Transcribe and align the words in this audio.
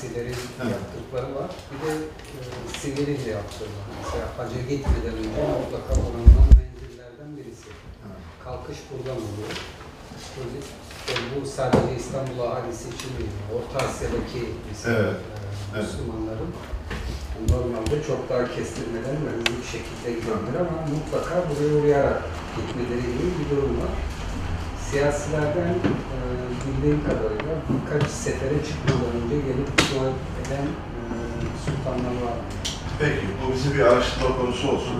siyasilerin 0.00 0.34
Ha. 0.58 0.64
yaptıkları 0.76 1.34
var. 1.34 1.50
Bir 1.70 1.78
de 1.86 1.92
e, 1.94 2.40
sivilin 2.80 3.24
de 3.26 3.30
yaptığı 3.30 3.64
var. 3.64 3.86
Mesela 4.02 4.26
hacca 4.38 4.60
gitmeden 4.70 5.14
önce 5.22 5.42
mutlaka 5.60 5.92
oranılan 6.06 6.48
menzillerden 6.60 7.30
birisi. 7.36 7.68
Kalkış 8.44 8.78
buradan 8.90 9.16
oluyor. 9.16 9.54
Özellikle 10.40 11.40
bu 11.42 11.46
sadece 11.46 11.96
İstanbul 12.02 12.38
ahalisi 12.46 12.86
için 12.96 13.10
değil, 13.18 13.34
Orta 13.56 13.78
Asya'daki 13.86 14.42
Evet, 14.86 14.86
e, 14.86 15.12
evet. 15.74 15.84
Müslümanların 15.84 16.52
normalde 17.52 17.96
çok 18.08 18.20
daha 18.30 18.44
kestirmeden 18.56 19.16
bir 19.60 19.66
şekilde 19.74 20.08
gidebilir 20.20 20.56
ama 20.64 20.76
mutlaka 20.94 21.34
buraya 21.48 21.72
uğrayarak 21.78 22.22
gitmeleri 22.56 23.02
gibi 23.12 23.26
bir 23.38 23.46
durum 23.50 23.74
var. 23.82 23.92
Siyasilerden 24.90 25.74
e, 25.74 26.18
bildiğim 26.66 27.04
kadarıyla 27.04 27.54
birkaç 27.70 28.10
sefere 28.10 28.58
çıkmadan 28.66 29.12
önce 29.24 29.36
gelip 29.36 29.68
dua 29.78 30.06
eden 30.40 30.66
e, 30.66 31.02
sultanlar 31.64 32.14
var. 32.26 32.36
Peki, 32.98 33.26
bu 33.40 33.54
bizim 33.54 33.74
bir 33.74 33.80
araştırma 33.80 34.36
konusu 34.36 34.68
olsun. 34.68 34.96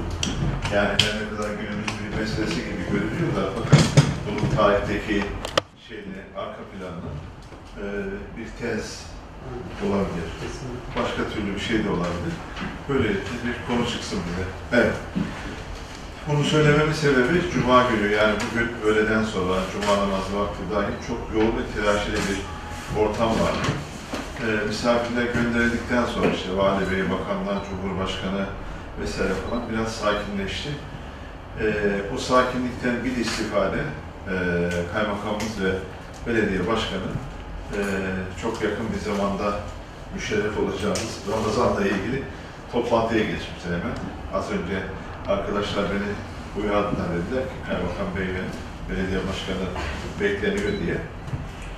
Yani 0.74 0.88
her 0.88 1.14
ne 1.20 1.36
kadar 1.36 1.50
günümüz 1.50 1.90
bir 2.00 2.20
meselesi 2.20 2.54
gibi 2.56 2.84
görünüyor 2.92 3.36
da 3.36 3.50
fakat 3.56 3.82
bunun 4.26 4.56
tarihteki 4.56 5.24
şeyini, 5.88 6.20
arka 6.36 6.62
planını 6.72 7.10
e, 7.80 7.84
bir 8.36 8.48
tez 8.60 9.06
olabilir. 9.86 10.28
Kesinlikle. 10.40 11.02
Başka 11.02 11.34
türlü 11.34 11.54
bir 11.54 11.60
şey 11.60 11.84
de 11.84 11.90
olabilir. 11.90 12.34
Böyle 12.88 13.08
bir 13.08 13.54
konu 13.68 13.86
çıksın 13.86 14.18
bize. 14.26 14.44
Evet. 14.82 14.94
Bunu 16.28 16.44
söylememin 16.44 16.92
sebebi 16.92 17.50
Cuma 17.52 17.82
günü 17.82 18.12
yani 18.12 18.34
bugün 18.44 18.68
öğleden 18.86 19.24
sonra 19.24 19.54
Cuma 19.72 19.96
namazı 19.96 20.38
vakti 20.38 20.62
dahil 20.74 21.06
çok 21.08 21.18
yoğun 21.34 21.56
ve 21.58 21.64
telaşeli 21.74 22.16
bir 22.16 22.40
ortam 23.00 23.28
var. 23.28 23.54
Ee, 24.40 24.66
misafirler 24.66 25.24
gönderildikten 25.24 26.04
sonra 26.04 26.26
işte 26.26 26.56
Vali 26.56 26.90
Bey, 26.90 27.02
Bakanlar, 27.10 27.58
Cumhurbaşkanı 27.70 28.46
vesaire 29.00 29.32
falan 29.34 29.62
biraz 29.72 29.92
sakinleşti. 29.92 30.68
Ee, 31.60 31.64
o 32.14 32.18
sakinlikten 32.18 33.04
bir 33.04 33.16
istifade 33.16 33.80
e, 34.28 34.34
Kaymakamımız 34.92 35.64
ve 35.64 35.72
Belediye 36.26 36.66
Başkanı 36.66 37.10
e, 37.76 37.80
çok 38.42 38.62
yakın 38.62 38.86
bir 38.94 38.98
zamanda 38.98 39.60
müşerref 40.14 40.58
olacağımız 40.58 41.18
Ramazan'la 41.32 41.84
ilgili 41.84 42.22
toplantıya 42.72 43.24
geçmişler 43.24 43.70
hemen. 43.78 43.96
Az 44.34 44.50
önce 44.50 44.82
arkadaşlar 45.30 45.84
beni 45.92 46.10
uyardılar 46.62 47.08
dediler 47.16 47.44
ki 47.50 47.56
Kaymakam 47.66 48.08
Bey 48.16 48.28
ve 48.36 48.42
Belediye 48.88 49.20
Başkanı 49.28 49.66
bekleniyor 50.20 50.72
diye. 50.82 50.96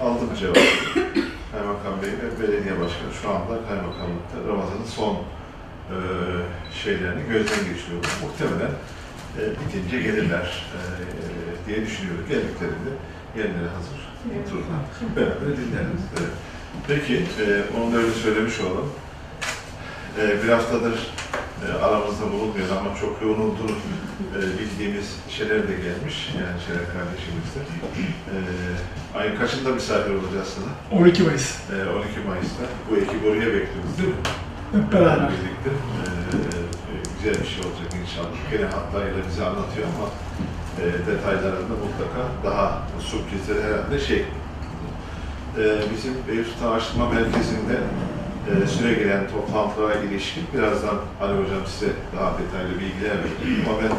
Aldım 0.00 0.31
cevabı. 0.41 0.59
Kaymakam 1.53 1.94
Bey 2.03 2.12
ve 2.22 2.28
Belediye 2.42 2.75
Başkanı 2.81 3.12
şu 3.22 3.31
anda 3.31 3.55
Kaymakamlıkta 3.69 4.36
Ramazan'ın 4.48 4.84
son 4.84 5.14
e, 5.14 5.97
şeylerini 6.83 7.22
gözden 7.33 7.62
geçiriyorlar. 7.69 8.12
Muhtemelen 8.22 8.72
e, 9.39 9.41
bitince 9.61 10.03
gelirler 10.03 10.66
e, 10.77 10.81
diye 11.66 11.87
düşünüyoruz. 11.87 12.28
Geldiklerinde 12.28 12.92
yerleri 13.37 13.69
hazır. 13.77 14.00
Otururlar. 14.41 14.83
Beraber 15.16 15.56
dinleriz. 15.59 16.05
Evet. 16.19 16.34
Peki, 16.88 17.16
e, 17.16 17.47
onu 17.76 17.93
da 17.93 17.97
öyle 17.97 18.10
söylemiş 18.10 18.60
olalım. 18.60 18.91
E, 20.21 20.43
bir 20.43 20.49
haftadır 20.49 20.95
e, 21.69 21.73
aramızda 21.84 22.25
bulunmuyor 22.33 22.69
ama 22.81 22.97
çok 23.00 23.23
yoğun 23.23 23.41
olduğunu 23.41 23.77
e, 24.37 24.41
bildiğimiz 24.59 25.17
şeyler 25.28 25.69
de 25.69 25.75
gelmiş. 25.87 26.31
Yani 26.41 26.59
Şeref 26.67 26.87
kardeşimiz 26.97 27.49
de. 27.55 27.61
E, 28.33 28.37
ayın 29.19 29.37
kaçında 29.37 29.69
misafir 29.69 30.11
olacağız 30.15 30.49
sana? 30.56 31.00
12 31.00 31.23
Mayıs. 31.23 31.56
E, 31.71 31.75
12 31.91 32.21
Mayıs'ta. 32.28 32.65
Bu 32.91 32.97
ekibi 32.97 33.27
oraya 33.28 33.47
bekliyoruz 33.56 33.99
değil 33.99 34.09
mi? 34.09 34.23
Hep 34.73 34.93
beraber. 34.93 35.28
Birlikte. 35.28 35.71
E, 35.71 36.94
güzel 37.17 37.43
bir 37.43 37.49
şey 37.49 37.61
olacak 37.67 37.89
inşallah. 38.03 38.37
Gene 38.50 38.65
hatlarıyla 38.65 39.21
bize 39.29 39.44
anlatıyor 39.44 39.87
ama 39.94 40.06
e, 40.81 40.84
detaylarında 41.06 41.75
mutlaka 41.84 42.21
daha 42.44 42.83
sürprizleri 43.00 43.62
herhalde 43.65 43.99
şey. 44.00 44.21
E, 45.59 45.62
bizim 45.94 46.15
Beyazıt 46.29 46.62
Araştırma 46.62 47.09
Merkezi'nde 47.09 47.77
e, 48.50 48.66
süre 48.66 48.94
gelen 48.94 49.28
toplantılara 49.28 49.94
ilişkin 49.94 50.44
birazdan 50.54 50.97
Ali 51.20 51.32
Hocam 51.32 51.66
size 51.66 51.92
daha 52.16 52.32
detaylı 52.38 52.80
bilgiler 52.80 53.16
verecek. 53.19 53.69
Ama 53.69 53.78
ben 53.82 53.92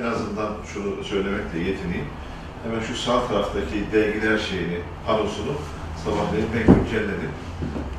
en 0.00 0.04
azından 0.06 0.52
şunu 0.72 1.04
söylemekle 1.04 1.58
yetineyim. 1.58 2.06
Hemen 2.64 2.80
şu 2.80 2.96
sağ 2.96 3.26
taraftaki 3.26 3.92
dergiler 3.92 4.38
şeyini, 4.38 4.78
panosunu 5.06 5.52
sabahleyin 6.04 6.48
ben 6.54 6.74
güncelledim. 6.74 7.32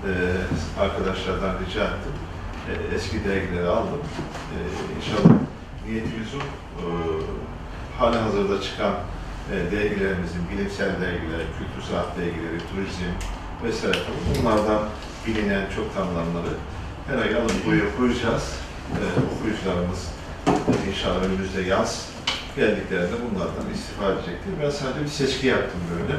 E, 0.08 0.12
arkadaşlardan 0.82 1.56
rica 1.66 1.84
ettim. 1.84 2.16
E, 2.70 2.96
eski 2.96 3.26
dergileri 3.26 3.68
aldım. 3.68 4.02
E, 4.56 4.58
inşallah 4.98 5.36
niyetimiz 5.86 6.30
o. 6.36 6.40
E, 6.40 6.86
hali 8.00 8.18
hazırda 8.18 8.62
çıkan 8.62 8.94
e, 9.52 9.56
dergilerimizin, 9.72 10.42
bilimsel 10.52 10.92
dergiler, 11.02 11.42
kültür 11.58 11.92
sanat 11.92 12.18
dergileri, 12.18 12.60
turizm 12.72 13.12
vesaire 13.64 13.98
bunlardan 14.40 14.82
bilinen 15.36 15.66
çok 15.76 15.96
tanınanları 15.96 16.54
her 17.08 17.18
ay 17.18 17.36
alıp 17.36 17.66
buraya 17.66 17.98
koyacağız. 17.98 18.46
E, 18.98 19.02
okuyucularımız 19.34 20.02
inşallah 20.90 21.24
önümüzde 21.24 21.62
yaz 21.62 22.10
geldiklerinde 22.56 23.16
bunlardan 23.26 23.74
istifade 23.76 24.14
edecektir. 24.14 24.52
Ben 24.64 24.70
sadece 24.70 25.02
bir 25.04 25.10
seçki 25.10 25.48
yaptım 25.48 25.82
böyle. 25.94 26.16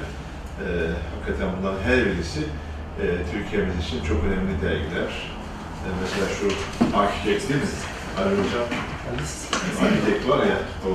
E, 0.65 0.67
hakikaten 1.13 1.49
bunların 1.59 1.83
her 1.83 2.07
birisi 2.07 2.41
e, 3.03 3.05
Türkiye'miz 3.33 3.77
için 3.85 4.05
çok 4.05 4.25
önemli 4.25 4.63
dergiler. 4.63 5.11
E, 5.85 5.89
mesela 6.03 6.27
şu 6.39 6.47
Architect 6.99 7.49
değil 7.49 7.61
mi? 7.61 7.69
Ali 8.19 8.31
Hocam, 8.31 8.67
Architect 9.83 10.29
var 10.29 10.47
ya, 10.47 10.59
o 10.89 10.91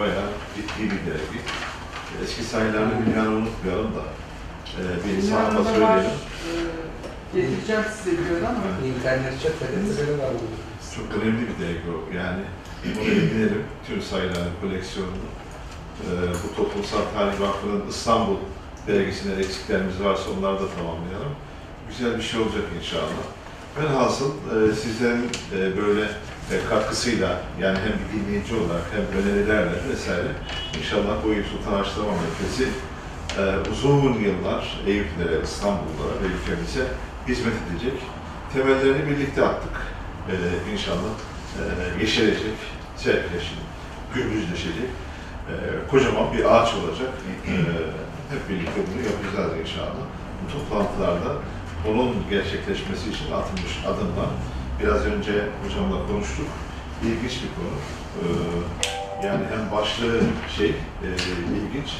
bayağı 0.00 0.28
ciddi 0.56 0.82
bir 0.84 1.10
dergi. 1.10 1.38
Eski 2.24 2.42
sayılarını 2.42 3.06
dünyanı 3.06 3.28
unutmayalım 3.28 3.92
da. 3.94 4.04
E, 4.78 4.82
bir 5.04 5.22
sana 5.22 5.58
da 5.58 5.64
söyleyelim. 5.64 6.10
Ee, 6.10 7.07
getireceğim 7.34 7.82
size 7.96 8.10
diyor 8.10 8.42
ama 8.48 8.86
İnternette 8.86 9.48
TRT'leri 9.48 10.18
var 10.18 10.30
bunun. 10.30 10.58
Çok 10.96 11.22
önemli 11.22 11.42
bir 11.48 11.64
dergi 11.64 11.88
o. 11.96 12.16
Yani 12.16 12.42
bunu 12.84 13.10
edinelim, 13.10 13.64
tüm 13.86 14.02
sayıların 14.02 14.52
koleksiyonunu. 14.60 15.28
Ee, 16.02 16.06
bu 16.44 16.56
Toplumsal 16.56 16.98
Tarih 17.14 17.40
Vakfı'nın 17.40 17.88
İstanbul 17.88 18.36
dergisinden 18.86 19.38
eksiklerimiz 19.38 20.00
varsa 20.04 20.30
onları 20.30 20.54
da 20.54 20.68
tamamlayalım. 20.76 21.34
Güzel 21.88 22.16
bir 22.16 22.22
şey 22.22 22.40
olacak 22.40 22.64
inşallah. 22.78 23.24
Velhasıl 23.80 24.30
e, 24.30 24.74
sizlerin 24.74 25.30
e, 25.56 25.76
böyle 25.76 26.02
e, 26.52 26.54
katkısıyla 26.68 27.40
yani 27.60 27.78
hem 27.78 27.92
bir 27.92 28.26
dinleyici 28.26 28.54
olarak 28.54 28.84
hem 28.92 29.22
önerilerle 29.22 29.76
vesaire 29.92 30.28
inşallah 30.78 31.24
bu 31.24 31.32
Eyüp 31.32 31.46
Sultan 31.46 31.72
Araştırma 31.72 32.08
Merkezi 32.08 32.68
e, 33.38 33.70
uzun 33.70 34.14
yıllar 34.14 34.80
Eyüplere, 34.86 35.42
İstanbullara 35.44 36.14
ve 36.22 36.26
ülkemize 36.26 36.86
hizmet 37.28 37.54
edecek. 37.70 37.98
Temellerini 38.52 39.10
birlikte 39.10 39.44
attık. 39.44 39.76
E, 40.30 40.34
inşallah 40.72 41.14
e, 41.58 41.62
yeşerecek, 42.00 42.58
serpleşecek, 42.96 43.68
gürbüzleşecek. 44.14 44.90
E, 45.48 45.54
kocaman 45.90 46.32
bir 46.32 46.44
ağaç 46.44 46.74
olacak. 46.74 47.10
E, 47.46 47.52
hep 48.32 48.48
birlikte 48.48 48.80
bunu 48.88 49.02
yapacağız 49.06 49.60
inşallah. 49.60 50.04
Bu 50.40 50.52
toplantılarda 50.52 51.32
onun 51.88 52.14
gerçekleşmesi 52.30 53.10
için 53.10 53.32
atılmış 53.32 53.74
adımlar. 53.86 54.30
Biraz 54.82 55.06
önce 55.06 55.32
hocamla 55.64 56.06
konuştuk. 56.06 56.46
İlginç 57.02 57.32
bir 57.42 57.50
konu. 57.56 57.74
E, 58.20 58.26
yani 59.26 59.44
hem 59.50 59.78
başlığı 59.78 60.20
şey 60.56 60.68
e, 60.68 61.08
ilginç 61.58 61.90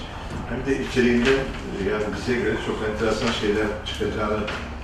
hem 0.48 0.66
de 0.66 0.84
içeriğinde 0.84 1.30
e, 1.30 1.90
yani 1.90 2.04
bize 2.16 2.34
göre 2.34 2.54
çok 2.66 2.76
enteresan 2.88 3.32
şeyler 3.32 3.66
çıkacağını 3.86 4.38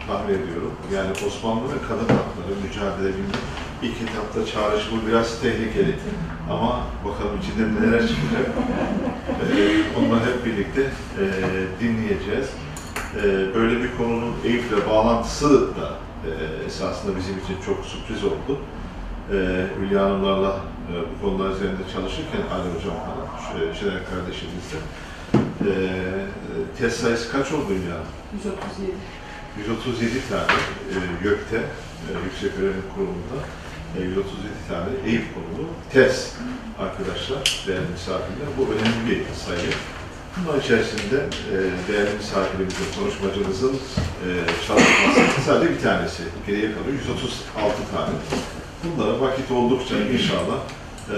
tahmin 0.06 0.34
ediyorum. 0.34 0.72
Yani 0.94 1.10
Osmanlı 1.26 1.64
ve 1.64 1.78
kadın 1.88 2.08
hakları 2.14 2.54
mücadele 2.64 3.08
bilmek 3.08 3.40
ilk 3.82 4.10
etapta 4.10 4.46
çağrışı 4.46 4.88
bu 4.92 5.08
biraz 5.08 5.40
tehlikeli. 5.40 5.94
Ama 6.50 6.80
bakalım 7.04 7.38
içinde 7.42 7.80
neler 7.80 8.00
çıkacak. 8.00 8.48
Ee, 9.56 9.98
onları 9.98 10.20
hep 10.20 10.44
birlikte 10.44 10.82
e, 10.82 11.24
dinleyeceğiz. 11.80 12.48
Ee, 13.16 13.54
böyle 13.54 13.82
bir 13.82 13.96
konunun 13.98 14.34
Eyüp'le 14.44 14.88
bağlantısı 14.90 15.76
da 15.76 15.98
e, 16.26 16.30
esasında 16.66 17.16
bizim 17.16 17.38
için 17.38 17.56
çok 17.66 17.84
sürpriz 17.84 18.24
oldu. 18.24 18.58
Hülya 19.80 20.02
Hanımlarla 20.04 20.56
e, 20.90 20.92
bu 21.00 21.26
konular 21.26 21.50
üzerinde 21.50 21.82
çalışırken 21.92 22.40
Ali 22.54 22.68
Hocam 22.74 22.96
falan, 23.06 23.72
Şener 23.74 24.00
kardeşimizle. 24.10 24.78
Test 26.78 27.00
sayısı 27.00 27.32
kaç 27.32 27.52
oldu 27.52 27.68
Hülya 27.68 27.94
Hanım? 27.94 28.06
137. 28.32 28.92
137 29.58 30.28
tane 30.28 30.58
e, 30.92 30.96
YÖK'te, 31.24 31.56
e, 31.56 32.10
Yüksek 32.24 32.52
Öğrenim 32.58 32.86
Kurumu'nda 32.94 33.38
e, 33.98 34.02
137 34.02 34.48
tane 34.68 34.90
Eyüp 35.06 35.34
konulu 35.34 35.68
tez 35.92 36.32
arkadaşlar, 36.78 37.64
değerli 37.66 37.88
misafirler. 37.92 38.48
Bu 38.58 38.62
önemli 38.72 39.00
bir 39.10 39.34
sayı. 39.46 39.70
Bunun 40.36 40.60
içerisinde 40.60 41.18
e, 41.52 41.56
değerli 41.88 42.14
misafirimizin, 42.16 42.88
konuşmacımızın 42.98 43.74
e, 43.74 44.28
çalışması 44.66 45.40
sadece 45.46 45.74
bir 45.74 45.80
tanesi. 45.80 46.22
Geriye 46.46 46.72
kalıyor 46.74 46.94
136 47.08 47.74
tane. 47.92 48.14
Bunlara 48.84 49.20
vakit 49.20 49.50
oldukça 49.50 49.96
inşallah 49.98 50.58
e, 51.14 51.16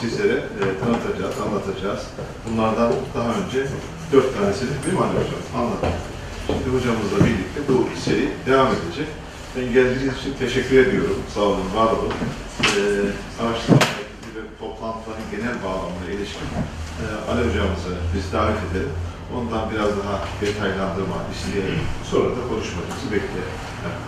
sizlere 0.00 0.34
e, 0.34 0.62
tanıtacağız, 0.84 1.34
anlatacağız. 1.46 2.00
Bunlardan 2.46 2.92
daha 3.14 3.30
önce 3.40 3.66
dört 4.12 4.38
tanesini 4.38 4.70
değil 4.84 4.98
mi 4.98 5.04
Ali 5.04 5.10
Hocam? 5.10 5.42
Anlattım. 5.56 6.19
Şimdi 6.50 6.76
hocamızla 6.76 7.18
birlikte 7.26 7.60
bu 7.68 7.88
seri 8.04 8.28
devam 8.46 8.66
edecek. 8.66 9.08
Ben 9.56 9.64
geldiğiniz 9.72 10.18
için 10.18 10.34
teşekkür 10.38 10.86
ediyorum. 10.86 11.18
Sağ 11.34 11.40
olun, 11.40 11.74
var 11.74 11.92
olun. 11.92 12.12
E, 12.62 12.80
araştırma 13.42 13.78
ve 14.34 14.40
toplantıların 14.60 15.22
genel 15.30 15.56
bağlamına 15.64 16.10
ilişkin 16.14 16.48
e, 17.02 17.04
Ali 17.30 17.40
hocamızı 17.48 17.92
biz 18.14 18.32
davet 18.32 18.58
edelim. 18.70 18.92
Ondan 19.36 19.70
biraz 19.70 19.88
daha 19.88 20.16
detaylandırma 20.40 21.16
isteyelim. 21.34 21.80
Sonra 22.10 22.30
da 22.30 22.42
konuşmacımızı 22.48 23.06
bekleyelim. 23.12 23.56
Evet. 23.86 24.00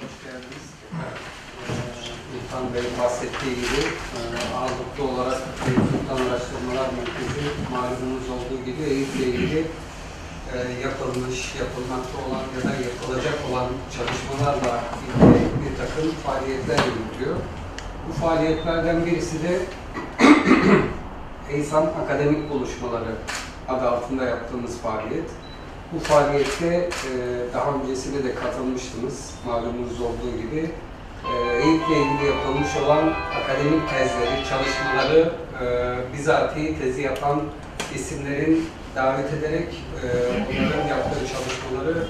Hoş 0.00 0.14
geldiniz. 0.24 0.66
Ee, 0.92 2.36
İrfan 2.36 2.69
Bey'in 2.80 2.98
bahsettiği 2.98 3.54
gibi 3.54 3.82
e, 4.16 4.20
ağırlıklı 4.56 5.02
olarak 5.12 5.40
Sultan 5.90 6.20
Araştırmalar 6.26 6.88
Merkezi 6.96 7.46
malumunuz 7.72 8.26
olduğu 8.34 8.64
gibi 8.64 8.82
Eyüp'le 8.82 9.20
ilgili 9.20 9.60
e, 10.54 10.56
yapılmış, 10.86 11.54
yapılmakta 11.62 12.16
olan 12.26 12.44
ya 12.54 12.60
da 12.66 12.72
yapılacak 12.88 13.38
olan 13.50 13.66
çalışmalarla 13.96 14.80
ilgili 15.02 15.44
bir 15.62 15.72
takım 15.80 16.10
faaliyetler 16.26 16.78
yürütüyor. 16.88 17.36
Bu 18.08 18.12
faaliyetlerden 18.12 19.06
birisi 19.06 19.36
de 19.42 19.60
EYSAM 21.50 21.86
Akademik 22.04 22.50
Buluşmaları 22.50 23.14
adı 23.68 23.88
altında 23.88 24.24
yaptığımız 24.24 24.78
faaliyet. 24.78 25.30
Bu 25.92 25.98
faaliyette 25.98 26.66
e, 26.66 27.10
daha 27.54 27.70
öncesinde 27.74 28.24
de 28.24 28.34
katılmıştınız 28.34 29.30
malumunuz 29.46 30.00
olduğu 30.00 30.36
gibi. 30.42 30.70
E, 31.24 31.62
Eyüp'le 31.62 31.90
ilgili 31.90 32.26
yapılmış 32.26 32.76
olan 32.84 33.12
akademik 33.42 33.90
tezleri, 33.90 34.44
çalışmaları 34.48 35.32
e, 35.62 35.66
bizatihi 36.18 36.78
tezi 36.78 37.02
yapan 37.02 37.42
isimlerin 37.94 38.68
davet 38.96 39.32
ederek 39.32 39.68
e, 40.02 40.06
onların 40.60 40.88
yaptığı 40.88 41.20
çalışmaları 41.20 42.06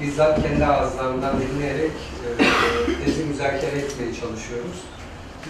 bizzat 0.00 0.42
kendi 0.42 0.66
ağızlarından 0.66 1.34
dinleyerek 1.40 1.90
e, 1.90 3.04
tezi 3.04 3.24
müzakere 3.24 3.78
etmeye 3.78 4.14
çalışıyoruz. 4.14 4.82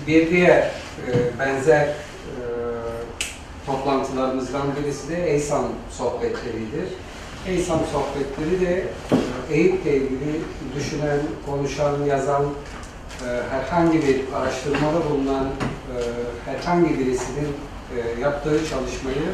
Bir 0.06 0.31
diğer 0.31 0.58
e, 0.58 1.38
benzer 1.38 1.82
e, 1.87 1.94
toplantılarımızdan 3.66 4.62
birisi 4.76 5.08
de 5.08 5.31
EYSAM 5.31 5.64
sohbetleridir. 5.90 6.88
EYSAM 7.48 7.81
sohbetleri 7.93 8.60
de 8.66 8.84
Eyüp'le 9.50 9.87
ilgili 9.87 10.40
düşünen, 10.76 11.19
konuşan, 11.46 12.04
yazan, 12.04 12.44
herhangi 13.25 14.03
bir 14.03 14.21
araştırmada 14.35 15.11
bulunan 15.11 15.45
e, 15.47 15.97
herhangi 16.51 16.99
birisinin 16.99 17.49
e, 17.97 18.21
yaptığı 18.21 18.69
çalışmayı 18.71 19.27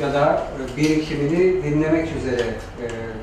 ya 0.00 0.14
da 0.14 0.46
e, 0.72 0.76
birikimini 0.76 1.64
dinlemek 1.64 2.08
üzere 2.16 2.54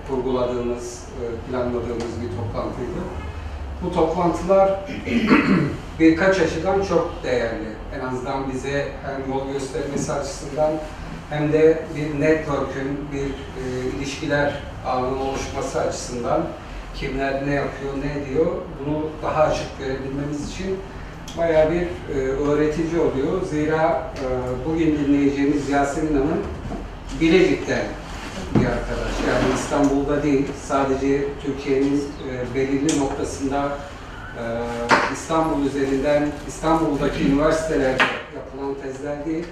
kurguladığımız, 0.10 1.04
planladığımız 1.50 2.22
bir 2.22 2.38
toplantıydı. 2.38 3.02
Bu 3.84 3.94
toplantılar 3.94 4.80
birkaç 6.00 6.40
açıdan 6.40 6.84
çok 6.84 7.12
değerli. 7.24 7.68
En 7.96 8.08
azından 8.08 8.54
bize 8.54 8.88
hem 9.06 9.34
yol 9.34 9.54
göstermesi 9.54 10.14
açısından 10.14 10.72
hem 11.30 11.54
de 11.54 11.84
bir 11.96 12.22
network'ün, 12.22 13.08
bir 13.12 13.32
ilişkiler 13.98 14.54
ağının 14.86 15.18
oluşması 15.18 15.82
açısından 15.82 16.42
kimler 16.96 17.48
ne 17.48 17.54
yapıyor, 17.54 17.94
ne 17.98 18.30
diyor 18.30 18.46
bunu 18.80 19.10
daha 19.24 19.44
açık 19.44 19.80
görebilmemiz 19.80 20.52
için 20.52 20.78
bayağı 21.38 21.72
bir 21.72 21.82
e, 21.82 22.18
öğretici 22.28 23.02
oluyor. 23.02 23.42
Zira 23.50 24.12
e, 24.16 24.26
bugün 24.66 25.00
dinleyeceğimiz 25.00 25.70
Yasemin 25.70 26.14
Hanım 26.14 26.42
Bilecik'ten 27.22 27.86
bir 28.56 28.66
arkadaş. 28.66 29.14
Yani 29.30 29.54
İstanbul'da 29.56 30.24
değil, 30.24 30.46
sadece 30.64 31.24
Türkiye'nin 31.44 31.98
e, 31.98 32.56
belirli 32.56 33.00
noktasında 33.00 33.78
e, 34.38 34.44
İstanbul 35.14 35.66
üzerinden, 35.66 36.28
İstanbul'daki 36.48 37.28
üniversitelerde 37.28 38.04
yapılan 38.36 38.76
tezler 38.84 39.26
değil, 39.26 39.46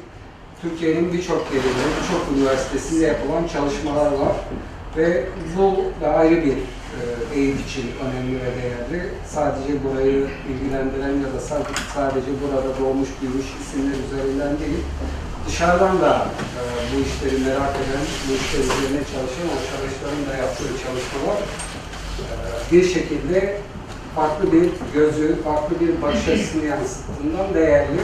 Türkiye'nin 0.62 1.14
birçok 1.14 1.48
yerinde, 1.54 1.86
birçok 2.02 2.38
üniversitesinde 2.38 3.06
yapılan 3.06 3.48
çalışmalar 3.48 4.12
var. 4.12 4.36
Ve 4.98 5.26
bu 5.58 5.84
da 6.02 6.10
ayrı 6.10 6.46
bir 6.46 6.54
e, 7.00 7.40
eğitim 7.40 7.64
için 7.68 7.86
önemli 8.04 8.36
ve 8.44 8.50
değerli. 8.60 9.10
Sadece 9.36 9.84
burayı 9.84 10.28
ilgilendiren 10.50 11.16
ya 11.24 11.30
da 11.36 11.40
sadece 11.96 12.32
burada 12.42 12.80
doğmuş 12.80 13.10
büyümüş 13.22 13.48
isimler 13.62 13.98
üzerinden 14.06 14.60
değil, 14.60 14.84
dışarıdan 15.48 16.02
da 16.02 16.28
e, 16.60 16.62
bu 16.92 16.96
işleri 17.08 17.44
merak 17.46 17.76
eden, 17.82 18.06
bu 18.28 18.32
işler 18.40 18.60
üzerine 18.60 19.02
çalışan 19.12 19.48
arkadaşların 19.58 20.24
da 20.30 20.34
yaptığı 20.44 20.72
çalışmalar 20.84 21.40
e, 21.40 22.72
bir 22.72 22.84
şekilde 22.94 23.58
farklı 24.16 24.52
bir 24.52 24.70
gözü, 24.94 25.42
farklı 25.44 25.80
bir 25.80 26.02
bakış 26.02 26.28
açısını 26.28 26.66
yansıttığından 26.66 27.54
değerli. 27.54 28.02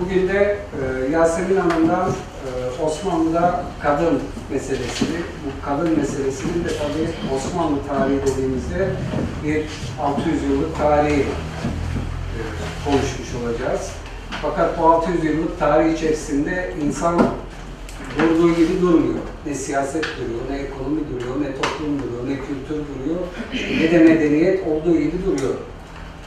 Bugün 0.00 0.28
de 0.28 0.58
e, 0.82 1.10
Yasemin 1.10 1.56
Hanım'dan 1.56 2.10
e, 2.10 2.82
Osmanlı'da 2.82 3.64
kadın 3.82 4.20
meselesini, 4.50 5.18
bu 5.18 5.66
kadın 5.66 5.98
meselesinin 5.98 6.64
de 6.64 6.68
tabii 6.68 7.34
Osmanlı 7.36 7.76
tarihi 7.88 8.20
dediğimizde 8.26 8.88
bir 9.44 9.64
600 10.02 10.42
yıllık 10.42 10.78
tarihi 10.78 11.20
e, 11.20 12.40
konuşmuş 12.84 13.28
olacağız. 13.42 13.90
Fakat 14.42 14.78
bu 14.78 14.86
600 14.86 15.24
yıllık 15.24 15.58
tarih 15.58 15.94
içerisinde 15.94 16.74
insan 16.84 17.22
durduğu 18.18 18.54
gibi 18.54 18.80
durmuyor. 18.80 19.24
Ne 19.46 19.54
siyaset 19.54 20.04
duruyor, 20.04 20.40
ne 20.50 20.56
ekonomi 20.56 21.00
duruyor, 21.10 21.34
ne 21.40 21.54
toplum 21.54 21.98
duruyor, 21.98 22.26
ne 22.26 22.46
kültür 22.46 22.84
duruyor, 22.88 23.20
ne 23.80 23.90
de 23.90 23.98
medeniyet 23.98 24.66
olduğu 24.66 24.98
gibi 24.98 25.24
duruyor. 25.26 25.54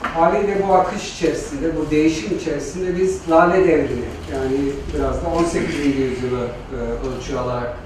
Haliyle 0.01 0.67
bu 0.67 0.73
akış 0.73 1.13
içerisinde, 1.13 1.75
bu 1.77 1.91
değişim 1.91 2.37
içerisinde 2.37 2.97
biz 2.97 3.29
lale 3.29 3.67
devrini, 3.67 4.05
yani 4.33 4.57
biraz 4.95 5.23
da 5.25 5.29
18. 5.29 5.75
yüzyılı 5.75 6.47
e, 6.73 6.77
ölçü 7.07 7.37
alarak 7.37 7.77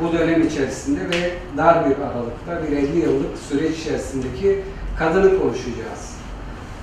bu 0.00 0.12
dönem 0.12 0.42
içerisinde 0.42 1.00
ve 1.00 1.30
dar 1.56 1.90
bir 1.90 1.96
aralıkta 1.96 2.62
bir 2.62 2.76
50 2.76 2.98
yıllık 2.98 3.38
süreç 3.48 3.78
içerisindeki 3.78 4.62
kadını 4.98 5.38
konuşacağız. 5.40 6.12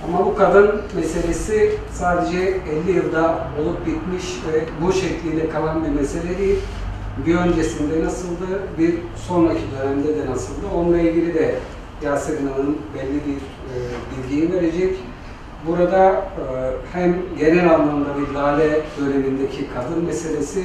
Ama 0.04 0.26
bu 0.26 0.36
kadın 0.36 0.82
meselesi 0.96 1.72
sadece 1.92 2.38
50 2.38 2.96
yılda 2.96 3.48
olup 3.60 3.86
bitmiş 3.86 4.24
ve 4.52 4.64
bu 4.86 4.92
şekliyle 4.92 5.48
kalan 5.48 5.84
bir 5.84 6.00
mesele 6.00 6.38
değil. 6.38 6.58
Bir 7.26 7.36
öncesinde 7.36 8.04
nasıldı, 8.04 8.62
bir 8.78 8.94
sonraki 9.28 9.62
dönemde 9.78 10.08
de 10.08 10.30
nasıldı. 10.30 10.66
Onunla 10.74 10.98
ilgili 10.98 11.34
de 11.34 11.54
Yasemin 12.02 12.52
Hanım 12.52 12.78
belli 12.94 13.14
bir 13.14 13.40
bilgiyi 14.16 14.52
verecek. 14.52 14.96
Burada 15.66 16.10
e, 16.10 16.22
hem 16.92 17.16
genel 17.38 17.74
anlamda 17.74 18.08
bir 18.18 18.34
lale 18.34 18.80
dönemindeki 19.00 19.66
kadın 19.74 20.04
meselesi 20.04 20.62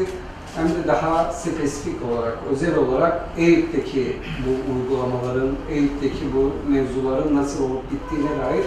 hem 0.55 0.69
de 0.69 0.88
daha 0.88 1.33
spesifik 1.33 1.95
olarak, 2.12 2.38
özel 2.51 2.75
olarak 2.75 3.25
Eyüp'teki 3.38 4.17
bu 4.45 4.74
uygulamaların, 4.74 5.50
Eyüp'teki 5.71 6.33
bu 6.35 6.71
mevzuların 6.71 7.35
nasıl 7.35 7.63
olup 7.63 7.91
bittiğine 7.91 8.29
dair 8.29 8.65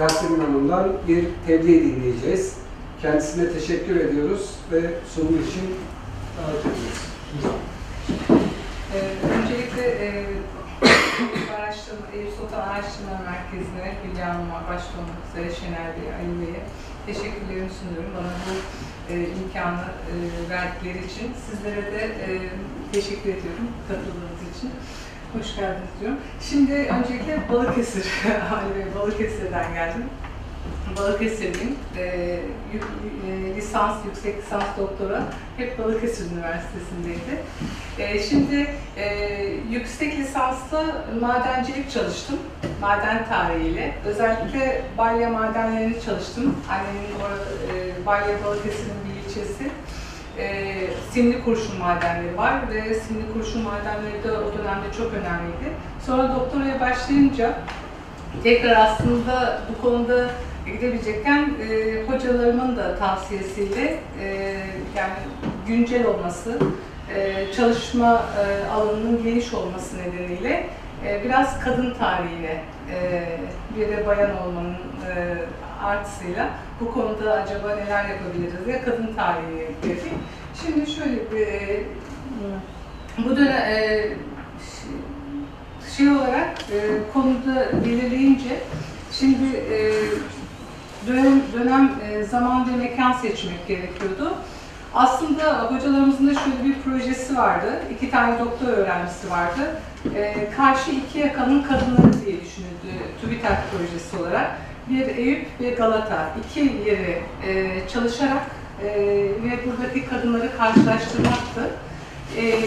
Yasemin 0.00 0.40
Hanım'dan 0.40 0.92
bir 1.08 1.24
tebliğ 1.46 1.84
dinleyeceğiz. 1.84 2.56
Kendisine 3.02 3.52
teşekkür 3.52 3.96
ediyoruz 3.96 4.50
ve 4.72 4.80
sunum 5.14 5.34
için 5.34 5.62
davet 6.38 6.60
ediyoruz. 6.60 7.06
Ee, 8.94 8.98
öncelikle 8.98 9.25
e, 9.25 9.25
Eyüp 12.16 12.32
Sultan 12.38 12.68
Araştırma 12.68 13.14
Merkezi'ne 13.30 13.88
Hülya 14.02 14.34
Hanım'a 14.34 14.60
başta 14.68 14.92
olmak 14.98 15.20
üzere 15.28 15.48
Şener 15.60 15.88
Bey, 15.96 16.08
Ali 16.18 16.34
Bey'e 16.40 16.60
teşekkürlerimi 17.06 17.70
sunuyorum. 17.78 18.12
Bana 18.16 18.32
bu 18.44 18.54
e, 19.12 19.14
imkanı 19.40 19.84
e, 20.12 20.14
verdikleri 20.50 20.98
için. 20.98 21.28
Sizlere 21.46 21.82
de 21.92 22.02
e, 22.26 22.28
teşekkür 22.92 23.30
ediyorum 23.36 23.66
katıldığınız 23.88 24.42
için. 24.56 24.70
Hoş 25.34 25.56
geldiniz 25.56 25.94
diyorum. 26.00 26.18
Şimdi 26.40 26.72
öncelikle 26.72 27.48
Balıkesir, 27.52 28.06
Ali 28.52 28.74
Bey, 28.74 28.94
Balıkesir'den 28.94 29.74
geldim. 29.74 30.04
Balıkesirliyim. 30.96 31.76
E, 31.96 32.02
e, 32.02 33.54
lisans, 33.56 34.04
yüksek 34.04 34.38
lisans 34.38 34.64
doktora 34.78 35.22
hep 35.56 35.78
Balıkesir 35.78 36.30
Üniversitesi'ndeydi. 36.30 37.42
E, 37.98 38.22
şimdi 38.22 38.70
e, 38.96 39.06
yüksek 39.70 40.18
lisansta 40.18 40.84
madencilik 41.20 41.90
çalıştım. 41.90 42.38
Maden 42.80 43.28
tarihiyle. 43.28 43.94
Özellikle 44.04 44.82
balya 44.98 45.30
madenlerini 45.30 46.02
çalıştım. 46.02 46.56
Annemin 46.70 47.20
orada, 47.22 47.76
e, 47.76 48.06
Balya 48.06 48.44
Balıkesir'in 48.44 48.96
bir 49.04 49.28
ilçesi. 49.28 49.70
E, 50.38 50.74
simli 51.12 51.44
kurşun 51.44 51.78
madenleri 51.78 52.36
var 52.36 52.54
ve 52.72 52.94
simli 52.94 53.32
kurşun 53.32 53.62
madenleri 53.62 54.24
de 54.24 54.32
o 54.32 54.58
dönemde 54.58 54.92
çok 54.98 55.12
önemliydi. 55.12 55.72
Sonra 56.06 56.34
doktoraya 56.34 56.80
başlayınca 56.80 57.58
tekrar 58.42 58.76
aslında 58.76 59.60
bu 59.70 59.82
konuda 59.82 60.30
gidebilecekken 60.72 61.50
e, 61.70 62.02
hocalarımın 62.08 62.76
da 62.76 62.98
tavsiyesiyle 62.98 64.00
e, 64.20 64.56
yani 64.96 65.12
güncel 65.66 66.06
olması, 66.06 66.58
e, 67.14 67.52
çalışma 67.52 68.22
e, 68.40 68.70
alanının 68.70 69.22
geniş 69.24 69.54
olması 69.54 69.96
nedeniyle 69.98 70.66
e, 71.06 71.24
biraz 71.24 71.60
kadın 71.60 71.94
tarihine 71.94 72.60
e, 72.90 73.26
bir 73.76 73.88
de 73.88 74.06
bayan 74.06 74.42
olmanın 74.42 74.74
e, 74.74 75.34
artısıyla 75.84 76.50
bu 76.80 76.92
konuda 76.92 77.32
acaba 77.32 77.76
neler 77.76 78.04
yapabiliriz 78.08 78.66
diye 78.66 78.82
kadın 78.82 79.14
tarihine 79.14 79.62
girdik. 79.82 80.12
Şimdi 80.62 80.90
şöyle 80.90 81.14
e, 81.14 81.82
bu 83.18 83.36
dönem 83.36 83.56
e, 83.56 84.08
şey 85.96 86.08
olarak 86.08 86.60
e, 86.72 86.78
konuda 87.12 87.84
belirleyince 87.84 88.60
şimdi 89.12 89.56
e, 89.56 89.92
dönem, 91.06 91.42
dönem 91.52 91.90
e, 92.10 92.24
zaman 92.24 92.68
ve 92.72 92.76
mekan 92.76 93.12
seçmek 93.12 93.68
gerekiyordu. 93.68 94.34
Aslında 94.94 95.62
hocalarımızın 95.72 96.26
da 96.26 96.34
şöyle 96.34 96.64
bir 96.64 96.82
projesi 96.82 97.36
vardı. 97.36 97.66
İki 97.94 98.10
tane 98.10 98.38
doktor 98.38 98.68
öğrencisi 98.68 99.30
vardı. 99.30 99.80
E, 100.14 100.50
karşı 100.56 100.90
iki 100.90 101.18
yakanın 101.18 101.62
kadınları 101.62 102.12
diye 102.12 102.40
düşünüldü 102.40 102.76
TÜBİTAK 103.20 103.58
projesi 103.70 104.16
olarak. 104.16 104.50
Bir 104.90 105.06
Eyüp 105.06 105.46
ve 105.60 105.70
Galata. 105.70 106.28
iki 106.44 106.60
yeri 106.60 107.22
e, 107.46 107.80
çalışarak 107.88 108.42
e, 108.82 108.86
ve 109.44 109.58
buradaki 109.66 110.06
kadınları 110.06 110.56
karşılaştırmaktı. 110.56 111.70
E, 112.36 112.62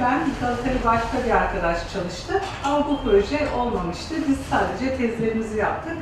ben, 0.00 0.20
Galata'yı 0.40 0.76
başka 0.84 1.26
bir 1.26 1.30
arkadaş 1.30 1.78
çalıştı. 1.92 2.40
Ama 2.64 2.86
bu 2.88 3.00
proje 3.04 3.38
olmamıştı. 3.58 4.14
Biz 4.28 4.36
sadece 4.50 4.96
tezlerimizi 4.96 5.58
yaptık. 5.58 5.96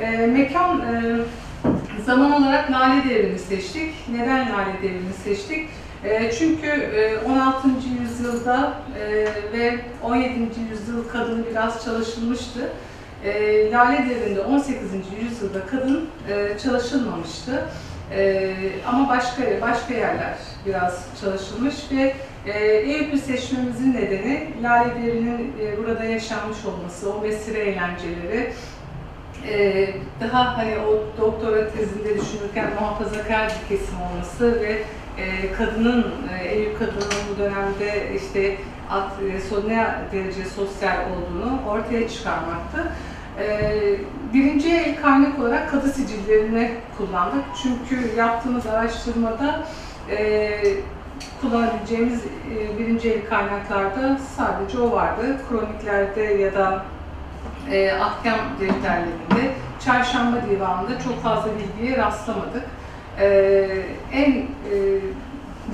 E, 0.00 0.26
mekan 0.26 0.80
e, 0.80 1.16
zaman 2.04 2.42
olarak 2.42 2.70
Lale 2.70 3.10
Devri'ni 3.10 3.38
seçtik. 3.38 3.94
Neden 4.12 4.52
Lale 4.52 4.82
Devri'ni 4.82 5.12
seçtik? 5.24 5.68
E, 6.04 6.32
çünkü 6.38 6.66
e, 6.66 7.18
16. 7.18 7.68
yüzyılda 8.02 8.72
e, 9.00 9.26
ve 9.52 9.78
17. 10.02 10.60
yüzyıl 10.70 11.08
kadını 11.08 11.46
biraz 11.50 11.84
çalışılmıştı. 11.84 12.70
E, 13.24 13.70
Lale 13.72 14.04
Devri'nde 14.10 14.40
18. 14.40 14.82
yüzyılda 15.22 15.66
kadın 15.66 16.08
e, 16.28 16.58
çalışılmamıştı. 16.58 17.64
E, 18.12 18.54
ama 18.86 19.08
başka 19.08 19.42
başka 19.62 19.94
yerler 19.94 20.34
biraz 20.66 21.06
çalışılmış 21.20 21.74
ve 21.92 22.14
Eyüp'ü 22.52 23.18
seçmemizin 23.18 23.94
nedeni 23.94 24.48
Lale 24.62 24.94
Devri'nin 24.94 25.52
e, 25.60 25.78
burada 25.78 26.04
yaşanmış 26.04 26.58
olması, 26.64 27.12
o 27.12 27.20
mesire 27.20 27.58
eğlenceleri, 27.58 28.52
e, 29.48 29.88
daha 30.20 30.58
hani 30.58 30.74
o 30.78 31.20
doktora 31.20 31.70
tezinde 31.70 32.18
düşünürken 32.20 32.70
muhafazakar 32.80 33.46
bir 33.46 33.76
kesim 33.76 33.94
olması 34.00 34.60
ve 34.60 34.82
e, 35.18 35.52
kadının, 35.52 36.14
e, 36.40 36.48
Eyüp 36.48 36.78
kadının 36.78 37.14
bu 37.30 37.38
dönemde 37.38 38.12
işte 38.16 38.56
at, 38.90 39.12
e, 39.22 39.68
ne 39.68 39.86
derece 40.12 40.44
sosyal 40.44 40.96
olduğunu 41.10 41.60
ortaya 41.68 42.08
çıkarmaktı. 42.08 42.92
E, 43.40 43.70
birinci 44.34 44.72
el 44.72 45.02
kaynak 45.02 45.38
olarak 45.38 45.70
kadı 45.70 45.88
sicillerini 45.88 46.70
kullandık. 46.98 47.44
Çünkü 47.62 48.16
yaptığımız 48.16 48.66
araştırmada 48.66 49.66
kullanabileceğimiz 51.40 52.20
e, 52.24 52.78
birinci 52.78 53.10
el 53.10 53.26
kaynaklarda 53.28 54.18
sadece 54.36 54.78
o 54.78 54.92
vardı. 54.92 55.36
Kroniklerde 55.48 56.22
ya 56.22 56.54
da 56.54 56.84
e, 57.70 57.92
ahkam 57.92 58.38
defterlerinde, 58.60 59.54
çarşamba 59.84 60.36
divanında 60.50 61.00
çok 61.00 61.22
fazla 61.22 61.50
bilgiye 61.58 61.98
rastlamadık. 61.98 62.62
E, 63.20 63.26
en 64.12 64.32
e, 64.32 64.46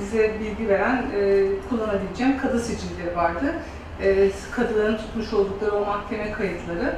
bize 0.01 0.35
bilgi 0.41 0.69
veren 0.69 0.97
e, 0.97 1.47
kullanabileceğim 1.71 2.39
kadı 2.39 2.61
sicilleri 2.61 3.17
vardı. 3.17 3.55
E, 4.03 4.31
kadıların 4.51 4.97
tutmuş 4.97 5.33
oldukları 5.33 5.73
o 5.73 5.87
mahkeme 5.87 6.33
kayıtları. 6.33 6.95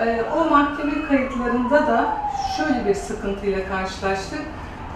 E, 0.00 0.22
o 0.36 0.50
mahkeme 0.50 1.08
kayıtlarında 1.08 1.86
da 1.86 2.16
şöyle 2.56 2.86
bir 2.88 2.94
sıkıntıyla 2.94 3.68
karşılaştık. 3.68 4.40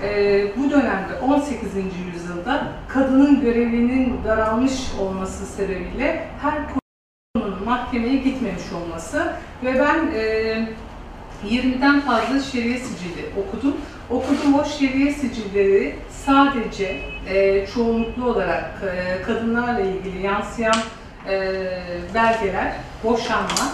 E, 0.03 0.45
bu 0.57 0.71
dönemde 0.71 1.15
18. 1.23 1.61
yüzyılda 2.15 2.73
kadının 2.89 3.41
görevinin 3.41 4.25
daralmış 4.25 4.73
olması 5.01 5.47
sebebiyle 5.47 6.27
her 6.43 6.55
konunun 7.35 7.65
mahkemeye 7.65 8.17
gitmemiş 8.17 8.73
olması 8.73 9.33
ve 9.65 9.75
ben 9.75 10.11
e, 10.15 10.69
20'den 11.49 12.01
fazla 12.01 12.41
şeriye 12.41 12.79
sicili 12.79 13.27
okudum. 13.37 13.77
Okudum 14.11 14.55
o 14.55 14.65
şeriye 14.65 15.13
sicilleri 15.13 15.97
sadece 16.27 17.01
e, 17.29 17.67
çoğunluklu 17.67 18.27
olarak 18.27 18.83
e, 18.83 19.23
kadınlarla 19.23 19.81
ilgili 19.81 20.23
yansıyan 20.23 20.75
e, 21.29 21.53
belgeler, 22.15 22.73
boşanma, 23.05 23.73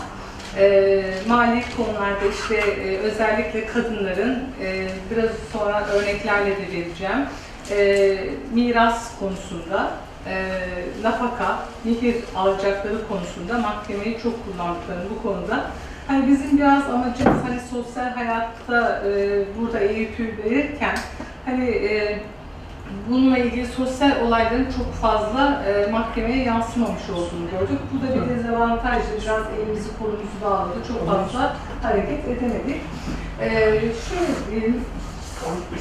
e, 0.56 1.02
mali 1.28 1.62
konularda 1.76 2.26
işte 2.32 2.56
e, 2.56 2.96
özellikle 2.98 3.66
kadınların 3.66 4.44
e, 4.62 4.88
biraz 5.10 5.30
sonra 5.52 5.86
örneklerle 5.86 6.50
de 6.50 6.72
vereceğim 6.72 7.26
e, 7.70 8.18
miras 8.54 9.18
konusunda 9.18 9.90
e, 10.26 10.46
nafaka, 11.02 11.58
mihir 11.84 12.16
alacakları 12.36 13.08
konusunda 13.08 13.58
mahkemeyi 13.58 14.18
çok 14.22 14.34
kullandıklarını 14.44 15.10
bu 15.10 15.22
konuda. 15.22 15.70
Hani 16.06 16.26
bizim 16.28 16.58
biraz 16.58 16.90
amacımız 16.90 17.42
hani 17.48 17.60
sosyal 17.70 18.10
hayatta 18.10 19.02
e, 19.06 19.42
burada 19.58 19.78
Eyüp'ü 19.78 20.38
verirken 20.44 20.98
hani 21.44 21.70
e, 21.70 22.18
bununla 23.08 23.38
ilgili 23.38 23.66
sosyal 23.66 24.20
olayların 24.26 24.66
çok 24.76 24.94
fazla 24.94 25.62
e, 25.64 25.90
mahkemeye 25.90 26.44
yansımamış 26.44 27.10
olduğunu 27.10 27.50
gördük. 27.50 27.78
Bu 27.92 28.02
da 28.02 28.14
bir 28.14 28.34
dezavantajdı. 28.34 29.08
Biraz 29.22 29.42
elimizi 29.58 29.98
kolumuzu 29.98 30.40
bağladı. 30.44 30.78
Çok 30.88 31.06
fazla 31.06 31.56
hareket 31.82 32.28
edemedik. 32.28 32.80
E, 33.40 33.48
şöyle 33.80 34.72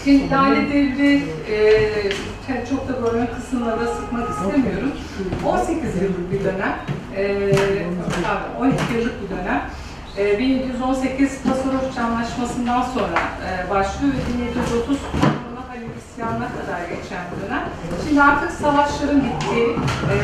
Şimdi 0.04 0.32
Lale 0.32 0.74
Devri 0.74 1.24
e, 1.52 2.66
çok 2.70 2.88
da 2.88 3.04
böyle 3.04 3.32
kısımlara 3.32 3.88
sıkmak 3.88 4.30
istemiyorum. 4.30 4.92
18 5.46 5.96
yıllık 6.02 6.32
bir 6.32 6.44
dönem, 6.44 6.78
e, 7.16 7.50
pardon 8.24 8.68
12 8.68 8.94
yıllık 8.94 9.14
bir 9.24 9.38
dönem. 9.38 9.62
E, 10.18 10.40
1718 10.40 11.44
Pasarofça 11.44 12.04
Anlaşması'ndan 12.04 12.82
sonra 12.82 13.20
e, 13.48 13.70
başlıyor 13.70 14.14
ve 14.14 14.44
1730 14.44 14.98
İsyanı'na 16.18 16.48
kadar 16.58 16.80
geçen 16.90 17.26
dönem. 17.40 17.64
Şimdi 18.08 18.22
artık 18.22 18.52
savaşların 18.52 19.22
bittiği 19.24 19.68
e, 20.12 20.16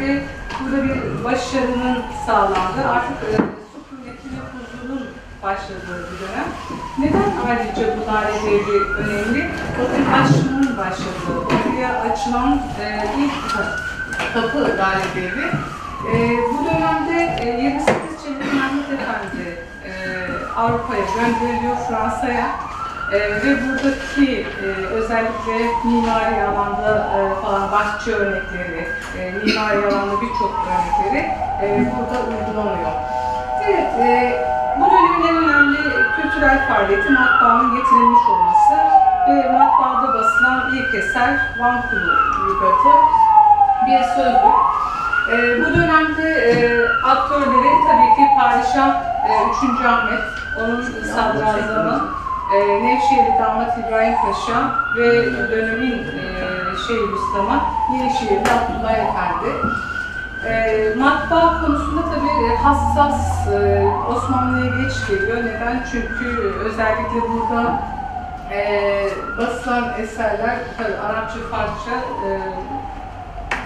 ve 0.00 0.22
burada 0.60 0.84
bir 0.84 1.24
başarının 1.24 2.02
sağlandığı, 2.26 2.88
artık 2.90 3.16
e, 3.22 3.32
sükunetin 3.72 4.30
ve 4.36 4.42
huzurun 4.52 5.06
başladığı 5.42 6.08
bir 6.10 6.18
dönem. 6.26 6.48
Neden 6.98 7.32
ayrıca 7.46 7.96
bu 7.96 8.06
Lale 8.12 8.32
Devri 8.46 8.80
önemli? 8.84 9.50
Bakın 9.78 10.12
aşkının 10.12 10.76
başladığı, 10.78 11.38
oraya 11.46 12.00
açılan 12.00 12.60
e, 12.80 13.08
ilk 13.18 13.32
ka- 13.52 13.78
kapı 14.34 14.58
Devri. 15.16 15.46
E, 16.12 16.38
bu 16.52 16.64
dönemde 16.64 17.36
e, 17.40 17.62
28 17.62 17.94
Çelebi 18.24 18.44
Mehmet 18.44 19.00
Efendi 19.00 19.58
e, 19.84 19.90
Avrupa'ya 20.56 21.04
gönderiliyor, 21.16 21.76
Fransa'ya. 21.88 22.65
E, 23.12 23.18
ve 23.18 23.56
buradaki 23.62 24.40
e, 24.40 24.66
özellikle 24.86 25.56
mimari 25.84 26.44
alanda 26.44 27.08
e, 27.16 27.42
falan 27.42 27.72
bahçe 27.72 28.12
örnekleri, 28.12 28.88
e, 29.18 29.30
mimari 29.30 29.86
alanda 29.86 30.20
birçok 30.20 30.66
örnekleri 30.66 31.30
e, 31.62 31.92
burada 31.92 32.18
uygulanıyor. 32.20 32.90
Evet, 33.64 33.92
e, 34.00 34.42
bu 34.80 34.90
dönemin 34.90 35.28
en 35.28 35.36
önemli 35.36 35.76
kültürel 36.16 36.68
faaliyeti 36.68 37.10
matbaanın 37.10 37.76
getirilmiş 37.76 38.28
olması 38.28 38.74
ve 39.28 39.52
matbaada 39.52 40.14
basılan 40.14 40.74
ilk 40.74 40.94
eser 40.94 41.40
Van 41.58 41.82
Kulu 41.82 42.16
Lügatı 42.48 42.96
bir 43.86 44.02
sözlük. 44.02 44.56
E, 45.32 45.60
bu 45.60 45.74
dönemde 45.74 46.30
e, 46.30 46.54
aktörleri 47.04 47.70
tabii 47.86 48.14
ki 48.16 48.30
Padişah 48.40 49.02
e, 49.28 49.32
3. 49.78 49.84
Ahmet, 49.86 50.20
onun 50.60 50.84
sadrazamı 51.14 52.15
e, 52.54 52.84
Nevşehirli 52.84 53.38
Damat 53.38 53.78
İbrahim 53.78 54.14
Paşa 54.16 54.74
ve 54.96 55.26
dönemin 55.50 55.98
e, 55.98 56.26
Şeyhülislam'a 56.86 57.64
Yenişehirli 57.92 58.40
Abdullah 58.40 58.92
Efendi. 58.92 59.50
E, 60.46 60.94
matbaa 60.98 61.60
konusunda 61.60 62.02
tabii 62.02 62.56
hassas 62.56 63.48
e, 63.48 63.86
Osmanlı'ya 64.10 64.66
geç 64.66 64.94
geliyor. 65.08 65.36
Neden? 65.36 65.86
Çünkü 65.92 66.54
özellikle 66.64 67.20
burada 67.28 67.82
e, 68.52 69.08
basılan 69.38 69.92
eserler 69.98 70.58
tabii 70.78 70.96
Arapça, 70.96 71.38
Farsça 71.50 71.96
e, 72.26 72.40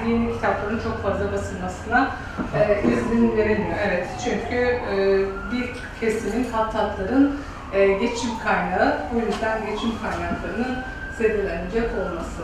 dini 0.05 0.33
kitapların 0.33 0.81
çok 0.85 1.03
fazla 1.03 1.33
basılmasına 1.33 2.11
e, 2.55 2.83
izin 2.83 3.37
verilmiyor. 3.37 3.79
Evet, 3.89 4.07
çünkü 4.25 4.57
e, 4.57 5.19
bir 5.53 5.71
kesimin, 6.01 6.53
hattatların 6.53 7.37
e, 7.75 7.87
geçim 7.87 8.31
kaynağı, 8.45 8.99
bu 9.13 9.17
yüzden 9.27 9.59
geçim 9.67 9.91
kaynaklarının 10.03 10.79
zedelenecek 11.19 11.91
olması. 12.01 12.43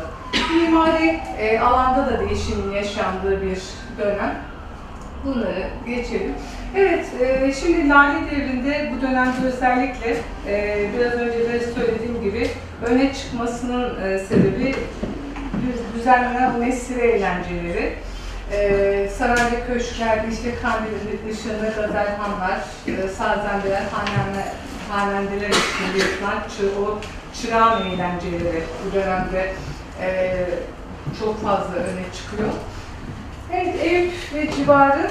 Mimari 0.55 1.21
e, 1.39 1.59
alanda 1.61 2.07
da 2.07 2.21
değişimin 2.21 2.73
yaşandığı 2.73 3.43
bir 3.43 3.59
dönem. 3.99 4.35
Bunları 5.25 5.69
geçelim. 5.87 6.33
Evet, 6.77 7.07
e, 7.21 7.53
şimdi 7.53 7.89
Lale 7.89 8.31
Devri'nde 8.31 8.93
bu 8.97 9.03
dönemde 9.03 9.47
özellikle 9.47 10.17
e, 10.47 10.87
biraz 10.99 11.13
önce 11.13 11.53
de 11.53 11.61
söylediğim 11.61 12.23
gibi 12.23 12.51
öne 12.87 13.15
çıkmasının 13.15 14.03
e, 14.05 14.19
sebebi 14.19 14.75
düz- 15.63 15.95
düzenlenen 15.99 16.59
mesire 16.59 17.01
eğlenceleri. 17.07 17.93
E, 18.53 19.09
sarayda, 19.19 19.67
köşklerde, 19.67 20.27
işte 20.33 20.55
kandilin 20.63 21.21
dışında 21.29 21.67
gazelhanlar, 21.69 22.59
e, 22.87 23.09
sazendeler, 23.09 23.83
hanenler, 23.93 24.49
hanendeler 24.91 25.49
içinde 25.49 26.05
yapılan 26.05 26.43
o 26.83 26.99
çırağan 27.41 27.83
eğlenceleri 27.83 28.63
bu 28.87 28.95
dönemde 28.95 29.53
e, 30.01 30.37
çok 31.21 31.43
fazla 31.43 31.75
öne 31.75 32.05
çıkıyor. 32.17 32.49
Evet, 33.53 33.75
Eyüp 33.83 34.13
ve 34.35 34.51
civarı 34.57 35.11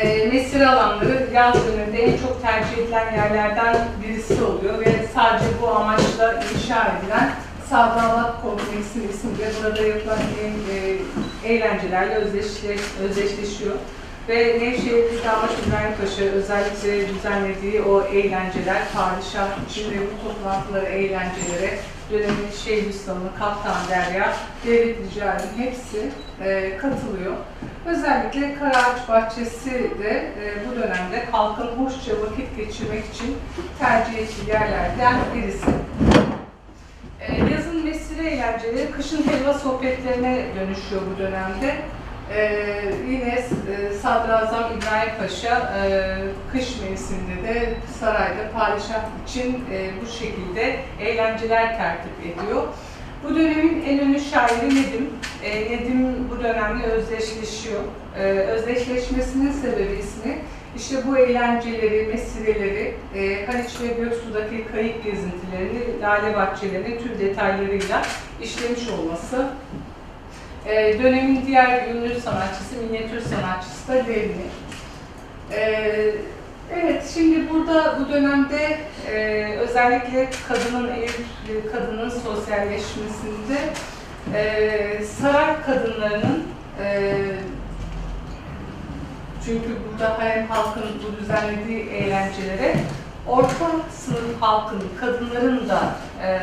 e, 0.00 0.26
mesire 0.26 0.66
alanları 0.66 1.28
yaz 1.34 1.54
döneminde 1.66 2.02
en 2.02 2.16
çok 2.18 2.42
tercih 2.42 2.78
edilen 2.78 3.12
yerlerden 3.12 3.76
birisi 4.02 4.42
oluyor 4.42 4.80
ve 4.80 5.06
sadece 5.14 5.46
bu 5.62 5.68
amaçla 5.68 6.42
inşa 6.54 6.98
edilen 6.98 7.32
Sadalat 7.70 8.42
Kompleks'in 8.42 9.08
ismi 9.08 9.38
de 9.38 9.50
burada 9.62 9.86
yapılan 9.86 10.18
e, 10.72 11.48
eğlencelerle 11.48 12.14
özdeşle, 12.14 12.76
özdeşleşiyor. 13.02 13.74
Ve 14.30 14.58
Nevşehir'de 14.60 15.24
Damat 15.24 15.50
İbrahim 15.66 15.96
Paşa 16.00 16.22
özellikle 16.22 17.08
düzenlediği 17.08 17.82
o 17.82 18.02
eğlenceler, 18.02 18.82
padişah 18.94 19.48
için 19.68 19.90
ve 19.90 19.96
bu 19.96 20.28
toplantıları, 20.28 20.84
eğlencelere 20.84 21.78
dönemin 22.10 22.50
Şeyhülislam'ı, 22.64 23.38
Kaptan 23.38 23.76
Derya, 23.90 24.34
devlet 24.66 24.96
ricalim 24.98 25.48
hepsi 25.56 26.10
e, 26.44 26.76
katılıyor. 26.76 27.36
Özellikle 27.86 28.54
Karaağaç 28.54 29.08
Bahçesi 29.08 29.70
de 29.70 30.10
e, 30.10 30.54
bu 30.66 30.76
dönemde 30.76 31.24
halkın 31.32 31.66
hoşça 31.66 32.12
vakit 32.12 32.56
geçirmek 32.56 33.04
için 33.14 33.36
tercih 33.78 34.18
ettiği 34.18 34.48
yerlerden 34.48 35.14
birisi. 35.34 35.70
E, 37.20 37.54
yazın 37.54 37.84
mesire 37.84 38.30
eğlenceleri, 38.30 38.90
kışın 38.90 39.22
helva 39.28 39.54
sohbetlerine 39.54 40.44
dönüşüyor 40.56 41.02
bu 41.14 41.18
dönemde. 41.18 41.76
E, 42.34 42.42
yine 43.10 43.28
e, 43.28 43.94
Sadrazam 44.02 44.72
İbrahim 44.78 45.18
Paşa 45.18 45.56
e, 45.56 45.90
kış 46.52 46.80
mevsiminde 46.80 47.48
de 47.48 47.74
sarayda 48.00 48.50
padişah 48.54 49.04
için 49.26 49.64
e, 49.72 49.90
bu 50.02 50.06
şekilde 50.06 50.80
eğlenceler 51.00 51.76
tertip 51.76 52.12
ediyor. 52.20 52.62
Bu 53.24 53.34
dönemin 53.34 53.82
en 53.86 53.98
ünlü 53.98 54.20
şairi 54.20 54.68
Nedim. 54.68 55.10
Nedim 55.42 56.30
bu 56.30 56.42
dönemle 56.42 56.86
özdeşleşiyor. 56.86 57.80
E, 58.18 58.22
özdeşleşmesinin 58.22 59.52
sebebi 59.52 59.92
ismi 59.92 60.38
işte 60.76 60.96
bu 61.06 61.18
eğlenceleri, 61.18 62.06
mesireleri, 62.06 62.94
e, 63.14 63.46
Haliç 63.46 63.80
ve 63.80 63.86
Göksu'daki 63.86 64.66
kayık 64.72 65.04
gezintilerini, 65.04 66.00
lale 66.02 66.34
bahçelerini 66.34 66.98
tüm 66.98 67.18
detaylarıyla 67.18 68.02
işlemiş 68.42 68.88
olması. 68.88 69.46
E, 70.70 71.02
dönemin 71.02 71.46
diğer 71.46 71.88
ünlü 71.88 72.20
sanatçısı, 72.20 72.76
minyatür 72.76 73.20
sanatçısı 73.20 73.88
da 73.88 73.92
Levni. 73.92 74.46
E, 75.52 76.14
evet, 76.74 77.10
şimdi 77.14 77.50
burada 77.50 77.98
bu 78.00 78.12
dönemde 78.12 78.78
e, 79.10 79.44
özellikle 79.58 80.30
kadının 80.48 80.88
ev, 80.88 81.08
kadının 81.72 82.10
sosyalleşmesinde 82.10 83.58
e, 84.34 85.04
saray 85.04 85.62
kadınlarının 85.66 86.44
e, 86.84 87.14
çünkü 89.44 89.68
burada 89.68 90.16
hem 90.20 90.46
halkın 90.46 90.82
bu 90.82 91.20
düzenlediği 91.20 91.88
eğlencelere 91.90 92.76
orta 93.28 93.70
sınıf 93.96 94.40
halkın, 94.40 94.82
kadınların 95.00 95.68
da 95.68 95.80
e, 96.22 96.38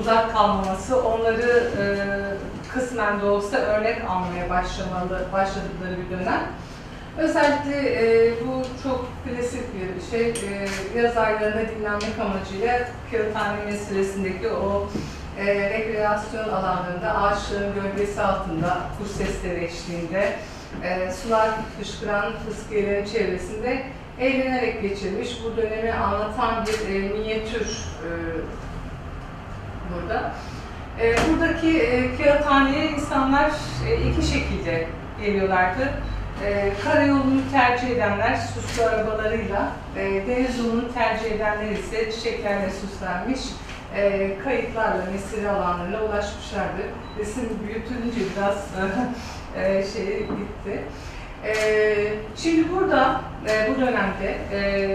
uzak 0.00 0.32
kalmaması, 0.32 1.02
onları 1.02 1.70
e, 1.78 1.84
kısmen 2.78 3.20
de 3.20 3.24
olsa 3.24 3.56
örnek 3.56 4.02
almaya 4.08 4.50
başlamalı, 4.50 5.26
başladıkları 5.32 5.96
bir 6.04 6.18
dönem. 6.18 6.42
Özellikle 7.18 7.76
e, 7.76 8.32
bu 8.46 8.62
çok 8.82 9.08
klasik 9.24 9.64
bir 9.74 10.10
şey. 10.10 10.28
E, 10.28 10.68
yaz 11.00 11.16
aylarında 11.16 11.68
dinlenmek 11.68 12.18
amacıyla 12.20 12.88
Kağıthane 13.10 13.64
meselesindeki 13.64 14.48
o 14.48 14.88
e, 15.38 15.70
rekreasyon 15.70 16.48
alanlarında 16.48 17.18
ağaçların 17.18 17.74
gölgesi 17.74 18.22
altında 18.22 18.78
kuş 18.98 19.10
sesleri 19.10 19.64
eşliğinde 19.64 20.36
e, 20.82 21.12
sular 21.12 21.50
fışkıran 21.78 22.32
fıskiyelerin 22.48 23.04
çevresinde 23.04 23.82
eğlenerek 24.20 24.82
geçirmiş. 24.82 25.38
Bu 25.44 25.56
dönemi 25.56 25.92
anlatan 25.92 26.66
bir 26.66 26.94
e, 26.94 27.08
minyatür 27.08 27.66
e, 28.06 28.10
burada. 29.94 30.32
E, 31.00 31.14
buradaki 31.28 31.78
e, 31.82 32.16
kağıthaneye 32.16 32.90
insanlar 32.90 33.50
e, 33.88 34.10
iki 34.10 34.26
şekilde 34.26 34.88
geliyorlardı. 35.20 35.88
E, 36.44 36.72
karayolunu 36.84 37.40
tercih 37.52 37.88
edenler 37.90 38.36
süslü 38.36 38.84
arabalarıyla, 38.84 39.72
e, 39.96 40.26
deniz 40.26 40.58
yolunu 40.58 40.94
tercih 40.94 41.32
edenler 41.32 41.70
ise 41.70 42.12
çiçeklerle 42.12 42.70
süslenmiş 42.70 43.40
e, 43.96 44.32
kayıtlarla 44.44 45.04
mesire 45.12 45.50
alanlarına 45.50 46.04
ulaşmışlardı. 46.04 46.82
Resim 47.18 47.48
büyütülünce 47.66 48.20
biraz 48.36 48.66
e, 49.56 49.84
şeye 49.92 50.18
gitti. 50.20 50.82
E, 51.46 51.54
şimdi 52.36 52.72
burada 52.72 53.20
e, 53.48 53.70
bu 53.70 53.80
dönemde 53.80 54.38
e, 54.52 54.86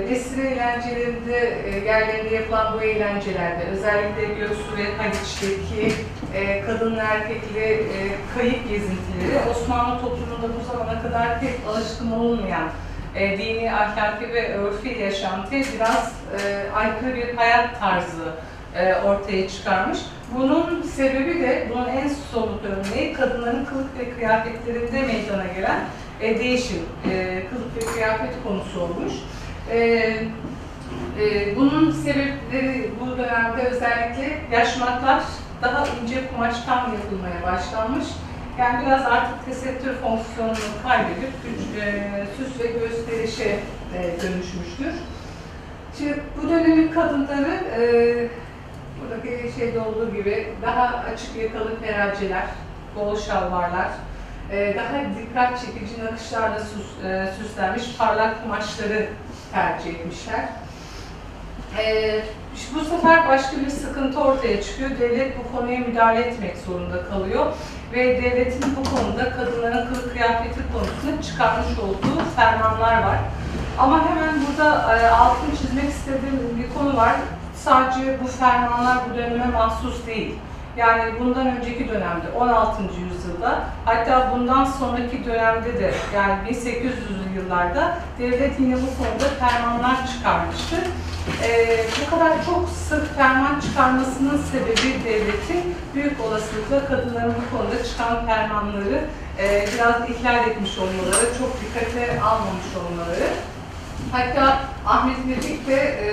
eğlencelerinde 0.41 1.63
e, 1.65 1.85
yerlerinde 1.85 2.35
yapılan 2.35 2.73
bu 2.73 2.83
eğlencelerde 2.83 3.63
özellikle 3.71 4.25
Göksu 4.33 4.77
ve 4.77 4.97
Haliç'teki 4.97 5.93
e, 6.35 6.61
kadın 6.61 6.95
erkekli 6.95 7.63
e, 7.63 7.97
kayık 8.37 8.69
gezintileri 8.69 9.49
Osmanlı 9.51 10.01
toplumunda 10.01 10.47
bu 10.59 10.71
zamana 10.71 11.01
kadar 11.01 11.39
pek 11.39 11.53
alışkın 11.69 12.11
olmayan 12.11 12.69
e, 13.15 13.37
dini, 13.37 13.73
ahlaki 13.73 14.33
ve 14.33 14.53
örfi 14.53 14.89
yaşantıya 14.89 15.63
biraz 15.75 16.13
e, 16.41 16.71
aykırı 16.75 17.15
bir 17.15 17.35
hayat 17.35 17.79
tarzı 17.79 18.31
e, 18.75 18.95
ortaya 18.95 19.49
çıkarmış. 19.49 19.99
Bunun 20.35 20.81
sebebi 20.81 21.39
de, 21.39 21.67
bunun 21.73 21.87
en 21.87 22.07
somut 22.07 22.61
örneği 22.65 23.13
kadınların 23.13 23.65
kılık 23.65 23.99
ve 23.99 24.15
kıyafetlerinde 24.15 25.01
meydana 25.01 25.45
gelen 25.55 25.79
e, 26.21 26.39
değişim, 26.39 26.79
e, 27.12 27.43
kılık 27.49 27.77
ve 27.77 27.93
kıyafet 27.93 28.43
konusu 28.43 28.81
olmuş. 28.81 29.13
E, 29.71 29.77
e, 31.19 31.55
bunun 31.55 31.91
sebepleri 31.91 32.91
bu 32.99 33.17
dönemde 33.17 33.62
özellikle 33.62 34.38
yaşmaklar 34.51 35.23
daha 35.62 35.88
ince 35.88 36.27
kumaştan 36.27 36.77
yapılmaya 36.77 37.43
başlanmış. 37.43 38.05
Yani 38.60 38.86
biraz 38.86 39.05
artık 39.05 39.45
tesettür 39.45 39.93
fonksiyonunu 39.93 40.55
kaybedip 40.84 41.34
e, 41.81 42.25
süs 42.38 42.60
ve 42.60 42.79
gösterişe 42.79 43.60
e, 43.97 44.21
dönüşmüştür. 44.21 44.93
Şimdi 45.97 46.23
bu 46.38 46.49
dönemin 46.49 46.91
kadınları 46.91 47.53
e, 47.79 47.84
buradaki 49.01 49.51
şeyde 49.60 49.79
olduğu 49.79 50.15
gibi 50.15 50.47
daha 50.62 51.03
açık 51.13 51.36
yakalı 51.36 51.79
peraceler, 51.79 52.45
bol 52.95 53.17
şalvarlar, 53.17 53.89
e, 54.51 54.75
daha 54.77 55.15
dikkat 55.19 55.61
çekici 55.61 56.05
nakışlarla 56.05 56.59
süs, 56.59 57.05
e, 57.05 57.33
süslenmiş 57.37 57.97
parlak 57.97 58.43
kumaşları 58.43 59.09
tercih 59.53 59.89
etmişler. 59.89 60.45
E, 61.77 62.19
bu 62.75 62.85
sefer 62.85 63.29
başka 63.29 63.57
bir 63.57 63.69
sıkıntı 63.69 64.19
ortaya 64.19 64.61
çıkıyor. 64.61 64.89
Devlet 64.99 65.33
bu 65.39 65.57
konuya 65.57 65.79
müdahale 65.79 66.21
etmek 66.21 66.57
zorunda 66.57 67.03
kalıyor 67.03 67.45
ve 67.93 68.23
devletin 68.23 68.75
bu 68.75 68.95
konuda 68.95 69.31
kadınların 69.31 69.87
kılık 69.87 70.13
kıyafeti 70.13 70.59
konusunda 70.73 71.21
çıkarmış 71.21 71.79
olduğu 71.79 72.21
fermanlar 72.35 73.03
var. 73.03 73.17
Ama 73.79 74.09
hemen 74.09 74.33
burada 74.45 74.97
e, 74.97 75.07
altını 75.07 75.57
çizmek 75.57 75.89
istediğim 75.89 76.57
bir 76.57 76.79
konu 76.79 76.97
var. 76.97 77.15
Sadece 77.55 78.23
bu 78.23 78.27
fermanlar 78.27 78.97
bu 79.09 79.17
döneme 79.17 79.45
mahsus 79.45 80.07
değil. 80.07 80.35
Yani 80.77 81.19
bundan 81.19 81.47
önceki 81.47 81.89
dönemde 81.89 82.25
16. 82.39 82.81
yüzyılda 82.84 83.63
hatta 83.86 84.31
bundan 84.36 84.65
sonraki 84.65 85.25
dönemde 85.25 85.79
de 85.79 85.93
yani 86.15 86.34
1800'lü 86.49 87.36
yıllarda 87.36 87.97
devlet 88.19 88.60
yine 88.60 88.75
bu 88.75 89.03
konuda 89.03 89.29
fermanlar 89.39 90.07
çıkarmıştı. 90.07 90.75
Ee, 91.43 91.86
bu 92.01 92.10
kadar 92.15 92.45
çok 92.45 92.69
sık 92.69 93.15
ferman 93.15 93.60
çıkarmasının 93.60 94.41
sebebi 94.51 95.03
devletin 95.05 95.75
büyük 95.95 96.21
olasılıkla 96.21 96.86
kadınların 96.86 97.34
bu 97.34 97.57
konuda 97.57 97.84
çıkan 97.84 98.25
fermanları 98.25 99.05
e, 99.39 99.65
biraz 99.73 100.10
ihlal 100.10 100.47
etmiş 100.47 100.77
olmaları, 100.77 101.38
çok 101.39 101.62
dikkate 101.62 102.21
almamış 102.21 102.65
olmaları. 102.77 103.27
Hatta 104.12 104.60
Ahmet 104.86 105.27
Birlik 105.27 105.67
de 105.67 105.75
e, 105.75 106.10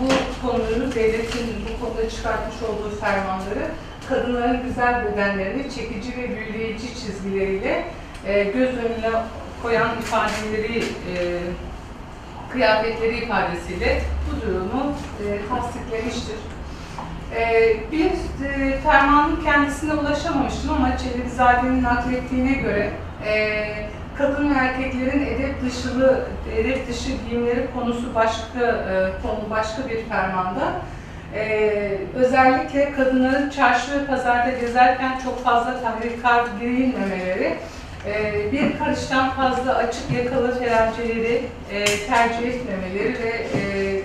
bu 0.00 0.08
konuyu 0.42 0.94
devletin 0.94 1.46
bu 1.64 1.84
konuda 1.84 2.10
çıkartmış 2.10 2.56
olduğu 2.62 2.96
fermanları 3.00 3.66
kadınların 4.08 4.62
güzel 4.62 5.04
bedenlerini 5.04 5.62
çekici 5.62 6.16
ve 6.16 6.36
büyüleyici 6.36 6.94
çizgileriyle 6.94 7.84
e, 8.26 8.44
göz 8.44 8.68
önüne 8.68 9.10
koyan 9.62 9.98
ifadeleri, 9.98 10.78
e, 10.78 11.40
kıyafetleri 12.52 13.16
ifadesiyle 13.16 14.02
bu 14.26 14.46
durumu 14.46 14.92
e, 15.26 15.26
tasdiklemiştir. 15.48 16.36
E, 17.36 17.76
bir 17.92 18.10
e, 18.46 18.78
fermanın 18.80 19.44
kendisine 19.44 19.94
ulaşamamıştım 19.94 20.70
ama 20.70 20.98
Çelebizade'nin 20.98 21.82
naklettiğine 21.82 22.52
göre 22.52 22.90
e, 23.26 23.90
kadın 24.18 24.50
ve 24.50 24.54
erkeklerin 24.54 25.26
edep 25.26 25.62
dışılı, 25.62 26.24
edep 26.56 26.88
dışı 26.88 27.10
giyimleri 27.28 27.66
konusu 27.74 28.14
başka 28.14 28.66
e, 28.66 29.22
konu 29.22 29.50
başka 29.50 29.88
bir 29.88 30.04
fermanda. 30.04 30.72
Ee, 31.34 31.98
özellikle 32.14 32.92
kadınların 32.92 33.50
çarşı 33.50 33.92
ve 33.92 34.06
pazarda 34.06 34.50
gezerken 34.50 35.18
çok 35.24 35.44
fazla 35.44 35.80
tahrikar 35.80 36.44
giyinmemeleri, 36.60 37.56
e, 38.06 38.52
bir 38.52 38.78
karıştan 38.78 39.30
fazla 39.30 39.74
açık 39.74 40.10
yakalı 40.10 40.58
teravceleri 40.58 41.42
e, 41.72 41.84
tercih 41.84 42.48
etmemeleri 42.48 43.16
ve 43.22 43.46
e, 43.58 44.00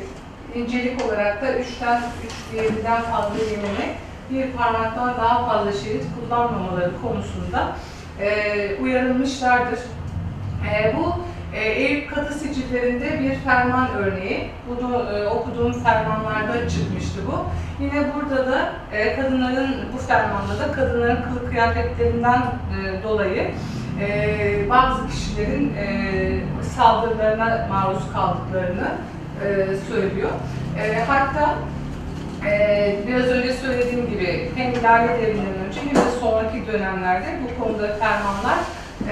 incelik 0.60 1.06
olarak 1.06 1.42
da 1.42 1.54
üçten 1.54 2.02
üç 2.26 2.34
diğerinden 2.52 3.02
fazla 3.02 3.44
yememek, 3.52 3.96
bir 4.32 4.52
parmaktan 4.52 5.18
daha 5.18 5.46
fazla 5.46 5.72
şerit 5.72 6.06
kullanmamaları 6.20 6.92
konusunda 7.02 7.76
e, 8.20 8.76
uyarılmışlardır. 8.82 9.80
E, 10.72 10.96
bu 10.98 11.16
e, 11.56 11.60
Eyüp 11.60 12.16
Katı 12.16 12.34
Sicillerinde 12.34 13.20
bir 13.20 13.36
ferman 13.36 13.90
örneği. 13.98 14.50
Bunu 14.70 15.10
e, 15.10 15.28
okuduğum 15.28 15.84
fermanlarda 15.84 16.70
çıkmıştı 16.70 17.20
bu. 17.28 17.46
Yine 17.84 18.06
burada 18.16 18.52
da 18.52 18.74
e, 18.94 19.16
kadınların, 19.16 19.76
bu 19.94 19.98
fermanda 19.98 20.60
da 20.60 20.72
kadınların 20.72 21.24
kılık 21.24 21.50
kıyafetlerinden 21.50 22.42
e, 22.42 23.04
dolayı 23.04 23.52
e, 24.02 24.70
bazı 24.70 25.08
kişilerin 25.08 25.74
e, 25.76 26.64
saldırılarına 26.64 27.68
maruz 27.70 28.14
kaldıklarını 28.14 28.92
e, 29.46 29.76
söylüyor. 29.90 30.30
E, 30.80 31.04
hatta 31.08 31.56
ee, 32.46 32.96
biraz 33.08 33.26
önce 33.26 33.54
söylediğim 33.54 34.10
gibi 34.10 34.52
hem 34.56 34.84
Lale 34.84 35.22
Devri'nden 35.22 35.68
önce 35.68 35.80
hem 35.80 35.96
de 35.96 36.20
sonraki 36.20 36.68
dönemlerde 36.68 37.26
bu 37.44 37.64
konuda 37.64 37.88
fermanlar 37.88 38.60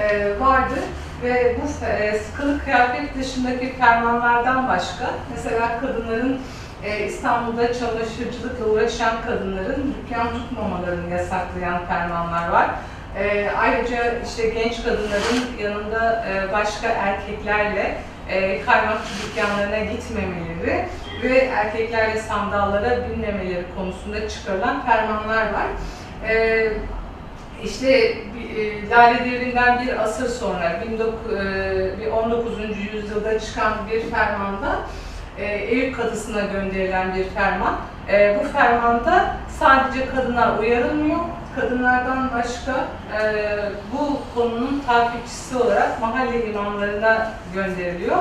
e, 0.00 0.40
vardı 0.40 0.74
ve 1.22 1.56
bu 1.56 1.86
e, 1.86 2.20
kılık 2.36 2.64
kıyafet 2.64 3.18
dışındaki 3.18 3.72
fermanlardan 3.72 4.68
başka 4.68 5.10
mesela 5.34 5.80
kadınların 5.80 6.40
e, 6.84 7.06
İstanbul'da 7.06 7.74
çamaşırcılıkla 7.74 8.66
uğraşan 8.66 9.22
kadınların 9.26 9.94
dükkan 9.94 10.28
tutmamalarını 10.28 11.10
yasaklayan 11.10 11.86
fermanlar 11.86 12.48
var. 12.48 12.70
E, 13.18 13.50
ayrıca 13.50 14.20
işte 14.26 14.48
genç 14.48 14.82
kadınların 14.82 15.58
yanında 15.62 16.26
e, 16.28 16.52
başka 16.52 16.88
erkeklerle 16.88 17.96
e, 18.28 18.62
kaymakçı 18.62 19.10
dükkanlarına 19.22 19.78
gitmemeleri 19.78 20.86
ve 21.22 21.38
erkeklerle 21.38 22.20
sandallara 22.20 23.08
binmemeleri 23.08 23.64
konusunda 23.76 24.28
çıkarılan 24.28 24.86
fermanlar 24.86 25.52
var. 25.52 25.66
E, 26.28 26.68
işte 27.64 27.88
e, 28.56 28.88
Lale 28.90 29.24
Devri'nden 29.24 29.86
bir 29.86 30.02
asır 30.02 30.28
sonra 30.28 30.82
19, 30.88 31.32
e, 31.32 32.00
bir 32.00 32.06
19. 32.06 32.58
yüzyılda 32.92 33.40
çıkan 33.40 33.72
bir 33.90 34.00
fermanda 34.00 34.78
e, 35.38 35.44
Eyüp 35.44 35.96
Kadısı'na 35.96 36.40
gönderilen 36.40 37.14
bir 37.14 37.24
ferman. 37.24 37.76
Bu 38.40 38.48
fermanda 38.48 39.36
sadece 39.58 40.06
kadınlar 40.08 40.58
uyarılmıyor. 40.58 41.20
Kadınlardan 41.56 42.30
başka 42.34 42.84
bu 43.92 44.20
konunun 44.34 44.82
takipçisi 44.86 45.56
olarak 45.56 46.00
mahalle 46.00 46.46
imamlarına 46.50 47.32
gönderiliyor. 47.54 48.16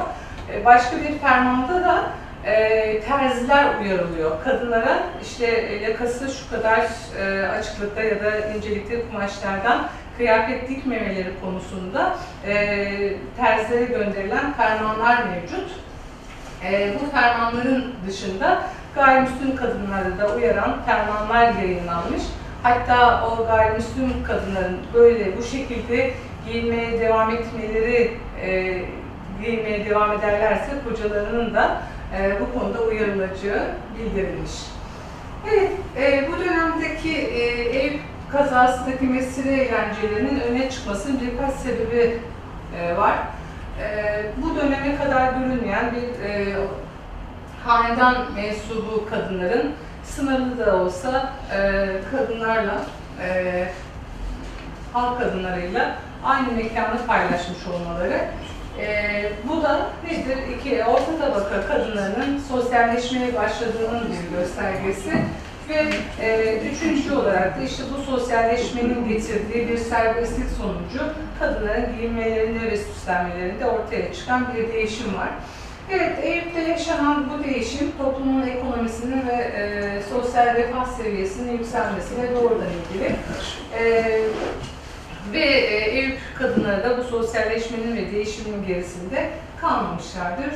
Başka 0.66 0.98
bir 0.98 1.20
fermanda 1.20 1.84
da 1.84 2.04
e, 2.46 3.02
terziler 3.02 3.80
uyarılıyor. 3.82 4.44
Kadınlara 4.44 5.00
işte 5.22 5.46
e, 5.46 5.76
yakası 5.76 6.30
şu 6.30 6.50
kadar 6.50 6.88
e, 7.20 7.48
açıklıkta 7.48 8.04
ya 8.04 8.24
da 8.24 8.48
incelikte 8.48 9.02
kumaşlardan 9.02 9.88
kıyafet 10.18 10.70
dikmemeleri 10.70 11.32
konusunda 11.42 12.16
e, 12.46 12.54
terzilere 13.38 13.86
gönderilen 13.86 14.54
fermanlar 14.54 15.24
mevcut. 15.24 15.72
E, 16.64 16.94
bu 17.02 17.12
fermanların 17.12 17.94
dışında 18.08 18.64
gayrimüslim 18.96 19.56
kadınları 19.56 20.18
da 20.18 20.36
uyaran 20.36 20.84
fermanlar 20.86 21.54
yayınlanmış. 21.54 22.22
Hatta 22.64 23.28
o 23.28 23.48
gayrimüslim 23.48 24.24
kadınların 24.24 24.78
böyle 24.94 25.38
bu 25.38 25.44
şekilde 25.44 26.14
giyinmeye 26.48 27.00
devam 27.00 27.32
etmeleri, 27.32 28.18
e, 28.42 28.82
giyinmeye 29.42 29.90
devam 29.90 30.12
ederlerse 30.12 30.72
kocalarının 30.90 31.54
da 31.54 31.82
e, 32.18 32.38
bu 32.42 32.60
konuda 32.60 32.82
uyarılacağı 32.82 33.68
bildirilmiş. 33.98 34.52
Evet, 35.50 35.72
e, 35.98 36.28
bu 36.32 36.40
dönemdeki 36.40 37.18
e, 37.18 37.44
ev 37.80 37.94
kazasındaki 38.32 39.06
mesire 39.06 39.54
eğlencelerinin 39.54 40.40
öne 40.40 40.70
çıkmasının 40.70 41.22
birkaç 41.22 41.54
sebebi 41.54 42.20
e, 42.80 42.98
var. 42.98 43.18
Bu 44.38 44.56
döneme 44.56 44.98
kadar 44.98 45.34
görülmeyen 45.34 45.92
bir 45.96 46.30
e, 46.30 46.56
hanedan 47.64 48.16
mensubu 48.36 49.10
kadınların 49.10 49.74
sınırlı 50.04 50.66
da 50.66 50.76
olsa 50.76 51.34
kadınlarla, 52.12 52.82
halk 54.94 55.20
kadınlarıyla 55.20 55.96
aynı 56.24 56.52
mekanı 56.52 57.06
paylaşmış 57.08 57.68
olmaları. 57.68 58.22
E, 58.80 59.32
bu 59.50 59.64
da 59.64 59.90
nedir? 60.04 60.38
İki, 60.58 60.84
orta 60.84 61.18
tabaka 61.20 61.68
kadınlarının 61.68 62.40
sosyalleşmeye 62.50 63.36
başladığının 63.36 64.04
bir 64.12 64.38
göstergesi. 64.38 65.12
Ve 65.70 65.86
e, 66.22 66.58
üçüncü 66.72 67.16
olarak 67.16 67.60
da 67.60 67.64
işte 67.64 67.84
bu 67.98 68.12
sosyalleşmenin 68.12 69.10
getirdiği 69.10 69.70
bir 69.70 69.78
serbestlik 69.78 70.50
sonucu 70.58 71.14
kadınların 71.40 71.98
giyinmelerinde 71.98 72.72
ve 72.72 72.78
süslenmelerinde 72.78 73.66
ortaya 73.66 74.14
çıkan 74.14 74.48
bir 74.56 74.74
değişim 74.74 75.18
var. 75.18 75.30
Evet, 75.92 76.20
Eyüp'te 76.24 76.62
yaşanan 76.62 77.30
bu 77.30 77.44
değişim 77.44 77.92
toplumun 77.98 78.48
ekonomisinin 78.48 79.28
ve 79.28 79.34
e, 79.34 80.02
sosyal 80.10 80.56
refah 80.56 80.86
seviyesinin 80.86 81.52
yükselmesiyle 81.52 82.36
doğrudan 82.36 82.68
ilgili. 82.68 83.16
E, 83.80 84.06
ve 85.34 85.40
e, 85.40 85.90
Eyüp 85.90 86.20
kadınları 86.40 86.84
da 86.84 86.98
bu 86.98 87.04
sosyalleşmenin 87.04 87.98
ve 87.98 88.12
değişimin 88.12 88.68
gerisinde 88.68 89.30
kalmamışlardır 89.62 90.54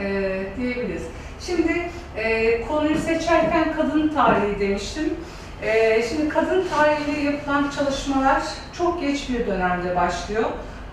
e, 0.00 0.32
diyebiliriz. 0.56 1.02
Şimdi 1.40 1.90
e, 2.16 2.60
konuyu 2.66 2.98
seçerken 2.98 3.72
kadın 3.76 4.08
tarihi 4.08 4.60
demiştim. 4.60 5.14
E, 5.62 6.02
şimdi 6.08 6.28
kadın 6.28 6.64
tarihiyle 6.68 7.30
yapılan 7.30 7.70
çalışmalar 7.70 8.42
çok 8.78 9.00
geç 9.00 9.28
bir 9.28 9.46
dönemde 9.46 9.96
başlıyor. 9.96 10.44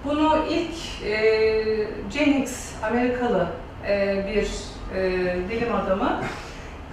Bunu 0.06 0.46
ilk 0.50 1.06
e, 1.06 1.88
Jennings, 2.14 2.70
Amerikalı 2.84 3.48
e, 3.88 4.26
bir 4.28 4.52
e, 4.98 5.50
bilim 5.50 5.76
adamı 5.76 6.22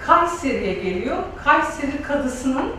Kayseri'ye 0.06 0.74
geliyor. 0.74 1.16
Kayseri 1.44 2.02
kadısının 2.02 2.72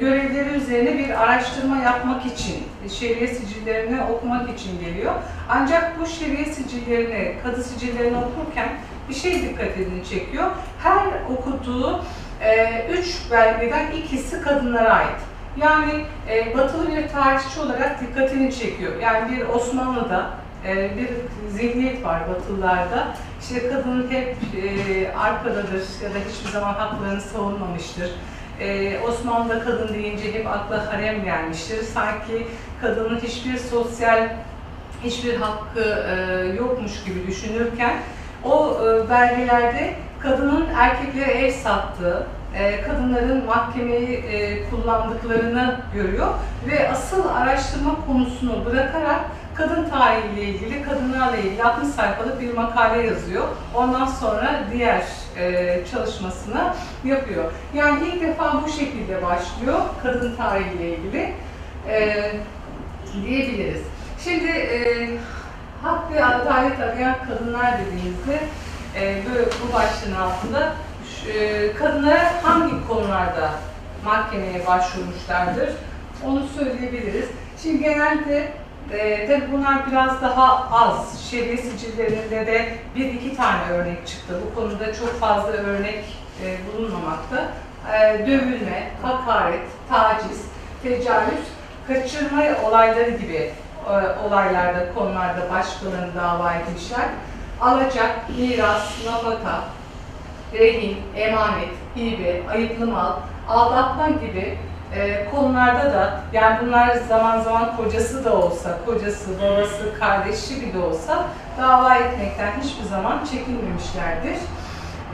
görevleri 0.00 0.48
üzerine 0.48 0.98
bir 0.98 1.22
araştırma 1.22 1.76
yapmak 1.76 2.26
için, 2.26 2.56
şeriye 2.98 3.28
sicillerini 3.28 4.02
okumak 4.02 4.50
için 4.58 4.80
geliyor. 4.80 5.12
Ancak 5.48 6.00
bu 6.00 6.06
şeriye 6.06 6.44
sicillerini, 6.44 7.34
kadı 7.42 7.64
sicillerini 7.64 8.16
okurken 8.16 8.68
bir 9.08 9.14
şey 9.14 9.42
dikkatini 9.42 10.04
çekiyor. 10.10 10.50
Her 10.82 11.06
okuduğu 11.30 12.04
e, 12.40 12.86
üç 12.88 13.30
belgeden 13.30 13.90
ikisi 13.90 14.42
kadınlara 14.42 14.92
ait. 14.92 15.18
Yani 15.56 16.04
e, 16.30 16.58
batılı 16.58 16.96
bir 16.96 17.08
tarihçi 17.08 17.60
olarak 17.60 18.00
dikkatini 18.00 18.54
çekiyor. 18.54 18.92
Yani 19.02 19.32
bir 19.32 19.48
Osmanlı'da 19.48 20.30
e, 20.66 20.90
bir 20.96 21.08
zihniyet 21.50 22.04
var 22.04 22.20
Batılılarda. 22.28 23.14
İşte 23.40 23.68
kadın 23.68 24.10
hep 24.10 24.36
e, 24.64 25.12
arkadadır 25.12 25.82
ya 26.02 26.10
da 26.10 26.18
hiçbir 26.28 26.50
zaman 26.50 26.74
haklarını 26.74 27.20
savunmamıştır. 27.20 28.10
E, 28.60 28.98
Osmanlı'da 29.08 29.64
kadın 29.64 29.94
deyince 29.94 30.34
hep 30.34 30.46
akla 30.46 30.92
harem 30.92 31.24
gelmiştir. 31.24 31.82
Sanki 31.82 32.46
kadının 32.80 33.20
hiçbir 33.20 33.58
sosyal 33.58 34.28
hiçbir 35.04 35.36
hakkı 35.36 35.80
e, 35.80 36.46
yokmuş 36.46 37.04
gibi 37.04 37.26
düşünürken 37.26 37.96
o 38.44 38.78
e, 38.84 39.10
belgelerde 39.10 39.94
kadının 40.20 40.66
erkeklere 40.76 41.30
ev 41.30 41.52
sattığı, 41.52 42.26
e, 42.58 42.80
kadınların 42.80 43.46
mahkemeyi 43.46 44.16
e, 44.16 44.70
kullandıklarını 44.70 45.80
görüyor 45.94 46.28
ve 46.66 46.90
asıl 46.90 47.28
araştırma 47.28 47.96
konusunu 48.06 48.64
bırakarak 48.64 49.20
kadın 49.54 49.88
tarihiyle 49.88 50.42
ilgili, 50.42 50.82
kadınlarla 50.82 51.36
ilgili 51.36 51.64
60 51.64 51.88
sayfalık 51.88 52.40
bir 52.40 52.54
makale 52.54 53.06
yazıyor. 53.06 53.48
Ondan 53.74 54.06
sonra 54.06 54.64
diğer 54.72 55.02
e, 55.38 55.80
çalışmasını 55.90 56.74
yapıyor. 57.04 57.44
Yani 57.74 58.08
ilk 58.08 58.22
defa 58.22 58.62
bu 58.64 58.68
şekilde 58.68 59.22
başlıyor 59.22 59.80
kadın 60.02 60.36
tarihiyle 60.36 60.96
ilgili 60.96 61.32
e, 61.88 62.32
diyebiliriz. 63.22 63.82
Şimdi 64.24 64.50
e, 64.50 65.08
hak 65.82 66.12
ve 66.12 66.24
adalet 66.24 66.80
arayan 66.80 67.16
kadınlar 67.28 67.74
dediğimizde 67.78 68.40
e, 68.96 69.22
böyle 69.30 69.46
bu 69.46 69.72
başlığın 69.72 70.14
altında 70.14 70.72
e, 71.34 71.72
kadınlara 71.72 72.32
hangi 72.42 72.88
konularda 72.88 73.50
mahkemeye 74.04 74.66
başvurmuşlardır 74.66 75.68
onu 76.26 76.42
söyleyebiliriz. 76.58 77.28
Şimdi 77.62 77.82
genelde 77.82 78.52
e, 78.92 79.26
tabii 79.26 79.52
bunlar 79.52 79.90
biraz 79.90 80.22
daha 80.22 80.70
az. 80.70 81.20
Şeriye 81.30 81.56
sicillerinde 81.56 82.46
de 82.46 82.78
bir 82.96 83.04
iki 83.04 83.36
tane 83.36 83.70
örnek 83.70 84.06
çıktı. 84.06 84.40
Bu 84.46 84.60
konuda 84.60 84.94
çok 84.94 85.20
fazla 85.20 85.52
örnek 85.52 86.04
e, 86.44 86.56
bulunmamakta. 86.66 87.44
E, 87.94 88.26
dövülme, 88.26 88.90
hakaret, 89.02 89.62
taciz, 89.88 90.46
tecavüz, 90.82 91.44
kaçırma 91.88 92.42
olayları 92.68 93.10
gibi 93.10 93.52
e, 93.88 93.92
olaylarda, 94.26 94.94
konularda 94.94 95.50
başkalarını 95.50 96.14
dava 96.14 96.52
etmişler. 96.52 97.04
Alacak, 97.60 98.30
miras, 98.38 99.04
nafaka, 99.06 99.64
rehin, 100.52 100.96
emanet, 101.16 101.70
hibe, 101.96 102.42
ayıplı 102.50 102.86
mal, 102.86 103.12
aldatma 103.48 104.08
gibi 104.08 104.58
e, 104.96 105.30
konularda 105.30 105.92
da 105.92 106.20
yani 106.32 106.58
bunlar 106.66 106.96
zaman 107.08 107.40
zaman 107.40 107.76
kocası 107.76 108.24
da 108.24 108.36
olsa, 108.36 108.78
kocası, 108.86 109.30
babası, 109.42 109.98
kardeşi 110.00 110.62
bir 110.62 110.74
de 110.74 110.78
olsa 110.78 111.26
dava 111.60 111.94
etmekten 111.94 112.52
hiçbir 112.62 112.84
zaman 112.84 113.24
çekinmemişlerdir. 113.24 114.36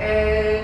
E, 0.01 0.61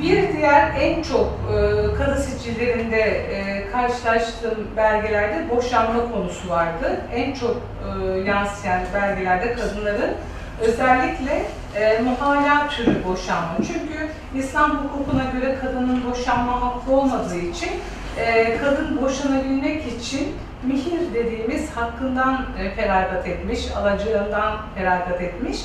bir 0.00 0.32
diğer 0.32 0.70
en 0.80 1.02
çok 1.02 1.26
e, 1.26 1.94
kadı 1.94 2.22
sicillerinde 2.22 3.00
e, 3.00 3.70
karşılaştığım 3.70 4.68
belgelerde 4.76 5.56
boşanma 5.56 6.12
konusu 6.12 6.48
vardı. 6.48 7.00
En 7.14 7.34
çok 7.34 7.56
e, 7.56 8.18
yansıyan 8.18 8.80
belgelerde 8.94 9.54
kadınların 9.54 10.14
özellikle 10.60 11.42
e, 11.76 11.98
muhala 12.00 12.68
türü 12.68 13.04
boşanma. 13.04 13.56
Çünkü 13.56 14.08
İslam 14.34 14.70
hukukuna 14.70 15.24
göre 15.24 15.56
kadının 15.60 16.10
boşanma 16.10 16.62
hakkı 16.62 16.92
olmadığı 16.92 17.38
için 17.38 17.70
e, 18.18 18.58
kadın 18.58 19.02
boşanabilmek 19.02 19.86
için 19.86 20.36
mihir 20.62 21.14
dediğimiz 21.14 21.70
hakkından 21.70 22.46
e, 22.58 22.70
feragat 22.70 23.28
etmiş, 23.28 23.60
alacağından 23.76 24.56
feragat 24.74 25.20
etmiş. 25.20 25.58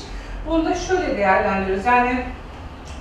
Bunu 0.46 0.64
da 0.64 0.74
şöyle 0.74 1.16
değerlendiriyoruz. 1.16 1.86
Yani 1.86 2.24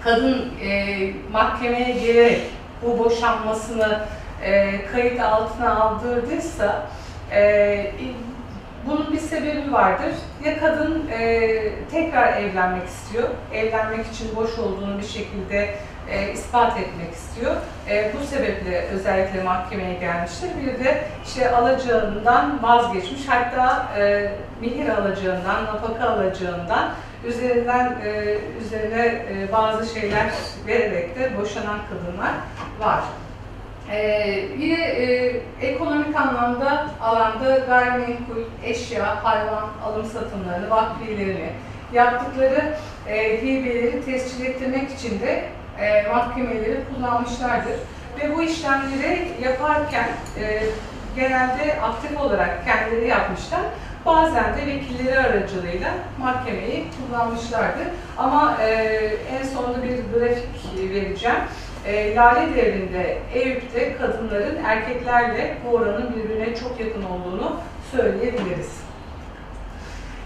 kadın 0.03 0.51
e, 0.63 1.11
mahkemeye 1.31 1.91
gelerek 1.91 2.41
bu 2.81 2.99
boşanmasını 2.99 3.99
e, 4.43 4.85
kayıt 4.85 5.21
altına 5.21 5.75
aldırdıysa 5.81 6.87
e, 7.31 7.91
bunun 8.87 9.13
bir 9.13 9.19
sebebi 9.19 9.73
vardır. 9.73 10.11
Ya 10.45 10.59
kadın 10.59 11.09
e, 11.19 11.49
tekrar 11.91 12.41
evlenmek 12.41 12.87
istiyor, 12.87 13.29
evlenmek 13.53 14.07
için 14.07 14.35
boş 14.35 14.59
olduğunu 14.59 14.97
bir 14.97 15.07
şekilde 15.07 15.75
e, 16.13 16.33
ispat 16.33 16.79
etmek 16.79 17.13
istiyor. 17.13 17.55
E, 17.89 18.11
bu 18.13 18.25
sebeple 18.25 18.81
özellikle 18.81 19.43
mahkemeye 19.43 19.93
gelmiştir. 19.93 20.49
Bir 20.61 20.85
de 20.85 21.03
işte 21.25 21.55
alacağından 21.55 22.63
vazgeçmiş, 22.63 23.27
hatta 23.27 23.87
e, 23.99 24.31
mihir 24.61 24.89
alacağından, 24.89 25.65
nafaka 25.65 26.09
alacağından 26.09 26.91
üzerinden 27.25 27.95
e, 28.05 28.37
üzerine 28.61 29.05
e, 29.05 29.51
bazı 29.51 29.99
şeyler 29.99 30.29
vererek 30.67 31.19
de 31.19 31.37
boşanan 31.37 31.79
kadınlar 31.89 32.33
var. 32.79 33.03
Ee, 33.91 34.45
yine 34.59 34.81
e, 34.81 35.41
ekonomik 35.61 36.15
anlamda 36.15 36.87
alanda 37.01 37.57
gayrimenkul, 37.57 38.43
eşya, 38.63 39.23
hayvan 39.23 39.69
alım 39.85 40.05
satımlarını, 40.05 40.69
vakfiyelerini, 40.69 41.49
yaptıkları 41.93 42.75
e, 43.07 43.41
hibeleri 43.41 44.05
tescil 44.05 44.45
ettirmek 44.45 44.91
için 44.91 45.19
de 45.19 45.43
e, 45.83 46.07
mahkemeleri 46.07 46.77
kullanmışlardır. 46.95 47.73
Ve 48.19 48.35
bu 48.35 48.41
işlemleri 48.41 49.27
yaparken 49.43 50.09
e, 50.39 50.63
genelde 51.15 51.81
aktif 51.81 52.21
olarak 52.21 52.65
kendileri 52.65 53.07
yapmışlar. 53.07 53.61
Bazen 54.05 54.57
de 54.57 54.67
vekilleri 54.67 55.19
aracılığıyla 55.19 55.89
mahkemeyi 56.19 56.85
kullanmışlardır. 56.97 57.87
Ama 58.17 58.57
e, 58.61 58.67
en 59.39 59.43
sonunda 59.43 59.83
bir 59.83 60.19
grafik 60.19 60.93
vereceğim. 60.93 61.37
E, 61.85 62.15
Lale 62.15 62.55
Devri'nde 62.55 63.17
Eyüp'te 63.33 63.97
kadınların 63.97 64.63
erkeklerle 64.63 65.57
bu 65.65 65.75
oranın 65.75 66.15
birbirine 66.15 66.55
çok 66.55 66.79
yakın 66.79 67.03
olduğunu 67.03 67.59
söyleyebiliriz. 67.91 68.83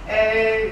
E, 0.10 0.70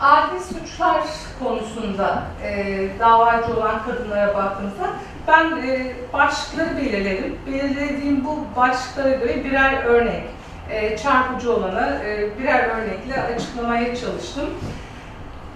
adli 0.00 0.40
suçlar 0.40 1.02
konusunda 1.44 2.22
e, 2.42 2.88
davacı 2.98 3.56
olan 3.56 3.82
kadınlara 3.86 4.34
baktığımızda 4.34 4.90
ben 5.28 5.68
e, 5.68 5.92
başlıkları 6.12 6.76
belirledim. 6.76 7.38
Belirlediğim 7.46 8.24
bu 8.24 8.46
başlıklara 8.56 9.10
göre 9.10 9.44
birer 9.44 9.84
örnek, 9.84 10.24
e, 10.70 10.96
çarpıcı 10.96 11.56
olanı 11.56 12.00
e, 12.06 12.38
birer 12.38 12.68
örnekle 12.68 13.22
açıklamaya 13.22 13.96
çalıştım. 13.96 14.50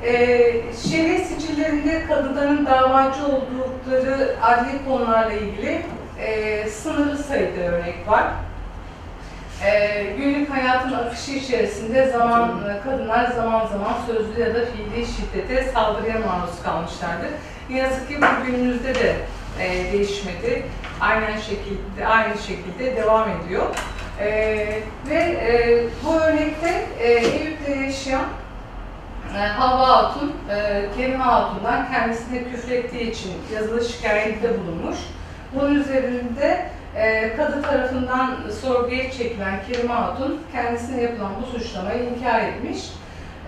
E, 0.02 0.12
şeref 0.90 1.26
sicillerinde 1.26 2.06
kadınların 2.06 2.66
davacı 2.66 3.26
oldukları 3.26 4.36
adli 4.42 4.84
konularla 4.88 5.32
ilgili 5.32 5.82
e, 6.18 6.68
sınırlı 6.68 7.18
sayıda 7.18 7.60
örnek 7.60 8.08
var. 8.08 8.24
E, 9.64 10.02
günlük 10.18 10.50
hayatın 10.50 10.92
akışı 10.92 11.32
içerisinde 11.32 12.10
zaman 12.10 12.60
kadınlar 12.84 13.30
zaman 13.30 13.66
zaman 13.66 13.94
sözlü 14.06 14.40
ya 14.40 14.54
da 14.54 14.58
fiili 14.66 15.06
şiddete, 15.06 15.64
saldırıya 15.64 16.18
maruz 16.18 16.62
kalmışlardır. 16.64 17.28
Ne 17.70 17.78
yazık 17.78 18.08
ki 18.08 18.16
bugünümüzde 18.16 18.94
de 18.94 19.16
e, 19.60 19.92
değişmedi. 19.92 20.62
Aynen 21.00 21.38
şekilde, 21.38 22.06
aynı 22.06 22.38
şekilde 22.38 22.96
devam 22.96 23.28
ediyor. 23.30 23.66
E, 24.20 24.26
ve 25.08 25.14
e, 25.14 25.84
bu 26.04 26.14
örnekte 26.14 26.86
e, 27.00 27.12
Eyüp'te 27.12 27.74
yaşayan 27.74 28.24
e, 29.36 29.38
Havva 29.38 29.88
Hatun, 29.88 30.34
e, 30.50 30.84
Kerime 30.96 31.24
Hatun'dan 31.24 31.92
kendisine 31.92 32.44
küfrettiği 32.44 33.10
için 33.10 33.32
yazılı 33.54 33.84
şikayette 33.84 34.48
bulunmuş. 34.58 34.96
Bunun 35.54 35.74
üzerinde 35.74 36.66
e, 36.96 37.36
kadı 37.36 37.62
tarafından 37.62 38.36
sorguya 38.62 39.10
çekilen 39.10 39.60
Kerime 39.68 39.94
Hatun 39.94 40.40
kendisine 40.52 41.02
yapılan 41.02 41.32
bu 41.42 41.58
suçlamayı 41.58 42.04
inkar 42.04 42.40
etmiş. 42.40 42.90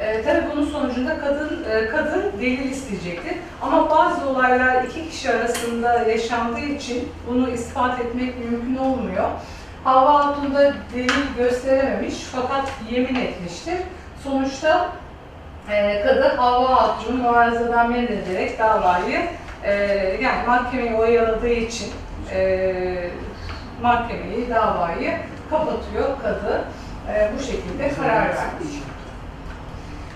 E, 0.01 0.23
tabii 0.23 0.45
bunun 0.53 0.67
sonucunda 0.67 1.19
kadın 1.19 1.65
e, 1.71 1.89
kadın 1.89 2.33
delil 2.41 2.71
isteyecektir. 2.71 3.37
Ama 3.63 3.91
bazı 3.91 4.29
olaylar 4.29 4.85
iki 4.85 5.11
kişi 5.11 5.31
arasında 5.31 5.99
yaşandığı 5.99 6.61
için 6.61 7.09
bunu 7.29 7.51
ispat 7.51 8.01
etmek 8.01 8.39
mümkün 8.39 8.77
olmuyor. 8.77 9.29
Havva 9.85 10.27
Hatun 10.27 10.55
da 10.55 10.73
delil 10.95 11.37
gösterememiş 11.39 12.15
fakat 12.15 12.69
yemin 12.91 13.15
etmiştir. 13.15 13.77
Sonuçta 14.25 14.93
e, 15.71 16.03
kadı 16.03 16.29
Havva 16.37 16.83
Hatun'u 16.83 17.23
muarızadan 17.23 17.91
men 17.91 18.07
ederek 18.07 18.59
davayı 18.59 19.21
e, 19.65 19.73
yani 20.23 20.47
mahkemeyi 20.47 20.95
oyaladığı 20.95 21.49
için 21.49 21.89
e, 22.33 23.11
mahkemeyi, 23.83 24.51
davayı 24.51 25.17
kapatıyor 25.51 26.23
kadı. 26.23 26.65
E, 27.15 27.31
bu 27.39 27.43
şekilde 27.43 27.89
karar 28.01 28.25
vermiş. 28.25 28.69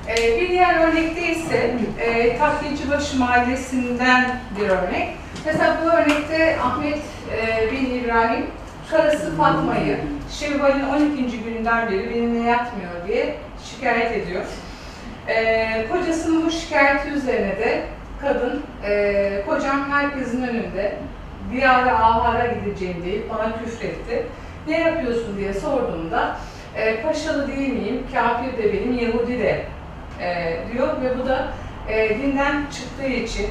E, 0.08 0.40
bir 0.40 0.48
diğer 0.48 0.88
örnekte 0.88 1.32
ise 1.32 1.74
e, 2.00 2.38
Takliyecibaşı 2.38 3.18
Mahallesi'nden 3.18 4.40
bir 4.58 4.68
örnek. 4.68 5.16
Mesela 5.46 5.76
bu 5.84 5.90
örnekte 5.90 6.58
Ahmet 6.60 6.98
e, 7.36 7.72
bin 7.72 8.00
İbrahim 8.00 8.46
karısı 8.90 9.36
Fatma'yı 9.36 9.98
Şevval'in 10.40 10.88
12. 10.88 11.40
gününden 11.44 11.90
beri 11.90 12.10
benimle 12.10 12.50
yatmıyor 12.50 12.90
diye 13.08 13.36
şikayet 13.64 14.12
ediyor. 14.12 14.44
Ee, 15.28 15.86
kocasının 15.92 16.46
bu 16.46 16.50
şikayeti 16.50 17.08
üzerine 17.08 17.58
de 17.58 17.82
kadın, 18.20 18.62
e, 18.84 19.42
kocam 19.46 19.90
herkesin 19.90 20.42
önünde 20.42 20.96
diyara 21.52 21.98
ahara 22.04 22.46
gideceğim 22.46 22.96
deyip 23.04 23.30
bana 23.30 23.52
küfretti. 23.64 24.26
Ne 24.68 24.80
yapıyorsun 24.80 25.36
diye 25.36 25.54
sorduğumda, 25.54 26.36
e, 26.76 27.02
paşalı 27.02 27.48
değil 27.48 27.72
miyim, 27.72 28.02
kafir 28.14 28.58
de 28.58 28.72
benim, 28.72 28.98
Yahudi 28.98 29.38
de 29.38 29.64
e, 30.20 30.58
diyor 30.72 30.88
ve 31.02 31.18
bu 31.18 31.28
da 31.28 31.48
e, 31.88 32.18
dinden 32.18 32.66
çıktığı 32.70 33.06
için 33.06 33.48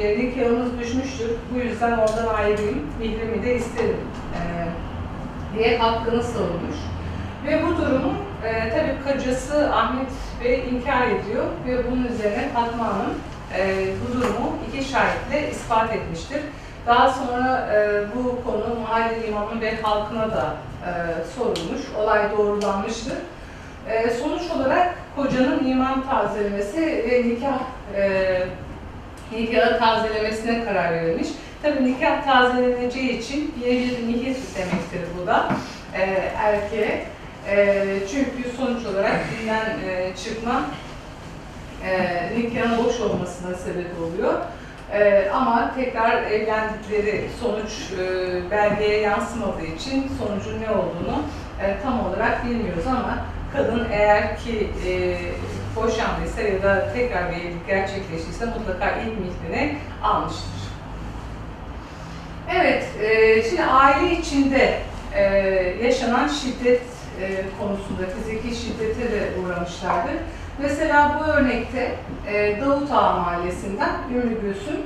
e, 0.00 0.18
nikahımız 0.18 0.78
düşmüştür. 0.78 1.30
Bu 1.54 1.58
yüzden 1.58 1.98
oradan 1.98 2.34
ayrılayım, 2.34 2.86
mihrimi 2.98 3.42
de 3.42 3.54
isterim 3.54 3.96
e, 4.34 4.40
diye 5.58 5.78
hakkını 5.78 6.22
savunmuş. 6.22 6.76
Ve 7.46 7.62
bu 7.66 7.76
durumu 7.76 8.12
e, 8.44 8.70
tabii 8.70 9.14
kocası 9.14 9.74
Ahmet 9.74 10.10
Bey 10.44 10.64
inkar 10.70 11.06
ediyor 11.06 11.44
ve 11.66 11.90
bunun 11.90 12.04
üzerine 12.04 12.48
Fatma 12.54 12.84
Hanım 12.84 13.14
e, 13.58 13.86
bu 14.00 14.12
durumu 14.12 14.56
iki 14.68 14.88
şahitle 14.88 15.50
ispat 15.50 15.92
etmiştir. 15.92 16.40
Daha 16.86 17.10
sonra 17.10 17.68
e, 17.74 18.04
bu 18.14 18.44
konu 18.44 18.80
mahalle 18.80 19.28
imamı 19.28 19.60
ve 19.60 19.80
halkına 19.82 20.30
da 20.30 20.54
e, 20.86 20.90
sorulmuş, 21.36 21.80
olay 21.98 22.30
doğrulanmıştır. 22.36 23.16
E, 23.88 24.10
sonuç 24.10 24.42
olarak 24.56 24.94
kocanın 25.16 25.66
iman 25.66 26.06
tazelemesi 26.06 26.80
ve 27.10 27.28
nikah 27.28 27.58
e, 27.96 28.42
nikahı 29.32 29.78
tazelemesine 29.78 30.64
karar 30.64 30.92
verilmiş. 30.92 31.28
Tabii 31.62 31.84
nikah 31.84 32.24
tazeleneceği 32.24 33.18
için 33.18 33.54
yeni 33.64 33.80
bir 33.80 34.08
nihir 34.08 34.36
demektir 34.56 35.00
bu 35.22 35.26
da 35.26 35.48
e, 35.94 36.02
erkeğe. 36.36 37.04
E, 37.50 37.84
çünkü 38.10 38.50
sonuç 38.56 38.86
olarak 38.86 39.20
dinden 39.30 39.88
e, 39.88 40.16
çıkma 40.24 40.62
e, 41.84 42.20
nikahın 42.38 42.84
boş 42.84 43.00
olmasına 43.00 43.54
sebep 43.54 43.86
oluyor. 44.02 44.34
E, 44.92 45.28
ama 45.30 45.74
tekrar 45.74 46.22
evlendikleri 46.22 47.28
sonuç 47.40 47.72
e, 48.00 48.50
belgeye 48.50 49.00
yansımadığı 49.00 49.66
için 49.76 50.10
sonucun 50.18 50.60
ne 50.60 50.70
olduğunu 50.70 51.22
e, 51.62 51.76
tam 51.82 52.06
olarak 52.06 52.44
bilmiyoruz 52.44 52.86
ama 52.86 53.18
kadın 53.52 53.86
eğer 53.92 54.38
ki 54.38 54.70
e, 54.86 55.18
boşandıysa 55.76 56.42
ya 56.42 56.62
da 56.62 56.92
tekrar 56.94 57.30
bir 57.30 57.36
evlilik 57.36 57.66
gerçekleştiyse 57.66 58.46
mutlaka 58.46 58.90
ilk 58.90 59.14
mihrini 59.20 59.78
almıştır. 60.02 60.66
Evet, 62.54 62.84
e, 63.02 63.42
şimdi 63.42 63.62
aile 63.62 64.12
içinde 64.12 64.78
e, 65.14 65.22
yaşanan 65.84 66.28
şiddet 66.28 66.82
e, 67.20 67.42
konusunda 67.60 68.02
fiziki 68.06 68.62
şiddete 68.62 69.12
de 69.12 69.28
uğramışlardır. 69.40 70.14
Mesela 70.62 71.20
bu 71.20 71.30
örnekte 71.30 71.94
e, 72.28 72.60
Davut 72.60 72.90
Ağa 72.92 73.12
Mahallesi'nden 73.12 73.90
Ünlü 74.14 74.40
Gülsüm, 74.40 74.76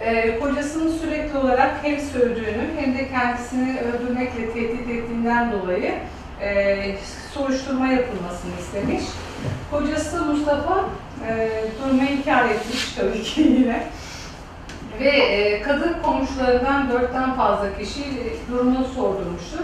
e, 0.00 0.38
kocasının 0.38 0.98
sürekli 0.98 1.38
olarak 1.38 1.70
hem 1.82 1.98
sövdüğünü 1.98 2.66
hem 2.76 2.98
de 2.98 3.08
kendisini 3.08 3.80
öldürmekle 3.80 4.52
tehdit 4.52 4.88
ettiğinden 4.90 5.52
dolayı 5.52 5.94
e, 6.40 6.96
soruşturma 7.34 7.86
yapılmasını 7.88 8.52
istemiş. 8.60 9.04
Kocası 9.70 10.24
Mustafa 10.24 10.84
e, 11.28 11.48
durumu 11.82 12.02
inkar 12.02 12.44
etmiş 12.44 12.94
tabii 12.98 13.22
ki 13.22 13.40
yine. 13.40 13.82
Ve 15.00 15.08
e, 15.08 15.62
kadın 15.62 15.96
komşularından 16.02 16.90
dörtten 16.90 17.34
fazla 17.34 17.78
kişi 17.78 18.04
durumu 18.50 18.84
sordurmuştur. 18.84 19.60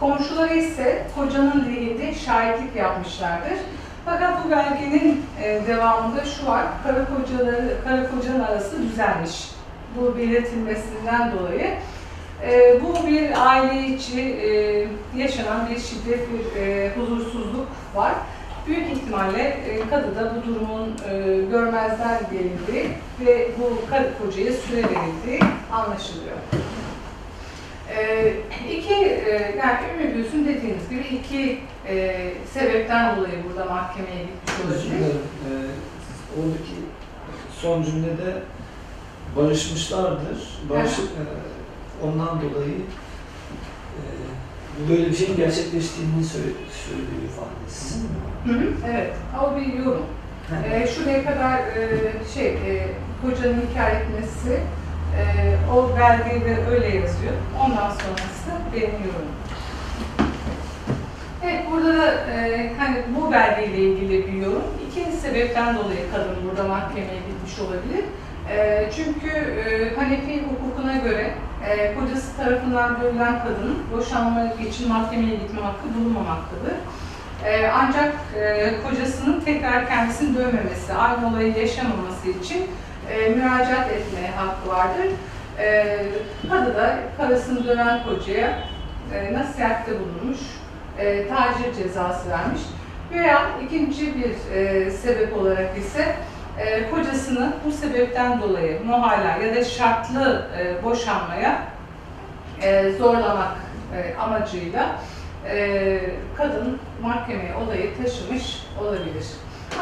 Komşuları 0.00 0.54
ise 0.54 1.06
kocanın 1.16 1.66
lehinde 1.66 2.14
şahitlik 2.14 2.76
yapmışlardır. 2.76 3.58
Fakat 4.04 4.44
bu 4.44 4.50
belgenin 4.50 5.24
e, 5.42 5.60
devamında 5.66 6.24
şu 6.24 6.46
var, 6.46 6.64
karı 6.82 7.06
kocaları, 7.06 7.76
karı 7.84 8.10
kocanın 8.10 8.40
arası 8.40 8.82
düzelmiş. 8.82 9.50
Bu 9.96 10.18
belirtilmesinden 10.18 11.32
dolayı. 11.38 11.70
E, 12.46 12.80
bu 12.82 13.06
bir 13.06 13.48
aile 13.48 13.88
içi 13.88 14.20
e, 14.20 14.86
yaşanan 15.16 15.70
bir 15.70 15.80
şiddet, 15.80 16.20
bir 16.32 17.00
huzursuzluk 17.00 17.66
var. 17.94 18.12
Büyük 18.66 18.92
ihtimalle 18.92 19.42
e, 19.42 19.88
kadıda 19.90 20.34
bu 20.36 20.48
durumun 20.48 20.96
görmezden 21.50 22.20
gelindiği 22.32 22.90
ve 23.20 23.48
bu 23.58 23.90
karı 23.90 24.08
kocaya 24.22 24.52
süre 24.52 24.76
verildiği 24.76 25.40
anlaşılıyor. 25.72 26.36
E, 27.96 28.32
iki, 28.70 28.94
yani 29.58 29.78
Ümmü 29.94 30.14
Gülsüm 30.14 30.44
dediğiniz 30.44 30.88
gibi 30.90 31.00
iki 31.00 31.58
e, 31.88 32.32
sebepten 32.54 33.16
dolayı 33.16 33.44
burada 33.48 33.64
mahkemeye 33.64 34.22
gitmiş 34.22 34.54
olabilir. 34.64 35.06
Ee, 35.06 35.50
oradaki 36.40 36.74
son 37.60 37.82
cümlede 37.82 38.42
barışmışlardır. 39.36 40.58
Barış, 40.70 40.98
e, 40.98 41.22
ondan 42.06 42.40
dolayı 42.40 42.74
e, 43.96 44.88
böyle 44.88 45.10
bir 45.10 45.16
şeyin 45.16 45.36
gerçekleştiğini 45.36 46.24
söylüyor 46.24 46.56
ifade. 47.24 47.68
Sizin 47.68 48.02
mi? 48.02 48.08
Hı 48.44 48.52
hı, 48.52 48.72
evet, 48.90 49.14
o 49.44 49.56
bir 49.56 49.84
yorum. 49.84 50.06
E, 50.72 50.86
şuraya 50.86 51.24
kadar 51.24 51.58
e, 51.58 52.12
şey, 52.34 52.46
e, 52.46 52.88
kocanın 53.22 53.60
inkar 53.70 53.90
etmesi, 53.90 54.60
e, 55.18 55.56
o 55.74 55.90
belgede 55.98 56.58
öyle 56.70 56.86
yazıyor. 56.86 57.32
Ondan 57.60 57.90
sonrası 57.90 58.50
benim 58.74 58.90
yorumum. 58.90 59.38
Evet, 61.48 61.62
burada 61.70 61.96
da 61.96 62.12
e, 62.12 62.70
hani 62.78 62.96
bu 63.16 63.32
belgeyle 63.32 63.78
ilgili 63.78 64.26
bir 64.26 64.32
yorum. 64.32 64.62
İki 64.88 65.16
sebepten 65.16 65.76
dolayı 65.76 66.10
kadın 66.12 66.36
burada 66.44 66.68
mahkemeye 66.68 67.20
gitmiş 67.28 67.58
olabilir. 67.58 68.04
E, 68.50 68.88
çünkü 68.96 69.28
e, 69.36 69.94
Hanefi 69.96 70.42
hukukuna 70.42 70.96
göre 70.96 71.30
e, 71.68 71.94
kocası 71.94 72.36
tarafından 72.36 73.00
dövülen 73.00 73.38
kadının 73.38 73.78
boşanma 73.92 74.52
için 74.68 74.88
mahkemeye 74.88 75.36
gitme 75.36 75.60
hakkı 75.60 75.94
bulunmamaktadır. 75.94 76.74
E, 77.44 77.68
ancak 77.68 78.14
e, 78.36 78.72
kocasının 78.88 79.40
tekrar 79.40 79.88
kendisini 79.88 80.36
dövmemesi, 80.36 80.92
aynı 80.98 81.28
olayı 81.28 81.58
yaşamaması 81.58 82.28
için 82.42 82.66
e, 83.10 83.28
müracaat 83.28 83.90
etmeye 83.90 84.30
hakkı 84.36 84.68
vardır. 84.68 85.06
E, 85.58 85.98
kadı 86.48 86.74
da 86.74 86.98
karısını 87.16 87.64
döven 87.64 88.00
kocaya 88.04 88.58
e, 89.14 89.32
nasihatte 89.34 89.92
bulunmuş, 90.00 90.38
e, 90.98 91.28
tacir 91.28 91.82
cezası 91.82 92.30
vermiş. 92.30 92.60
Veya 93.12 93.50
ikinci 93.64 94.14
bir 94.14 94.56
e, 94.56 94.90
sebep 94.90 95.36
olarak 95.36 95.78
ise 95.78 96.16
e, 96.58 96.90
kocasını 96.90 97.52
bu 97.64 97.72
sebepten 97.72 98.42
dolayı 98.42 98.84
muhala 98.84 99.36
ya 99.36 99.56
da 99.56 99.64
şartlı 99.64 100.46
e, 100.58 100.84
boşanmaya 100.84 101.62
e, 102.62 102.92
zorlamak 102.92 103.56
e, 103.96 104.16
amacıyla 104.20 104.96
e, 105.46 106.00
kadın 106.36 106.78
mahkemeye 107.02 107.54
olayı 107.54 107.96
taşımış 107.96 108.66
olabilir. 108.80 109.26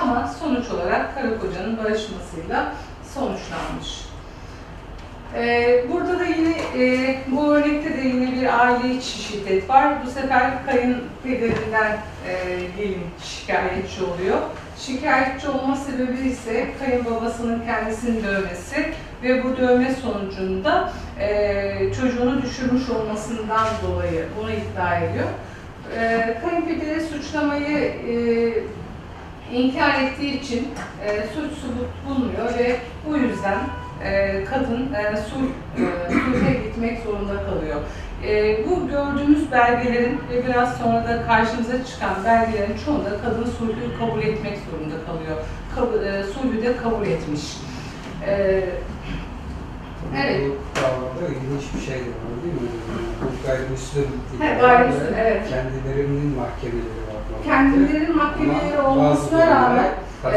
Ama 0.02 0.29
sonuç 0.29 0.70
olarak 0.70 1.14
karı 1.14 1.40
kocanın 1.40 1.79
barışmasıyla 1.79 2.72
sonuçlanmış. 3.14 4.06
Ee, 5.38 5.85
burada 5.92 6.18
da 6.18 6.25
yine 6.25 6.55
e, 6.79 7.16
bu 7.31 7.55
örnekte 7.55 7.96
de 7.96 8.09
yine 8.09 8.33
bir 8.33 8.61
aile 8.61 8.94
içi 8.94 9.22
şiddet 9.22 9.70
var. 9.70 10.07
Bu 10.07 10.11
sefer 10.11 10.66
kayınpederinden 10.66 11.99
e, 12.29 12.35
gelin 12.77 13.05
şikayetçi 13.25 14.05
oluyor. 14.05 14.38
Şikayetçi 14.79 15.49
olma 15.49 15.77
sebebi 15.77 16.29
ise 16.29 16.66
kayınbabasının 16.79 17.64
kendisini 17.64 18.25
dövmesi 18.25 18.92
ve 19.22 19.44
bu 19.44 19.57
dövme 19.57 19.94
sonucunda 19.94 20.92
e, 21.20 21.92
çocuğunu 22.01 22.42
düşürmüş 22.42 22.90
olmasından 22.90 23.66
dolayı 23.87 24.25
bunu 24.38 24.51
iddia 24.51 24.99
ediyor. 24.99 25.29
E, 25.99 26.35
kayınpederi 26.44 27.01
suçlamayı 27.01 27.79
e, 27.79 28.14
inkar 29.57 30.03
ettiği 30.03 30.41
için 30.41 30.68
e, 31.05 31.26
suç 31.34 31.59
subut 31.59 31.91
bulmuyor 32.09 32.59
ve 32.59 32.76
bu 33.09 33.16
yüzden 33.16 33.59
e, 34.05 34.44
kadın 34.44 34.92
e, 34.94 35.16
sulh, 35.16 35.49
e, 36.49 36.53
gitmek 36.64 37.03
zorunda 37.03 37.34
kalıyor. 37.44 37.80
E, 38.24 38.59
bu 38.66 38.88
gördüğümüz 38.88 39.53
belgelerin 39.53 40.20
ve 40.32 40.47
biraz 40.47 40.76
sonra 40.78 41.05
da 41.09 41.26
karşımıza 41.26 41.84
çıkan 41.84 42.14
belgelerin 42.24 42.76
çoğunda 42.84 43.11
kadın 43.24 43.44
sulhü 43.59 43.99
kabul 43.99 44.22
etmek 44.22 44.59
zorunda 44.70 44.94
kalıyor. 45.07 45.36
Kabul, 45.74 46.03
e, 46.07 46.22
sulhü 46.24 46.62
de 46.62 46.76
kabul 46.76 47.07
etmiş. 47.07 47.42
E, 48.26 48.64
Evet. 50.24 50.40
Bu 50.51 50.80
davada 50.80 51.28
ilginç 51.28 51.64
bir 51.74 51.80
şey 51.80 51.94
de 51.94 52.09
var 52.09 52.34
değil 52.42 52.55
mi? 52.55 52.68
Bu 53.22 53.47
gayrimüslim 53.47 54.07
He, 54.40 54.61
gayrimüslim, 54.61 55.14
evet. 55.20 55.42
Kendilerinin 55.49 56.36
mahkemeleri 56.36 57.01
var. 57.09 57.44
kendilerinin 57.44 58.16
mahkemeleri 58.16 58.80
olmasına 58.80 59.47
rağmen 59.47 59.90
e, 60.32 60.36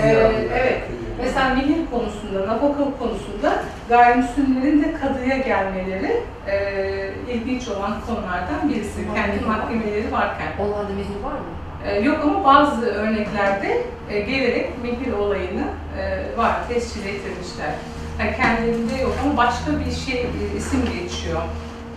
evet. 0.53 0.82
Mesela 1.22 1.55
mihir 1.55 1.91
konusunda, 1.91 2.47
nafaka 2.47 2.84
konusunda 2.99 3.63
gayrimüslimlerin 3.89 4.84
de 4.84 4.93
kadıya 4.93 5.38
gelmeleri 5.38 6.24
e, 6.47 7.11
ilginç 7.34 7.67
olan 7.67 7.93
konulardan 8.07 8.70
birisi. 8.70 9.01
Kendi 9.15 9.45
mahkemeleri 9.45 10.11
varken. 10.11 10.47
Onlarda 10.59 10.93
mehir 10.93 11.24
var 11.24 11.32
mı? 11.32 11.59
E, 11.86 11.99
yok 11.99 12.20
ama 12.24 12.43
bazı 12.43 12.86
örneklerde 12.86 13.84
e, 14.09 14.20
gelerek 14.20 14.70
mehir 14.84 15.13
olayını 15.13 15.63
e, 15.99 16.24
var, 16.38 16.67
tescil 16.67 17.05
ettirmişler. 17.05 17.74
Yani 18.20 18.36
kendilerinde 18.36 19.01
yok 19.01 19.13
ama 19.24 19.38
başka 19.38 19.72
bir 19.80 19.91
şey, 19.91 20.22
e, 20.22 20.57
isim 20.57 20.82
geçiyor. 20.86 21.41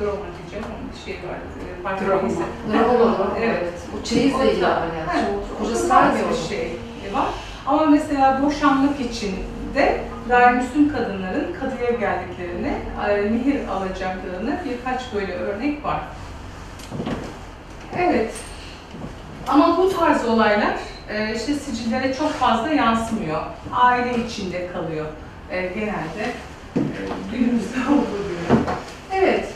Droma 0.00 0.26
diyeceğim 0.38 0.64
ama 0.64 0.92
bir 0.92 1.12
şey 1.12 1.14
var. 1.28 1.36
E, 1.36 1.82
farklı 1.82 2.22
bir 2.22 2.28
isim. 2.28 2.44
Drama 2.72 3.28
Evet. 3.40 3.72
Bu 3.92 4.04
çeyizle 4.04 4.52
ilgili. 4.52 4.66
Kocası 5.58 5.90
vermiyor 5.90 6.26
bir 6.30 6.48
şey 6.56 6.76
var. 7.12 7.28
Ama 7.66 7.86
mesela 7.86 8.42
boşanmak 8.42 9.00
için 9.00 9.34
de 9.74 10.00
gayrimüslim 10.28 10.92
kadınların 10.92 11.56
kadıya 11.60 11.90
geldiklerini, 11.90 12.72
e, 13.08 13.30
mihir 13.30 13.68
alacaklarını 13.68 14.58
birkaç 14.64 15.14
böyle 15.14 15.32
örnek 15.34 15.84
var. 15.84 16.00
Evet. 17.98 18.34
Ama 19.48 19.78
bu 19.78 19.96
tarz 19.96 20.24
olaylar 20.24 20.74
e, 21.08 21.34
işte 21.36 21.54
sicillere 21.54 22.14
çok 22.14 22.32
fazla 22.32 22.68
yansımıyor. 22.68 23.42
Aile 23.72 24.24
içinde 24.26 24.68
kalıyor 24.72 25.06
e, 25.50 25.62
genelde. 25.66 26.24
E, 26.76 26.80
günümüzde 27.32 27.78
olduğu 27.90 28.28
gibi. 28.28 28.60
Evet. 29.12 29.48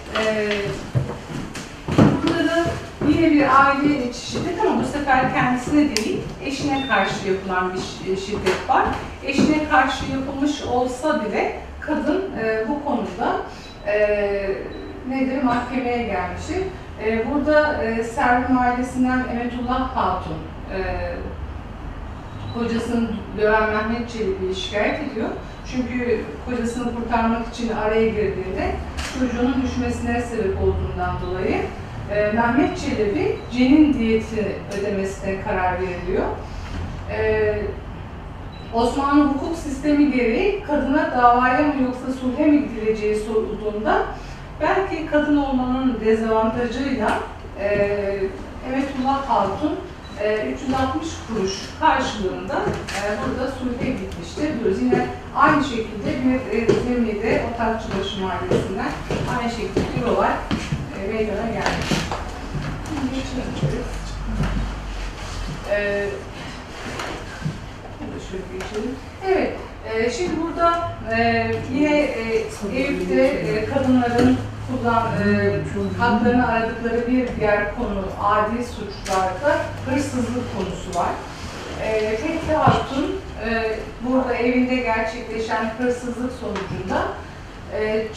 Yine 3.08 3.30
bir 3.30 3.64
aile 3.66 4.08
içi 4.08 4.20
şiddet 4.30 4.60
ama 4.60 4.82
bu 4.82 4.86
sefer 4.86 5.34
kendisine 5.34 5.96
değil, 5.96 6.20
eşine 6.44 6.86
karşı 6.88 7.28
yapılan 7.28 7.72
bir 7.74 7.78
şi- 7.78 8.26
şiddet 8.26 8.68
var. 8.68 8.84
Eşine 9.24 9.68
karşı 9.68 10.04
yapılmış 10.12 10.62
olsa 10.62 11.24
bile 11.24 11.56
kadın 11.80 12.24
e, 12.42 12.64
bu 12.68 12.84
konuda 12.84 13.36
e, 13.86 13.96
nedir 15.08 15.42
mahkemeye 15.42 16.02
gelmiştir. 16.02 16.62
E, 17.04 17.30
burada 17.30 17.82
e, 17.84 18.04
Servin 18.04 18.56
ailesinden 18.56 19.24
Emetullah 19.32 19.96
Hatun 19.96 20.36
e, 20.74 20.80
kocasını 22.54 23.08
döven 23.40 23.70
Mehmet 23.70 24.10
Çelebi'yi 24.10 24.54
şikayet 24.54 25.00
ediyor. 25.12 25.28
Çünkü 25.72 26.20
kocasını 26.46 26.94
kurtarmak 26.94 27.48
için 27.54 27.72
araya 27.76 28.08
girdiğinde 28.08 28.70
çocuğunun 29.18 29.62
düşmesine 29.62 30.20
sebep 30.22 30.56
olduğundan 30.62 31.16
dolayı 31.26 31.56
e, 32.14 32.32
Mehmet 32.32 32.78
Çelebi 32.78 33.38
cenin 33.52 33.94
diyeti 33.94 34.56
ödemesine 34.80 35.42
karar 35.42 35.72
veriliyor. 35.72 36.26
E, 37.10 37.58
Osmanlı 38.74 39.24
hukuk 39.24 39.56
sistemi 39.56 40.12
gereği 40.12 40.62
kadına 40.62 41.10
davaya 41.18 41.66
mı 41.66 41.82
yoksa 41.82 42.20
sulhe 42.20 42.46
mi 42.46 42.68
gidileceği 42.68 43.16
sorulduğunda 43.16 44.02
belki 44.60 45.06
kadın 45.06 45.36
olmanın 45.36 46.00
dezavantajıyla 46.04 47.18
e, 47.60 47.68
Emetullah 48.68 49.28
Hatun 49.28 49.72
e, 50.22 50.52
360 50.52 51.08
kuruş 51.28 51.52
karşılığında 51.80 52.54
e, 52.54 53.00
burada 53.22 53.50
sulhe 53.50 53.90
gitmiştir 53.90 54.60
diyoruz. 54.60 54.82
Yine 54.82 55.06
aynı 55.36 55.64
şekilde 55.64 56.10
bir 56.24 56.58
e, 56.58 56.66
Zirmi'de 56.82 57.44
Otakçıbaşı 57.54 58.20
Mahallesi'nden 58.20 58.90
aynı 59.38 59.50
şekilde 59.50 59.80
bir 60.00 60.06
olay 60.16 60.30
meydana 61.06 61.46
gelmiş. 61.46 61.92
E, 65.70 66.06
geçelim. 68.52 68.94
Evet, 69.26 69.52
e, 69.94 70.10
şimdi 70.10 70.30
burada 70.42 70.92
e, 71.16 71.46
yine 71.74 71.98
e, 71.98 72.44
Eyüp'te 72.74 73.22
e, 73.22 73.64
kadınların 73.64 74.36
kullan, 74.68 75.08
haklarını 75.98 76.48
aradıkları 76.48 77.06
bir 77.08 77.28
diğer 77.40 77.76
konu 77.76 78.04
adi 78.22 78.64
suçlarda 78.64 79.58
hırsızlık 79.86 80.56
konusu 80.56 80.98
var. 80.98 81.10
E, 81.82 82.16
Fethi 82.16 82.54
Hatun 82.54 83.16
burada 84.00 84.34
evinde 84.34 84.76
gerçekleşen 84.76 85.72
hırsızlık 85.78 86.32
sonucunda 86.32 87.02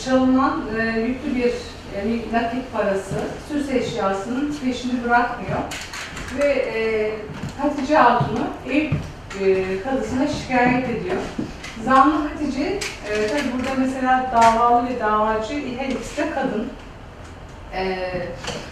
çalınan 0.06 0.62
e, 0.80 1.00
yüklü 1.00 1.36
bir 1.36 1.54
e, 2.00 2.34
nakit 2.34 2.74
parası, 2.74 3.16
süs 3.50 3.70
eşyasının 3.70 4.56
peşini 4.64 5.04
bırakmıyor 5.04 5.60
ve 6.40 6.46
e, 6.46 7.12
Hatice 7.62 7.98
Hatun'u 7.98 8.48
Eyüp 8.70 8.94
e, 9.42 9.66
kadısına 9.82 10.28
şikayet 10.28 10.90
ediyor. 10.90 11.18
Zanlı 11.86 12.16
Hatice, 12.28 12.80
e, 13.10 13.28
tabi 13.28 13.42
burada 13.58 13.76
mesela 13.78 14.32
davalı 14.36 14.90
ve 14.90 15.00
davacı 15.00 15.54
her 15.54 15.90
ikisi 15.90 16.18
de 16.18 16.30
kadın. 16.32 16.68
E, 17.74 17.98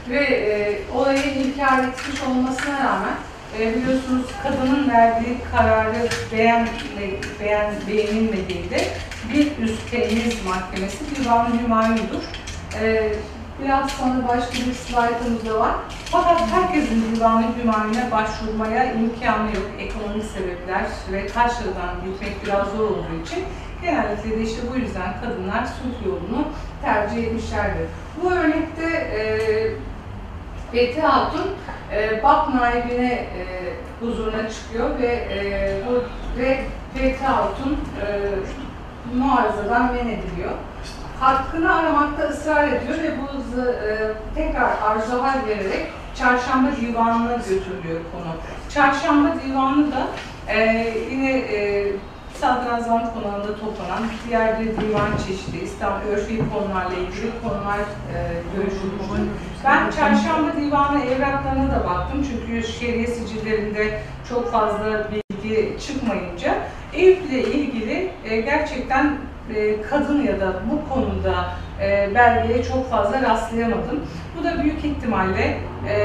ve 0.09 0.19
e, 0.25 0.79
olayı 0.95 1.23
inkar 1.33 1.79
etmiş 1.79 2.21
olmasına 2.29 2.79
rağmen 2.79 3.15
e, 3.59 3.75
biliyorsunuz 3.75 4.25
kadının 4.43 4.89
verdiği 4.89 5.37
kararı 5.51 6.09
beğen, 6.31 6.67
beğen, 7.39 7.73
beğenilmediğinde 7.87 8.87
bir 9.33 9.63
üst 9.63 9.91
temiz 9.91 10.45
mahkemesi 10.45 10.97
divan 11.15 11.59
hümayundur. 11.63 12.23
E, 12.81 13.13
biraz 13.63 13.91
sonra 13.91 14.27
başka 14.27 14.53
bir 14.53 14.73
slaytımız 14.73 15.45
da 15.45 15.59
var. 15.59 15.75
Fakat 16.05 16.41
herkesin 16.51 17.15
divanı 17.15 17.45
hümayuna 17.61 18.11
başvurmaya 18.11 18.93
imkanı 18.93 19.47
yok. 19.47 19.65
Ekonomik 19.79 20.23
sebepler 20.23 20.85
ve 21.11 21.27
karşıdan 21.27 21.95
gitmek 22.05 22.45
biraz 22.45 22.67
zor 22.67 22.83
olduğu 22.83 23.21
için 23.25 23.43
genellikle 23.81 24.29
de 24.29 24.41
işte 24.41 24.61
bu 24.73 24.79
yüzden 24.79 25.21
kadınlar 25.21 25.65
sulh 25.65 26.05
yolunu 26.05 26.47
tercih 26.83 27.23
etmişlerdir. 27.23 27.87
Bu 28.23 28.31
örnekte 28.31 28.85
e, 28.85 29.21
Fethi 30.71 31.01
Hatun 31.01 31.45
e, 31.93 32.23
BAP 32.23 32.53
naibine 32.53 33.13
e, 33.13 33.45
huzuruna 33.99 34.49
çıkıyor 34.49 34.89
ve 34.99 35.07
e, 35.07 35.81
bu 35.87 36.03
ve 36.39 36.59
Fethi 36.93 37.23
Hatun 37.23 37.71
e, 37.71 38.05
muarızadan 39.17 39.93
men 39.93 40.07
ediliyor. 40.07 40.51
Hakkını 41.19 41.75
aramakta 41.75 42.23
ısrar 42.23 42.67
ediyor 42.67 42.97
ve 43.03 43.13
bu 43.21 43.61
e, 43.61 44.11
tekrar 44.35 44.71
arzu 44.81 45.23
vererek 45.23 45.87
Çarşamba 46.15 46.69
Divanı'na 46.81 47.33
götürülüyor 47.33 48.01
konu. 48.11 48.35
Çarşamba 48.73 49.29
Divanı 49.45 49.91
da 49.91 50.07
e, 50.47 50.87
yine 51.11 51.37
e, 51.37 51.91
Sadrazam 52.33 53.13
konağında 53.13 53.59
toplanan 53.59 54.03
diğer 54.27 54.59
bir 54.59 54.65
divan 54.65 55.09
çeşidi, 55.27 55.57
İslam 55.63 55.93
örfi 56.11 56.37
konularla 56.37 56.93
ilgili 56.93 57.31
konular 57.43 57.79
e, 57.79 58.17
görüşülmüştür. 58.55 59.19
Ben 59.65 59.91
Çarşamba 59.91 60.55
Divanı 60.61 61.05
evraklarına 61.05 61.71
da 61.71 61.85
baktım 61.89 62.25
çünkü 62.29 62.67
şeriye 62.67 63.07
sicillerinde 63.07 63.99
çok 64.29 64.51
fazla 64.51 65.07
bilgi 65.11 65.77
çıkmayınca 65.87 66.55
Eyüp'le 66.93 67.47
ilgili 67.55 68.11
e, 68.25 68.41
gerçekten 68.41 69.17
e, 69.55 69.81
kadın 69.81 70.21
ya 70.21 70.39
da 70.39 70.53
bu 70.71 70.93
konuda 70.93 71.49
e, 71.81 72.15
belgeye 72.15 72.63
çok 72.63 72.89
fazla 72.89 73.21
rastlayamadım. 73.21 74.05
Bu 74.39 74.43
da 74.43 74.63
büyük 74.63 74.85
ihtimalle 74.85 75.57
e, 75.89 75.95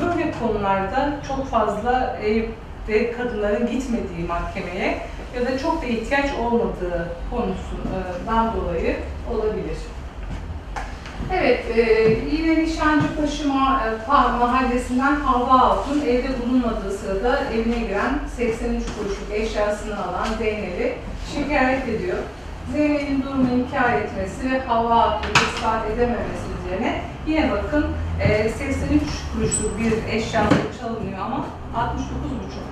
böyle 0.00 0.32
konularda 0.40 1.12
çok 1.28 1.46
fazla 1.46 2.16
Eyüp'te 2.22 3.12
kadınların 3.12 3.66
gitmediği 3.70 4.26
mahkemeye 4.28 4.98
ya 5.36 5.46
da 5.46 5.58
çok 5.58 5.82
da 5.82 5.86
ihtiyaç 5.86 6.30
olmadığı 6.42 7.08
konusundan 7.30 8.56
dolayı 8.56 8.96
olabilir. 9.32 9.76
Evet, 11.32 11.64
e, 11.76 11.80
yine 12.32 12.64
Nişancıbaşı 12.64 13.44
ma- 13.48 13.78
e, 13.88 14.38
mahallesinden 14.38 15.14
Havva 15.14 15.58
Hatun 15.60 16.00
evde 16.00 16.28
bulunmadığı 16.42 16.90
sırada 16.92 17.40
evine 17.54 17.78
giren 17.78 18.18
83 18.36 18.82
kuruşluk 18.98 19.32
eşyasını 19.32 19.94
alan 20.04 20.26
Zeynep'i 20.38 20.94
şikayet 21.34 21.88
ediyor. 21.88 22.18
Zeynep'in 22.72 23.22
durumu 23.22 23.48
inkar 23.54 23.92
etmesi 23.92 24.50
ve 24.50 24.60
Havva 24.60 24.96
Hatun'u 24.96 25.32
ispat 25.32 25.90
edememesi 25.90 26.46
üzerine 26.58 27.00
yine 27.26 27.50
bakın 27.50 27.86
e, 28.20 28.48
83 28.48 29.02
kuruşluk 29.32 29.78
bir 29.78 30.14
eşyası 30.14 30.56
çalınıyor 30.80 31.18
ama 31.18 31.36
69,5 31.36 31.44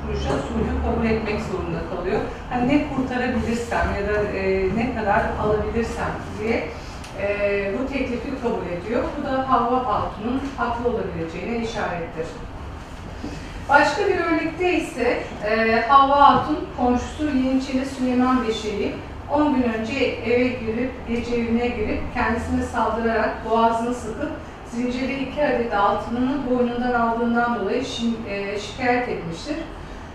kuruşa 0.06 0.28
sulhü 0.28 0.72
kabul 0.84 1.06
etmek 1.06 1.40
zorunda 1.40 1.96
kalıyor. 1.96 2.20
Hani 2.50 2.68
ne 2.68 2.86
kurtarabilirsem 2.88 3.86
ya 4.00 4.14
da 4.14 4.22
e, 4.22 4.68
ne 4.76 4.94
kadar 4.94 5.22
alabilirsem 5.42 6.10
diye 6.40 6.68
e, 7.20 7.72
bu 7.78 7.92
teklifi 7.92 8.42
kabul 8.42 8.66
ediyor. 8.66 9.04
Bu 9.18 9.26
da 9.26 9.50
Havva 9.50 9.76
Hatun'un 9.76 10.40
haklı 10.56 10.88
olabileceğine 10.88 11.64
işarettir. 11.64 12.26
Başka 13.68 14.06
bir 14.06 14.18
örnekte 14.18 14.76
ise 14.76 15.22
e, 15.44 15.80
Havva 15.88 16.30
Hatun 16.30 16.58
komşusu 16.76 17.24
Yeniçeri 17.24 17.86
Süleyman 17.86 18.48
Beşeri 18.48 18.94
10 19.32 19.54
gün 19.54 19.62
önce 19.62 19.94
eve 20.04 20.48
girip, 20.48 20.90
gece 21.08 21.36
evine 21.36 21.68
girip 21.68 22.00
kendisine 22.14 22.62
saldırarak 22.62 23.50
boğazını 23.50 23.94
sıkıp 23.94 24.30
zincirli 24.70 25.22
iki 25.22 25.44
adet 25.46 25.74
altınını 25.74 26.50
boynundan 26.50 26.92
aldığından 26.92 27.60
dolayı 27.60 27.82
şi- 27.82 28.28
e, 28.30 28.58
şikayet 28.60 29.08
etmiştir. 29.08 29.56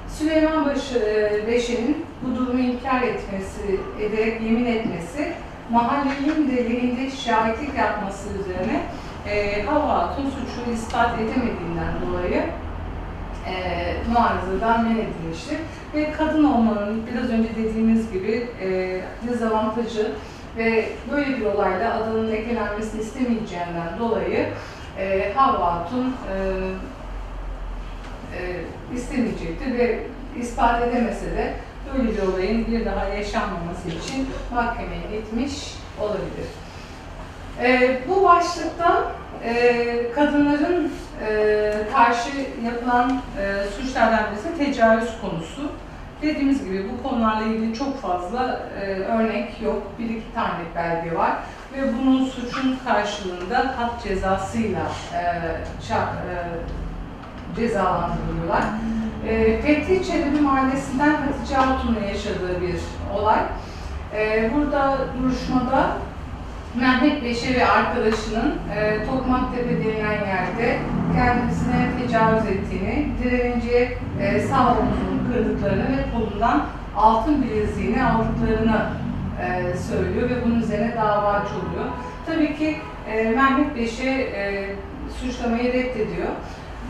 Süleyman 0.07 0.65
Başı, 0.65 0.99
e, 0.99 1.47
Beşer'in 1.47 2.05
bu 2.21 2.35
durumu 2.35 2.59
inkar 2.59 3.01
etmesi, 3.01 3.79
ederek 4.01 4.41
yemin 4.41 4.65
etmesi 4.65 5.33
mahallenin 5.69 6.97
de 6.97 7.11
şahitlik 7.11 7.77
yapması 7.77 8.29
üzerine 8.29 8.81
e, 9.29 9.63
Havva 9.63 9.87
Hatun 9.99 10.23
suçunu 10.23 10.73
ispat 10.73 11.09
edemediğinden 11.15 11.93
dolayı 12.07 12.43
e, 13.47 13.53
muarızadan 14.13 14.83
men 14.83 14.95
edilmiştir. 14.95 15.57
Ve 15.93 16.11
kadın 16.11 16.43
olmanın 16.43 17.03
biraz 17.11 17.29
önce 17.29 17.49
dediğimiz 17.55 18.11
gibi 18.11 18.47
e, 18.61 19.01
dezavantajı 19.27 20.11
ve 20.57 20.89
böyle 21.11 21.37
bir 21.37 21.45
olayda 21.45 21.93
adının 21.93 22.31
lekelenmesini 22.31 23.01
istemeyeceğinden 23.01 23.99
dolayı 23.99 24.49
e, 24.99 25.33
Havva 25.35 25.87
e, 25.93 26.37
e, 28.37 28.61
istemeyecektir 28.95 29.73
ve 29.77 29.99
ispat 30.39 30.87
edemese 30.87 31.25
de 31.25 31.53
böyle 31.93 32.13
bir 32.13 32.21
olayın 32.21 32.67
bir 32.67 32.85
daha 32.85 33.05
yaşanmaması 33.05 33.87
için 33.87 34.29
mahkemeye 34.53 35.01
gitmiş 35.11 35.75
olabilir. 36.01 36.47
E, 37.61 37.97
bu 38.07 38.23
başlıkta 38.23 39.11
e, 39.45 40.11
kadınların 40.15 40.91
e, 41.27 41.71
karşı 41.93 42.29
yapılan 42.65 43.11
e, 43.11 43.63
suçlardan 43.77 44.19
birisi 44.31 44.57
tecavüz 44.57 45.09
konusu. 45.21 45.71
Dediğimiz 46.21 46.65
gibi 46.65 46.85
bu 46.89 47.09
konularla 47.09 47.43
ilgili 47.45 47.73
çok 47.73 48.01
fazla 48.01 48.59
e, 48.81 48.85
örnek 48.85 49.61
yok. 49.61 49.83
Bir 49.99 50.09
iki 50.09 50.33
tane 50.33 50.59
belge 50.75 51.15
var 51.15 51.31
ve 51.73 51.77
bunun 51.97 52.25
suçun 52.25 52.77
karşılığında 52.85 53.57
hap 53.77 54.03
cezasıyla 54.03 54.81
e, 55.13 55.19
şa- 55.89 56.15
e, 56.29 56.35
cezalandırılıyorlar. 57.55 58.63
E, 59.27 59.61
Fethi 59.61 60.05
Çelebi 60.05 60.41
Mahallesi'nden 60.41 61.15
Hatice 61.15 61.55
Hatun'la 61.55 61.99
yaşadığı 61.99 62.61
bir 62.61 62.75
olay. 63.19 63.39
E, 64.15 64.51
burada 64.55 64.97
duruşmada 65.19 65.87
Mehmet 66.79 67.23
Beşe 67.23 67.55
ve 67.55 67.67
arkadaşının 67.67 68.53
e, 68.75 69.05
Tokmaktepe 69.05 69.69
denilen 69.69 70.27
yerde 70.27 70.77
kendisine 71.15 71.89
tecavüz 71.99 72.45
ettiğini, 72.45 73.07
direnciye 73.23 73.97
e, 74.21 74.39
sağ 74.39 74.71
omzunu 74.71 75.33
kırdıklarını 75.33 75.97
ve 75.97 76.05
kolundan 76.13 76.65
altın 76.97 77.43
bileziğini 77.43 78.03
aldıklarını 78.03 78.89
e, 79.41 79.77
söylüyor 79.77 80.29
ve 80.29 80.45
bunun 80.45 80.59
üzerine 80.59 80.95
dava 80.95 81.31
açılıyor. 81.31 81.85
Tabii 82.25 82.57
ki 82.57 82.77
e, 83.11 83.29
Mehmet 83.29 83.75
Beşe 83.75 84.09
e, 84.09 84.75
suçlamayı 85.19 85.73
reddediyor. 85.73 86.29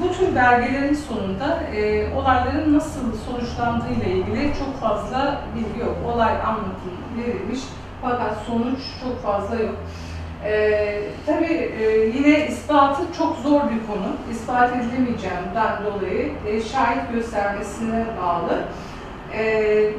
Bu 0.02 0.12
tür 0.12 0.36
belgelerin 0.36 0.94
sonunda 0.94 1.64
e, 1.76 2.08
olayların 2.16 2.74
nasıl 2.74 3.02
sonuçlandığı 3.18 3.94
ile 3.94 4.12
ilgili 4.12 4.54
çok 4.60 4.80
fazla 4.82 5.42
bilgi 5.56 5.80
yok. 5.80 5.98
Olay 6.14 6.32
anlatım 6.32 6.94
verilmiş 7.18 7.60
fakat 8.04 8.38
sonuç 8.48 8.80
çok 9.04 9.24
fazla 9.24 9.56
yok. 9.56 9.76
E, 10.46 11.02
tabii 11.26 11.72
e, 11.82 12.12
yine 12.18 12.48
ispatı 12.48 13.02
çok 13.18 13.38
zor 13.38 13.62
bir 13.62 13.88
konu. 13.88 14.16
İspat 14.32 14.76
edilemeyeceğinden 14.76 15.84
dolayı 15.86 16.32
e, 16.48 16.62
şahit 16.62 17.14
göstermesine 17.14 18.06
bağlı. 18.22 18.64
E, 19.34 19.90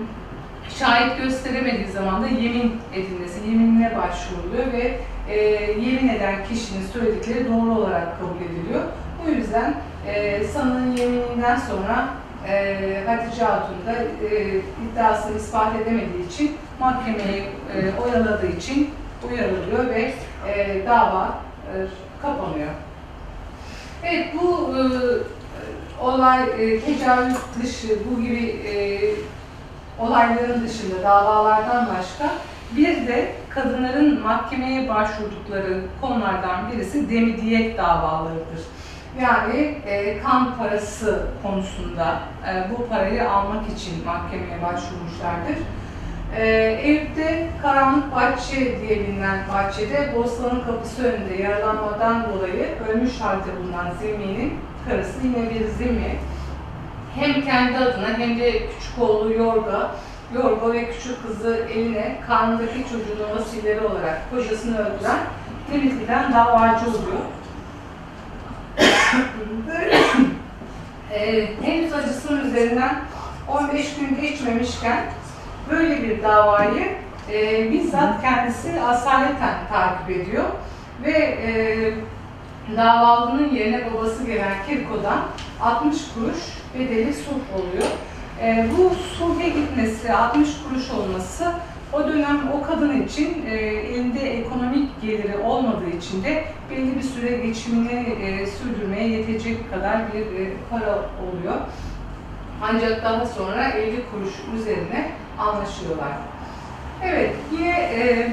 şahit 0.79 1.23
gösteremediği 1.23 1.89
zaman 1.89 2.23
da 2.23 2.27
yemin 2.27 2.81
edilmesi, 2.95 3.51
yeminine 3.51 3.97
başvuruluyor 3.97 4.73
ve 4.73 4.99
e, 5.29 5.37
yemin 5.73 6.09
eden 6.09 6.45
kişinin 6.49 6.87
söyledikleri 6.93 7.49
doğru 7.49 7.79
olarak 7.79 8.21
kabul 8.21 8.45
ediliyor. 8.45 8.83
Bu 9.25 9.31
yüzden 9.31 9.75
e, 10.07 10.45
sanığın 10.45 10.97
yemininden 10.97 11.57
sonra 11.57 12.09
e, 12.49 13.05
Hatice 13.07 13.45
Hatun 13.45 13.86
da 13.86 13.92
e, 14.26 14.61
iddiasını 14.84 15.36
ispat 15.36 15.76
edemediği 15.76 16.28
için 16.28 16.57
mahkemeyi 16.80 17.42
e, 17.42 18.03
oyaladığı 18.03 18.47
için 18.47 18.90
uyarılıyor 19.30 19.95
ve 19.95 20.14
e, 20.49 20.86
dava 20.86 21.38
e, 21.64 21.72
kapanıyor. 22.22 22.70
Evet 24.03 24.34
bu 24.34 24.74
e, 24.78 24.82
olay 26.05 26.42
e, 26.42 26.80
tecavüz 26.80 27.36
dışı 27.62 27.88
bu 28.11 28.22
gibi 28.22 28.47
e, 28.47 28.74
olayların 29.99 30.64
dışında 30.66 31.03
davalardan 31.03 31.88
başka 31.99 32.30
bir 32.76 33.09
de 33.09 33.32
kadınların 33.51 34.20
mahkemeye 34.20 34.88
başvurdukları 34.88 35.80
konulardan 36.01 36.72
birisi 36.72 37.11
demidiyet 37.11 37.78
davalarıdır. 37.78 38.61
Yani 39.23 39.79
e, 39.87 40.23
kan 40.23 40.59
parası 40.59 41.27
konusunda 41.43 42.21
e, 42.49 42.71
bu 42.71 42.89
parayı 42.89 43.31
almak 43.31 43.62
için 43.77 44.05
mahkemeye 44.05 44.62
başvurmuşlardır. 44.62 45.57
E, 46.37 46.47
Eyüp'te 46.83 47.49
Karanlık 47.62 48.15
Bahçe 48.15 48.81
diye 48.81 49.01
bilinen 49.01 49.39
bahçede 49.53 50.15
Bosna'nın 50.17 50.65
kapısı 50.65 51.03
önünde 51.05 51.43
yaralanmadan 51.43 52.27
dolayı 52.33 52.69
ölmüş 52.89 53.21
halde 53.21 53.57
bulunan 53.62 53.91
Zimmi'nin 54.01 54.55
karısı 54.89 55.27
yine 55.27 55.51
bir 55.51 55.69
Zimmi 55.69 56.17
hem 57.15 57.45
kendi 57.45 57.79
adına 57.79 58.19
hem 58.19 58.39
de 58.39 58.53
küçük 58.53 58.99
oğlu 59.01 59.33
Yorga, 59.33 59.91
Yorga 60.35 60.73
ve 60.73 60.91
küçük 60.91 61.27
kızı 61.27 61.57
eline 61.75 62.17
karnındaki 62.27 62.83
çocuğun 62.83 63.39
vasileri 63.39 63.81
olarak 63.81 64.31
kocasını 64.31 64.79
öldüren 64.79 65.19
Denizli'den 65.73 66.33
davacı 66.33 66.87
oluyor. 66.87 67.21
E, 71.12 71.49
henüz 71.62 71.93
acısının 71.93 72.49
üzerinden 72.49 72.97
15 73.49 73.95
gün 73.97 74.20
geçmemişken 74.20 75.05
böyle 75.70 76.03
bir 76.03 76.22
davayı 76.22 76.93
e, 77.33 77.72
bizzat 77.72 78.22
kendisi 78.22 78.81
asaleten 78.81 79.55
takip 79.68 80.11
ediyor 80.11 80.45
ve 81.05 81.11
e, 81.12 81.53
davalının 82.77 83.55
yerine 83.55 83.93
babası 83.93 84.27
gelen 84.27 84.53
Kirko'dan 84.68 85.20
60 85.61 85.97
kuruş 86.14 86.39
bedeli 86.75 87.14
sulh 87.14 87.59
oluyor. 87.61 87.91
E, 88.43 88.66
bu 88.77 88.95
sulhe 88.95 89.49
gitmesi, 89.49 90.12
60 90.12 90.49
kuruş 90.68 90.91
olması 90.91 91.53
o 91.95 92.09
dönem 92.09 92.40
o 92.53 92.66
kadın 92.66 93.03
için 93.03 93.47
e, 93.47 93.55
elinde 93.57 94.20
ekonomik 94.20 95.03
geliri 95.03 95.36
olmadığı 95.36 95.90
için 95.90 96.24
de 96.24 96.45
belli 96.70 96.97
bir 96.97 97.03
süre 97.03 97.36
geçimini 97.36 97.92
e, 97.92 98.47
sürdürmeye 98.47 99.09
yetecek 99.09 99.70
kadar 99.70 100.12
bir 100.12 100.20
e, 100.20 100.53
para 100.70 100.92
oluyor. 100.92 101.55
Ancak 102.62 103.05
daha 103.05 103.26
sonra 103.26 103.68
50 103.68 103.97
kuruş 104.11 104.61
üzerine 104.61 105.11
anlaşıyorlar. 105.38 106.12
Evet, 107.03 107.34
yine 107.53 107.70
e, 107.70 108.32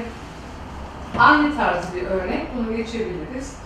aynı 1.18 1.56
tarz 1.56 1.94
bir 1.94 2.02
örnek, 2.02 2.46
bunu 2.56 2.76
geçebiliriz. 2.76 3.61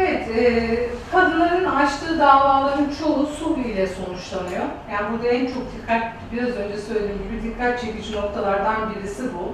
Evet, 0.00 0.28
e, 0.36 0.78
kadınların 1.12 1.64
açtığı 1.64 2.18
davaların 2.18 2.86
çoğu 3.00 3.26
sulh 3.26 3.58
ile 3.58 3.86
sonuçlanıyor. 3.86 4.64
Yani 4.92 5.12
burada 5.12 5.28
en 5.28 5.46
çok 5.46 5.62
dikkat, 5.72 6.02
biraz 6.32 6.48
önce 6.48 6.76
söylediğim 6.76 7.22
gibi 7.22 7.42
dikkat 7.42 7.80
çekici 7.80 8.16
noktalardan 8.16 8.94
birisi 8.94 9.22
bu. 9.22 9.52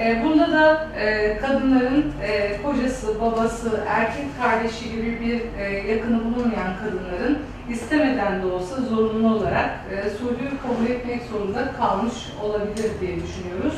E, 0.00 0.24
bunda 0.24 0.52
da 0.52 0.88
e, 1.00 1.38
kadınların 1.38 2.12
e, 2.22 2.62
kocası, 2.62 3.20
babası, 3.20 3.84
erkek 3.88 4.26
kardeşi 4.42 4.92
gibi 4.92 5.20
bir 5.20 5.60
e, 5.60 5.92
yakını 5.92 6.24
bulunmayan 6.24 6.72
kadınların 6.84 7.38
istemeden 7.70 8.42
de 8.42 8.46
olsa 8.46 8.82
zorunlu 8.82 9.34
olarak 9.34 9.70
e, 9.90 10.10
sulhü 10.10 10.48
kabul 10.62 10.90
etmek 10.90 11.22
zorunda 11.22 11.72
kalmış 11.72 12.14
olabilir 12.42 12.90
diye 13.00 13.16
düşünüyoruz. 13.16 13.74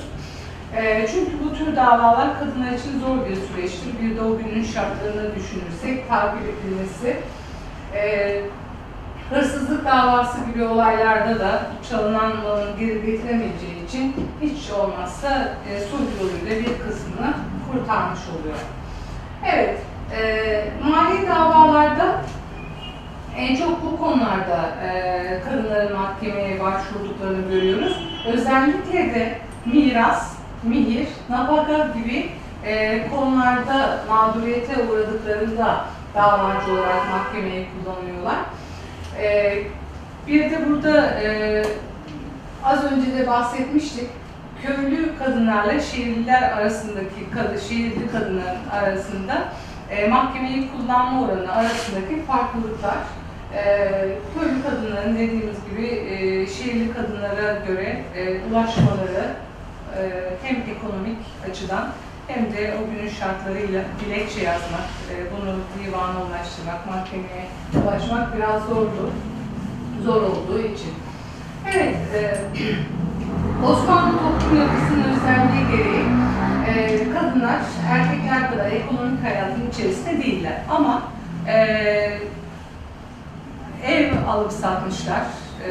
E, 0.76 1.06
çünkü 1.12 1.32
bu 1.44 1.54
tür 1.54 1.76
davalar 1.76 2.38
kadınlar 2.38 2.72
için 2.72 3.00
zor 3.00 3.30
bir 3.30 3.36
süreçtir. 3.36 3.92
Bir 4.02 4.16
de 4.16 4.20
o 4.20 4.38
günün 4.38 4.64
şartlarını 4.64 5.34
düşünürsek 5.34 6.08
takip 6.08 6.42
edilmesi. 6.42 7.16
E, 7.94 8.40
hırsızlık 9.30 9.84
davası 9.84 10.38
gibi 10.52 10.64
olaylarda 10.64 11.40
da 11.40 11.62
çalınan 11.90 12.36
malın 12.36 12.78
geri 12.78 13.06
getiremeyeceği 13.06 13.86
için 13.86 14.14
hiç 14.40 14.70
olmazsa 14.70 15.28
e, 15.68 15.72
yoluyla 16.20 16.60
bir 16.60 16.78
kısmını 16.78 17.34
kurtarmış 17.72 18.20
oluyor. 18.28 18.58
Evet, 19.46 19.78
e, 20.16 20.64
mali 20.82 21.28
davalarda 21.28 22.22
en 23.36 23.56
çok 23.56 23.82
bu 23.84 23.98
konularda 23.98 24.68
e, 24.84 25.40
kadınların 25.44 25.96
mahkemeye 25.96 26.60
başvurduklarını 26.60 27.50
görüyoruz. 27.50 28.22
Özellikle 28.32 29.14
de 29.14 29.38
miras, 29.66 30.37
mihir, 30.62 31.08
nafaka 31.30 31.88
gibi 31.98 32.30
e, 32.64 33.02
konularda 33.10 34.00
mağduriyete 34.08 34.82
uğradıklarında 34.82 35.84
davacı 36.14 36.72
olarak 36.72 37.10
mahkemeye 37.10 37.66
kullanıyorlar. 37.66 38.38
E, 39.22 39.58
bir 40.26 40.50
de 40.50 40.68
burada 40.68 41.06
e, 41.06 41.62
az 42.64 42.84
önce 42.92 43.18
de 43.18 43.26
bahsetmiştik. 43.26 44.08
Köylü 44.62 45.18
kadınlarla 45.18 45.80
şehirliler 45.80 46.42
arasındaki 46.42 47.14
şehirli 47.68 48.10
kadınların 48.12 48.68
arasında 48.72 49.34
e, 49.90 50.08
mahkemeyi 50.08 50.70
kullanma 50.70 51.22
oranı 51.22 51.52
arasındaki 51.52 52.22
farklılıklar. 52.26 52.96
E, 53.54 53.64
köylü 54.34 54.62
kadınların 54.62 55.14
dediğimiz 55.14 55.56
gibi 55.70 55.86
e, 55.86 56.46
şehirli 56.46 56.92
kadınlara 56.92 57.58
göre 57.66 58.02
e, 58.16 58.40
ulaşmaları 58.50 59.34
hem 60.42 60.56
ekonomik 60.56 61.18
açıdan 61.50 61.88
hem 62.28 62.52
de 62.52 62.74
o 62.78 62.90
günün 62.90 63.10
şartlarıyla 63.10 63.82
dilekçe 64.00 64.40
yazmak, 64.42 64.88
e, 65.10 65.14
bunu 65.32 65.54
divana 65.78 66.26
ulaştırmak, 66.26 66.86
mahkemeye 66.86 67.46
ulaşmak 67.84 68.36
biraz 68.36 68.62
zordu. 68.62 69.10
Zor 70.04 70.22
olduğu 70.22 70.58
için. 70.58 70.94
Evet, 71.74 71.96
e, 72.14 72.38
Osmanlı 73.66 74.18
toplum 74.18 74.60
yapısının 74.60 75.04
özelliği 75.04 75.66
gereği 75.76 76.04
e, 76.68 76.98
kadınlar 77.12 77.60
erkekler 77.90 78.50
kadar 78.50 78.70
ekonomik 78.70 79.24
hayatın 79.24 79.70
içerisinde 79.70 80.22
değiller. 80.22 80.60
Ama 80.70 81.02
e, 81.46 81.54
ev 83.86 84.12
alıp 84.28 84.52
satmışlar. 84.52 85.22
E, 85.68 85.70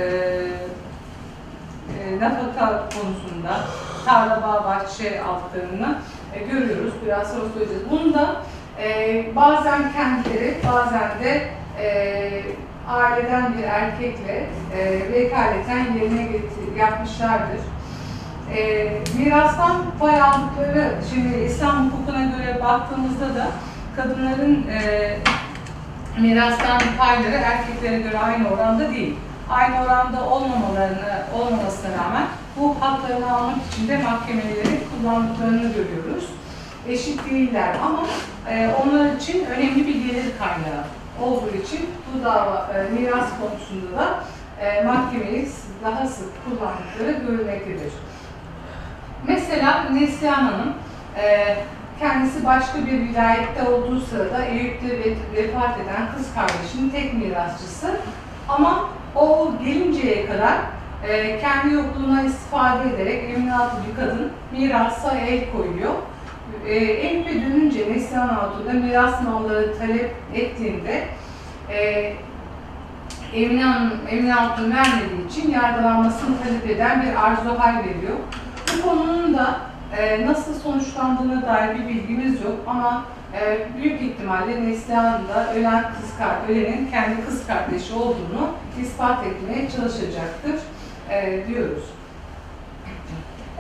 e, 2.00 2.20
nafaka 2.20 2.90
konusunda 2.90 3.66
tarla, 4.08 4.42
bağ, 4.42 4.66
bahçe 4.66 5.22
aldıklarını 5.24 5.98
e, 6.34 6.40
görüyoruz. 6.40 6.94
Biraz 7.06 7.32
sonra 7.32 7.50
söyleyeceğiz. 7.54 7.84
Bunu 7.92 8.14
da 8.14 8.36
e, 8.84 9.26
bazen 9.36 9.94
kendileri, 9.94 10.56
bazen 10.74 11.10
de 11.24 11.48
e, 11.80 12.44
aileden 12.90 13.58
bir 13.58 13.64
erkekle 13.64 14.46
e, 14.78 15.12
vekaleten 15.14 15.94
yerine 15.94 16.24
getir, 16.24 16.76
yapmışlardır. 16.78 17.60
E, 18.56 18.90
mirastan 19.18 19.76
pay 20.00 20.22
aldıkları, 20.22 20.94
şimdi 21.14 21.38
İslam 21.38 21.92
hukukuna 21.92 22.24
göre 22.24 22.62
baktığımızda 22.64 23.36
da 23.36 23.48
kadınların 23.96 24.68
e, 24.68 25.18
mirastan 26.22 26.82
payları 27.00 27.36
erkeklere 27.36 28.00
göre 28.02 28.20
aynı 28.20 28.50
oranda 28.50 28.90
değil. 28.90 29.16
Aynı 29.50 29.86
oranda 29.86 30.30
olmamalarını, 30.30 31.24
olmamasına 31.34 31.92
rağmen 31.92 32.28
bu 32.60 32.76
haklarını 32.82 33.36
almak 33.36 33.58
için 33.74 33.88
de 33.88 33.98
mahkemeleri 33.98 34.80
kullandıklarını 34.92 35.74
görüyoruz. 35.74 36.30
Eşit 36.88 37.30
değiller 37.30 37.76
ama 37.86 38.00
e, 38.50 38.70
onlar 38.84 39.16
için 39.16 39.46
önemli 39.46 39.88
bir 39.88 39.96
gelir 39.96 40.26
kaynağı 40.40 40.84
olduğu 41.24 41.50
için 41.66 41.90
bu 42.14 42.26
dava 42.26 42.72
e, 42.76 42.94
miras 42.94 43.26
konusunda 43.42 43.98
da 44.00 44.24
e, 44.62 44.84
mahkemeyi 44.84 45.50
daha 45.84 46.08
sık 46.08 46.30
kullandıkları 46.46 47.12
görülmektedir. 47.28 47.92
Mesela 49.28 49.84
Neslihan 49.84 50.44
Hanım 50.44 50.74
e, 51.18 51.56
kendisi 52.00 52.46
başka 52.46 52.78
bir 52.86 52.92
vilayette 52.92 53.64
olduğu 53.70 54.00
sırada 54.02 54.46
Eyüp'te 54.46 54.88
ve- 55.00 55.16
vefat 55.44 55.78
eden 55.80 56.16
kız 56.18 56.28
kardeşinin 56.36 56.90
tek 56.90 57.14
mirasçısı 57.14 57.88
ama 58.50 58.90
o 59.16 59.52
gelinceye 59.66 60.26
kadar 60.26 60.58
e, 61.04 61.40
kendi 61.40 61.74
yokluğuna 61.74 62.22
istifade 62.22 62.90
ederek 62.90 63.24
evin 63.24 63.48
altı 63.48 63.76
bir 63.90 63.96
kadın 63.96 64.32
mirasa 64.52 65.18
el 65.18 65.52
koyuyor. 65.52 65.94
E, 66.68 66.76
Eyüp'e 66.76 67.42
dönünce 67.42 67.94
Neslihan 67.94 68.28
Hatun 68.28 68.68
da 68.68 68.74
miras 68.74 69.24
malları 69.24 69.78
talep 69.78 70.16
ettiğinde 70.34 71.04
e, 71.70 72.14
Emine, 73.34 73.64
Hanım, 73.64 74.72
vermediği 74.72 75.28
için 75.30 75.52
yargılanmasını 75.52 76.36
talep 76.44 76.70
eden 76.70 77.02
bir 77.02 77.26
arzu 77.26 77.60
hal 77.60 77.78
veriyor. 77.78 78.18
Bu 78.78 78.90
konunun 78.90 79.38
da 79.38 79.60
e, 79.98 80.26
nasıl 80.26 80.54
sonuçlandığına 80.54 81.42
dair 81.42 81.76
bir 81.76 81.88
bilgimiz 81.88 82.42
yok 82.42 82.56
ama 82.68 83.06
e, 83.34 83.68
büyük 83.78 84.02
ihtimalle 84.02 84.62
Neslihan 84.62 85.22
da 85.28 85.54
ölen 85.54 85.84
kız 85.84 86.14
ölenin 86.50 86.92
kendi 86.92 87.26
kız 87.26 87.48
kardeşi 87.48 87.94
olduğunu 87.94 88.50
ispat 88.82 89.26
etmeye 89.26 89.70
çalışacaktır 89.70 90.56
e, 91.10 91.48
diyoruz. 91.48 91.84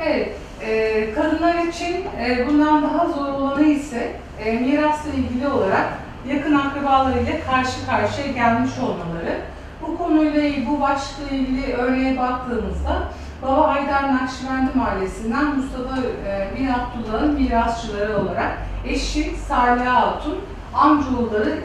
Evet, 0.05 0.35
e, 0.61 1.13
kadınlar 1.13 1.55
için 1.55 2.05
e, 2.19 2.47
bundan 2.47 2.83
daha 2.83 3.07
zor 3.07 3.27
olanı 3.27 3.63
ise 3.63 4.11
e, 4.45 4.51
mirasla 4.53 5.09
ilgili 5.09 5.47
olarak 5.47 5.93
yakın 6.27 6.55
akrabalarıyla 6.55 7.33
karşı 7.51 7.85
karşıya 7.85 8.27
gelmiş 8.27 8.71
olmaları. 8.79 9.41
Bu 9.81 9.97
konuyla 9.97 10.43
ilgili, 10.43 10.67
bu 10.67 10.81
başlıkla 10.81 11.35
ilgili 11.35 11.73
örneğe 11.73 12.17
baktığımızda 12.17 13.03
Baba 13.41 13.67
Haydar 13.67 14.13
Nakşibendi 14.13 14.71
Mahallesi'nden 14.73 15.55
Mustafa 15.55 15.97
e, 16.01 16.49
bin 16.59 16.67
Abdullah'ın 16.67 17.33
mirasçıları 17.33 18.21
olarak 18.21 18.57
eşi 18.85 19.35
Salih 19.47 19.85
Hatun, 19.85 20.37
amcaoğulları 20.73 21.57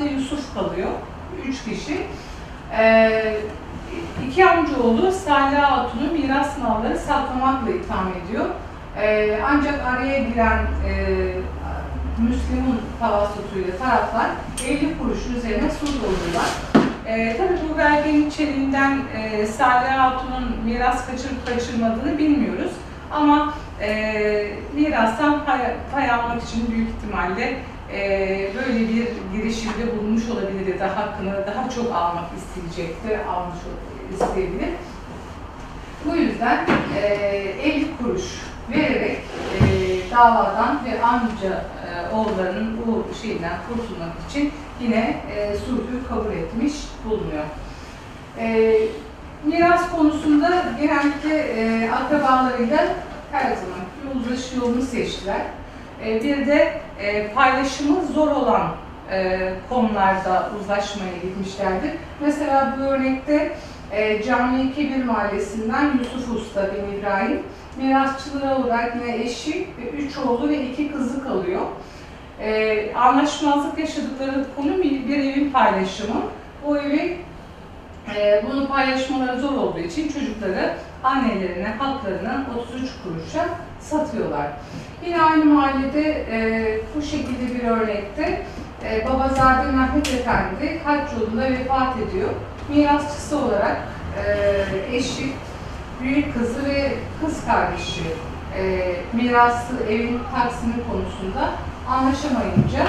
ve 0.00 0.10
Yusuf 0.10 0.54
kalıyor. 0.54 0.88
Üç 1.46 1.64
kişi. 1.64 2.06
E, 2.78 3.36
iki 4.28 4.46
amcaoğlu 4.46 5.12
Salih 5.12 5.58
Hatun'u 5.58 6.12
miras 6.12 6.58
malları 6.58 6.98
saklamakla 6.98 7.70
itham 7.70 8.08
ediyor. 8.24 8.46
E, 9.00 9.38
ancak 9.46 9.86
araya 9.86 10.18
giren 10.18 10.58
e, 10.86 11.16
Müslüman 12.18 12.76
tavasutuyla 13.00 13.76
taraflar 13.78 14.26
50 14.68 14.98
kuruş 14.98 15.26
üzerine 15.36 15.70
sulh 15.70 16.04
oluyorlar. 16.04 16.50
E, 17.06 17.36
tabii 17.36 17.58
bu 17.68 17.78
belgenin 17.78 18.30
içeriğinden 18.30 18.98
e, 19.16 19.46
Salih 19.46 19.88
Hatun'un 19.88 20.56
miras 20.64 21.06
kaçırıp 21.06 21.46
kaçırmadığını 21.46 22.18
bilmiyoruz. 22.18 22.72
Ama 23.10 23.54
e, 23.80 24.52
mirastan 24.74 25.44
pay, 25.44 25.58
pay 25.94 26.10
almak 26.10 26.42
için 26.42 26.70
büyük 26.70 26.88
ihtimalle 26.88 27.56
e, 27.94 28.50
böyle 28.54 28.80
bir 28.88 29.08
girişimde 29.36 29.96
bulunmuş 29.96 30.28
olabilir 30.28 30.66
ya 30.66 30.80
da 30.80 30.96
hakkını 30.96 31.46
daha 31.46 31.70
çok 31.70 31.94
almak 31.94 32.24
isteyecektir, 32.36 33.18
almış 33.28 33.58
isteyebilir. 34.12 34.70
Bu 36.04 36.16
yüzden 36.16 36.66
e, 36.96 37.06
50 37.62 37.86
kuruş 37.96 38.22
vererek 38.70 39.18
e, 39.60 39.66
davadan 40.10 40.80
ve 40.84 41.02
amca 41.02 41.64
e, 41.86 42.14
oğullarının 42.14 42.78
bu 42.86 43.14
şeyden 43.22 43.58
kurtulmak 43.68 44.12
için 44.30 44.52
yine 44.80 45.16
e, 45.36 45.56
sulhü 45.56 46.08
kabul 46.08 46.32
etmiş 46.32 46.72
bulunuyor. 47.04 47.44
E, 48.38 48.78
miras 49.44 49.90
konusunda 49.90 50.64
genellikle 50.80 51.36
e, 51.38 51.90
akrabalarıyla 51.90 52.86
her 53.32 53.56
zaman 53.56 54.16
uzlaşı 54.16 54.56
yolunu 54.56 54.82
seçtiler. 54.82 55.42
E, 56.06 56.22
bir 56.24 56.46
de 56.46 56.80
e, 57.00 57.28
paylaşımı 57.28 58.06
zor 58.06 58.30
olan 58.30 58.68
e, 59.10 59.38
konularda 59.68 60.50
uzlaşmaya 60.60 61.12
gitmişlerdir. 61.22 61.90
Mesela 62.20 62.76
bu 62.78 62.82
örnekte 62.82 63.52
e, 63.92 64.22
Cami 64.22 64.74
Kebir 64.74 65.04
Mahallesi'nden 65.04 65.98
Yusuf 65.98 66.36
Usta 66.36 66.68
bin 66.72 66.98
İbrahim 66.98 67.42
mirasçıları 67.76 68.54
olarak 68.54 68.96
yine 68.96 69.16
eşi 69.16 69.68
üç 69.98 70.18
oğlu 70.18 70.48
ve 70.48 70.62
iki 70.62 70.92
kızı 70.92 71.24
kalıyor. 71.24 71.62
Anlaşmazlık 72.94 73.78
yaşadıkları 73.78 74.46
konu 74.56 74.78
bir, 74.78 75.18
evin 75.18 75.50
paylaşımı. 75.50 76.22
Bu 76.66 76.78
evi 76.78 77.18
e, 78.16 78.44
bunu 78.46 78.68
paylaşmaları 78.68 79.40
zor 79.40 79.52
olduğu 79.52 79.78
için 79.78 80.12
çocukları 80.12 80.74
annelerine 81.04 81.68
haklarını 81.68 82.44
33 82.72 82.90
kuruşa 83.04 83.48
satıyorlar. 83.80 84.46
Yine 85.06 85.22
aynı 85.22 85.44
mahallede 85.44 86.26
e, 86.30 86.80
bu 86.96 87.02
şekilde 87.02 87.54
bir 87.54 87.68
örnekte 87.68 88.42
e, 88.84 89.04
Babazade 89.04 89.72
Mehmet 89.72 90.08
Efendi 90.08 90.80
hac 90.84 91.12
yolunda 91.20 91.42
vefat 91.42 91.96
ediyor. 91.96 92.28
Mirasçısı 92.68 93.38
olarak 93.38 93.76
e, 94.16 94.96
eşi, 94.96 95.32
büyük 96.02 96.34
kızı 96.34 96.64
ve 96.64 96.92
kız 97.20 97.46
kardeşi 97.46 98.02
e, 98.58 98.92
mirası 99.12 99.74
evin 99.90 100.20
taksimi 100.34 100.74
konusunda 100.90 101.50
anlaşamayınca 101.88 102.86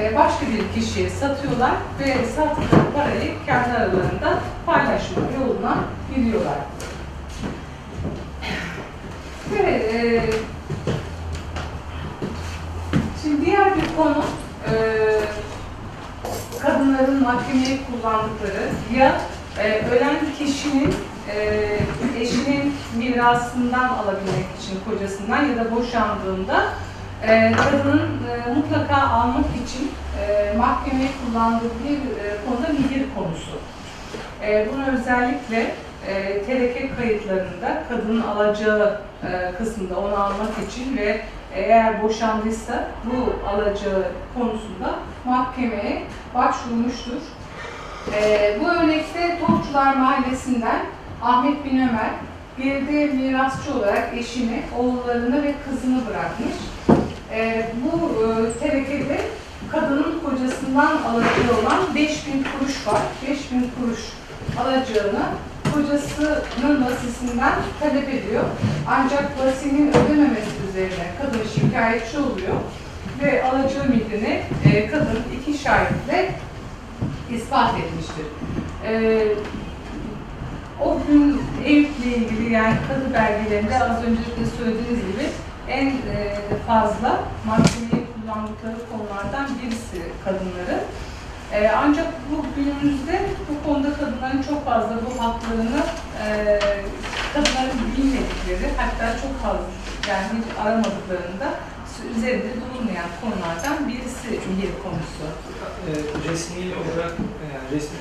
e, 0.00 0.16
başka 0.16 0.46
bir 0.46 0.80
kişiye 0.80 1.10
satıyorlar 1.10 1.72
ve 2.00 2.24
sattıkları 2.36 2.92
parayı 2.94 3.32
kendi 3.46 3.76
aralarında 3.76 4.38
paylaşma 4.66 5.22
yoluna 5.40 5.76
gidiyorlar. 6.16 6.58
Evet, 9.60 9.94
e, 9.94 10.22
şimdi 13.26 13.46
diğer 13.46 13.76
bir 13.76 13.96
konu 13.96 14.24
e, 14.66 14.72
kadınların 16.62 17.22
mahkemeye 17.22 17.78
kullandıkları 17.86 18.68
ya 18.96 19.20
e, 19.58 19.88
ölen 19.90 20.16
kişinin 20.38 20.94
e, 21.34 22.20
eşinin 22.20 22.74
mirasından 22.98 23.88
alabilmek 23.88 24.46
için 24.60 24.78
kocasından 24.90 25.44
ya 25.44 25.56
da 25.56 25.74
boşandığında 25.76 26.64
e, 27.22 27.52
kadının 27.52 28.02
e, 28.02 28.54
mutlaka 28.54 28.96
almak 28.96 29.46
için 29.64 29.90
e, 30.20 30.56
mahkemeye 30.56 31.08
kullandığı 31.24 31.70
bir 31.84 31.96
e, 31.96 32.36
konuda 32.46 32.72
mihir 32.72 33.06
konusu. 33.14 33.58
E, 34.42 34.68
bunu 34.72 34.98
özellikle 34.98 35.74
e, 36.08 36.42
TRK 36.42 36.96
kayıtlarında 36.96 37.82
kadının 37.88 38.20
alacağı 38.20 39.00
e, 39.24 39.52
kısmında 39.58 39.98
onu 40.00 40.16
almak 40.16 40.50
için 40.70 40.96
ve 40.96 41.20
eğer 41.56 42.02
boşandıysa 42.02 42.88
bu 43.04 43.48
alacağı 43.48 44.04
konusunda 44.34 44.94
mahkemeye 45.24 46.02
başvurmuştur. 46.34 47.22
E, 48.14 48.58
bu 48.60 48.68
örnekte 48.68 49.38
Topçular 49.46 49.96
Mahallesi'nden 49.96 50.80
Ahmet 51.22 51.64
bin 51.64 51.76
Ömer 51.76 52.10
bir 52.58 53.12
mirasçı 53.12 53.74
olarak 53.74 54.14
eşini, 54.18 54.62
oğullarını 54.78 55.42
ve 55.42 55.54
kızını 55.64 56.00
bırakmış. 56.06 56.56
e, 57.32 57.70
bu 57.84 58.22
e, 58.22 58.58
terekede 58.58 59.20
kadının 59.72 60.20
kocasından 60.24 60.96
alacağı 61.02 61.60
olan 61.62 61.94
5000 61.94 62.44
kuruş 62.58 62.86
var. 62.86 63.02
5000 63.28 63.70
kuruş 63.80 64.00
alacağını 64.60 65.24
kocasının 65.76 66.84
vasisinden 66.84 67.54
talep 67.80 68.08
ediyor. 68.08 68.44
Ancak 68.88 69.24
vasinin 69.38 69.88
ödememesi 69.88 70.50
üzerine 70.70 71.12
kadın 71.22 71.42
şikayetçi 71.54 72.18
oluyor 72.18 72.54
ve 73.22 73.44
alacağı 73.44 73.84
midini 73.84 74.42
e, 74.64 74.90
kadın 74.90 75.18
iki 75.40 75.58
şahitle 75.58 76.34
ispat 77.30 77.74
etmiştir. 77.78 78.26
E, 78.86 79.22
o 80.84 80.98
gün 81.08 81.42
Eyüp'le 81.64 82.06
ilgili 82.06 82.52
yani 82.52 82.76
kadı 82.88 83.14
belgelerinde 83.14 83.84
az 83.84 84.04
önce 84.04 84.20
de 84.20 84.56
söylediğiniz 84.58 85.00
gibi 85.00 85.26
en 85.68 85.86
e, 85.86 86.34
fazla 86.66 87.20
mahkemeyi 87.46 88.06
kullandıkları 88.14 88.76
konulardan 88.92 89.48
birisi 89.62 90.02
kadınların. 90.24 90.80
E, 91.52 91.68
ancak 91.68 92.06
bu 92.30 92.44
günümüzde 92.56 93.20
bu 93.48 93.68
konuda 93.68 93.94
kadınların 93.94 94.42
çok 94.42 94.64
fazla 94.64 94.96
bu 95.06 95.22
haklarını 95.22 95.82
e, 96.22 96.58
kadınların 97.34 97.78
bilmedikleri 97.96 98.72
hatta 98.76 99.18
çok 99.22 99.42
fazla 99.42 99.66
yani 100.08 100.26
hiç 100.38 100.58
aramadıklarında 100.60 101.54
üzerinde 102.18 102.48
durulmayan 102.60 103.08
konulardan 103.20 103.88
birisi 103.88 104.30
bir 104.30 104.82
konusu. 104.82 105.24
e, 105.88 105.92
resmi 106.30 106.62
olarak 106.74 107.12
e, 107.12 107.44
yani 107.54 107.66
resmi 107.72 107.98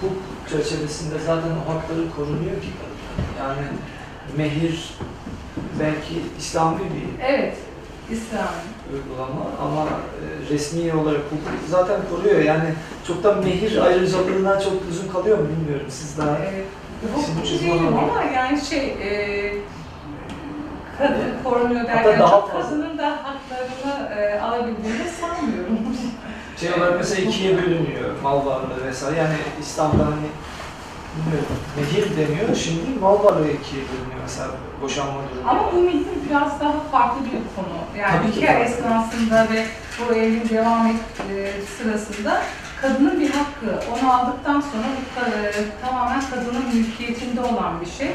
hukuk 0.00 0.22
çerçevesinde 0.50 1.18
zaten 1.26 1.50
o 1.50 1.74
hakları 1.74 2.10
korunuyor 2.16 2.60
ki 2.62 2.68
kadınlar. 2.78 3.48
Yani 3.48 3.66
mehir 4.36 4.94
belki 5.80 6.22
İslami 6.38 6.78
bir 6.78 7.24
Evet, 7.24 7.56
İslam. 8.10 8.48
uygulama 8.92 9.44
ama 9.62 9.82
e, 9.82 10.52
resmi 10.54 10.94
olarak 10.94 11.20
hukuk 11.20 11.54
zaten 11.68 12.00
koruyor. 12.10 12.40
Yani 12.40 12.74
çoktan 13.06 13.38
mehir 13.44 13.78
ayrıcalığından 13.78 14.60
çok 14.60 14.72
uzun 14.90 15.08
kalıyor 15.08 15.38
mu 15.38 15.44
bilmiyorum. 15.48 15.86
Siz 15.88 16.18
daha 16.18 16.36
Şimdi 16.36 17.12
hukukçu 17.14 17.52
çizim 17.52 17.70
değilim 17.70 17.86
ama 17.86 18.22
yani 18.34 18.60
şey 18.60 18.86
e, 18.88 19.10
kadın 20.98 21.24
korunuyor 21.44 21.86
derken 21.86 22.20
daha 22.20 22.30
çok 22.30 22.52
fazla. 22.52 22.68
kadının 22.70 22.98
da 22.98 23.10
haklarını 23.10 24.20
e, 24.20 24.40
alabildiğini 24.40 25.08
sanmıyorum. 25.20 25.78
şey 26.60 26.72
olarak 26.72 26.98
mesela 26.98 27.22
ikiye 27.22 27.56
bölünüyor 27.56 28.22
mal 28.22 28.46
varlığı 28.46 28.84
vesaire. 28.86 29.18
Yani 29.18 29.34
İslam'da 29.60 30.04
hani 30.06 30.26
bilmiyorum 31.16 31.56
mehir 31.76 32.16
deniyor. 32.16 32.56
Şimdi 32.56 33.00
mal 33.00 33.24
varlığı 33.24 33.48
ikiye 33.48 33.82
bölünüyor 33.82 34.20
mesela 34.22 34.48
boşanma 34.82 35.12
durumu. 35.12 35.50
Ama 35.50 35.72
bu 35.72 35.76
mihir 35.80 36.16
biraz 36.30 36.60
daha 36.60 36.80
farklı 36.92 37.24
bir 37.24 37.30
konu. 37.30 37.76
Yani 37.98 38.16
Tabii 38.16 38.32
ki 38.32 38.40
hikaye 38.42 38.64
esnasında 38.64 39.46
ve 39.52 39.66
bu 39.98 40.14
evliliğin 40.14 40.48
devam 40.48 40.86
et, 40.86 40.96
e, 41.30 41.52
sırasında 41.78 42.42
kadının 42.82 43.20
bir 43.20 43.30
hakkı. 43.30 43.90
Onu 43.92 44.12
aldıktan 44.12 44.60
sonra 44.60 44.84
bu 44.96 45.20
e, 45.30 45.52
tamamen 45.86 46.20
kadının 46.30 46.74
mülkiyetinde 46.74 47.40
olan 47.40 47.80
bir 47.80 47.90
şey. 47.90 48.10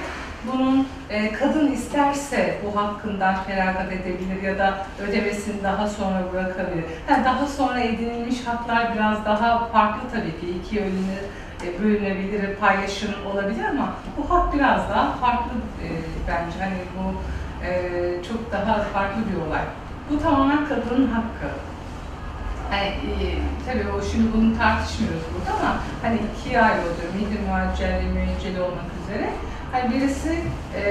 Bunun 0.52 0.88
e, 1.10 1.32
kadın 1.32 1.72
isterse 1.72 2.62
bu 2.66 2.80
hakkından 2.82 3.36
feragat 3.44 3.92
edebilir 3.92 4.44
ya 4.44 4.58
da 4.60 4.86
ödemesini 5.08 5.64
daha 5.64 5.88
sonra 5.88 6.24
bırakabilir. 6.34 6.86
Yani 7.10 7.26
daha 7.26 7.48
sonra 7.48 7.80
edinilmiş 7.80 8.48
haklar 8.48 8.96
biraz 8.96 9.26
daha 9.26 9.68
farklı 9.68 10.02
tabii 10.14 10.42
ki. 10.42 10.60
İkiye 10.60 10.82
bölünür, 10.82 11.24
e, 11.66 11.84
bölünebilir, 11.84 12.56
paylaşım 12.56 13.14
olabilir 13.34 13.66
ama 13.66 13.94
bu 14.18 14.34
hak 14.34 14.54
biraz 14.54 14.90
daha 14.90 15.12
farklı 15.12 15.52
e, 15.84 15.88
bence. 16.28 16.60
Hani 16.60 16.78
bu 16.98 17.14
e, 17.66 17.72
çok 18.30 18.52
daha 18.52 18.80
farklı 18.80 19.22
bir 19.32 19.48
olay. 19.48 19.62
Bu 20.10 20.20
tamamen 20.20 20.66
kadının 20.68 21.08
hakkı. 21.08 21.56
Yani, 22.72 22.88
e, 22.88 23.26
tabii 23.66 23.92
o 23.92 24.02
şimdi 24.12 24.34
bunu 24.34 24.58
tartışmıyoruz 24.58 25.24
burada 25.34 25.60
ama 25.60 25.78
hani 26.02 26.20
ikiye 26.32 26.62
ayrılıyor. 26.62 27.14
Mihir 27.16 27.48
muacceli, 27.48 28.08
müecceli 28.08 28.62
olmak 28.62 28.86
üzere. 29.04 29.30
Hani 29.72 29.94
birisi 29.94 30.40
e, 30.76 30.84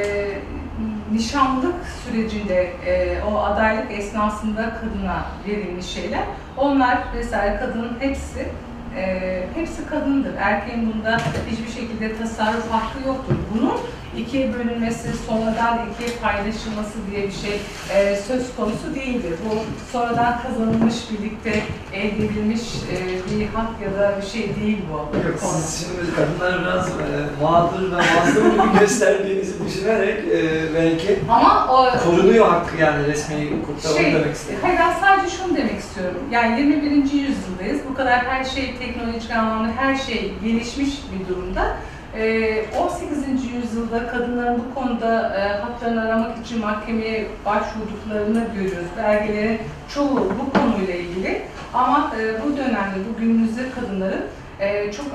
nişanlık 1.12 1.74
sürecinde 2.04 2.72
e, 2.86 3.22
o 3.22 3.38
adaylık 3.38 3.92
esnasında 3.92 4.74
kadına 4.80 5.24
verilmiş 5.48 5.86
şeyler. 5.86 6.22
Onlar 6.56 6.98
vesaire 7.16 7.56
kadının 7.56 7.96
hepsi 8.00 8.48
e, 8.96 9.42
hepsi 9.54 9.86
kadındır. 9.86 10.34
Erkeğin 10.34 10.92
bunda 10.92 11.18
hiçbir 11.50 11.80
şekilde 11.80 12.16
tasarruf 12.16 12.70
hakkı 12.70 13.08
yoktur. 13.08 13.34
Bunun 13.54 13.76
ikiye 14.20 14.54
bölünmesi, 14.54 15.08
sonradan 15.28 15.78
ikiye 15.92 16.18
paylaşılması 16.22 16.94
diye 17.10 17.26
bir 17.26 17.32
şey 17.32 17.60
e, 17.94 18.16
söz 18.16 18.56
konusu 18.56 18.94
değildir. 18.94 19.34
Bu 19.50 19.54
sonradan 19.92 20.40
kazanılmış, 20.42 20.94
birlikte 21.12 21.62
elde 21.94 22.24
edilmiş 22.26 22.60
e, 22.92 22.96
bir 23.30 23.46
hak 23.46 23.70
ya 23.84 23.98
da 24.02 24.14
bir 24.22 24.26
şey 24.26 24.42
değil 24.56 24.78
bu 24.92 24.96
Yok, 25.28 25.40
konu. 25.40 25.52
siz 25.52 25.86
şimdi 25.86 26.14
kadınları 26.16 26.60
biraz 26.62 26.88
e, 26.88 27.42
mağdur 27.42 27.82
ve 27.92 27.96
mazlum 27.96 28.52
gibi 28.52 28.78
gösterdiğinizi 28.80 29.64
düşünerek 29.66 30.18
e, 30.28 30.74
belki 30.74 31.18
Ama 31.28 31.66
o 31.72 31.98
korunuyor 32.04 32.48
hakkı 32.48 32.76
yani 32.76 33.06
resmi 33.06 33.50
hukukta 33.50 33.88
şey, 33.88 34.14
demek 34.14 34.34
istedim. 34.34 34.58
hayır 34.62 34.78
ben 34.78 34.92
sadece 35.00 35.36
şunu 35.36 35.56
demek 35.56 35.78
istiyorum. 35.78 36.20
Yani 36.30 36.60
21. 36.60 36.92
yüzyıldayız. 37.02 37.80
Bu 37.90 37.94
kadar 37.94 38.18
her 38.24 38.44
şey 38.44 38.74
teknolojik 38.78 39.30
anlamda 39.30 39.72
her 39.76 39.96
şey 39.96 40.32
gelişmiş 40.44 40.90
bir 41.12 41.28
durumda. 41.34 41.76
Ee, 42.16 42.64
18. 42.78 43.52
yüzyılda 43.54 44.06
kadınların 44.06 44.62
bu 44.70 44.80
konuda 44.80 45.36
e, 45.36 45.60
haklarını 45.62 46.02
aramak 46.02 46.46
için 46.46 46.60
mahkemeye 46.60 47.26
başvurduklarını 47.46 48.44
görüyoruz. 48.54 48.88
Belgelerin 48.98 49.58
çoğu 49.94 50.14
bu 50.14 50.58
konuyla 50.58 50.94
ilgili. 50.94 51.42
Ama 51.74 52.12
e, 52.20 52.42
bu 52.44 52.56
dönemde, 52.56 52.96
bu 53.10 53.20
günümüzde 53.20 53.62
kadınların 53.70 54.24
e, 54.60 54.92
çok 54.92 55.06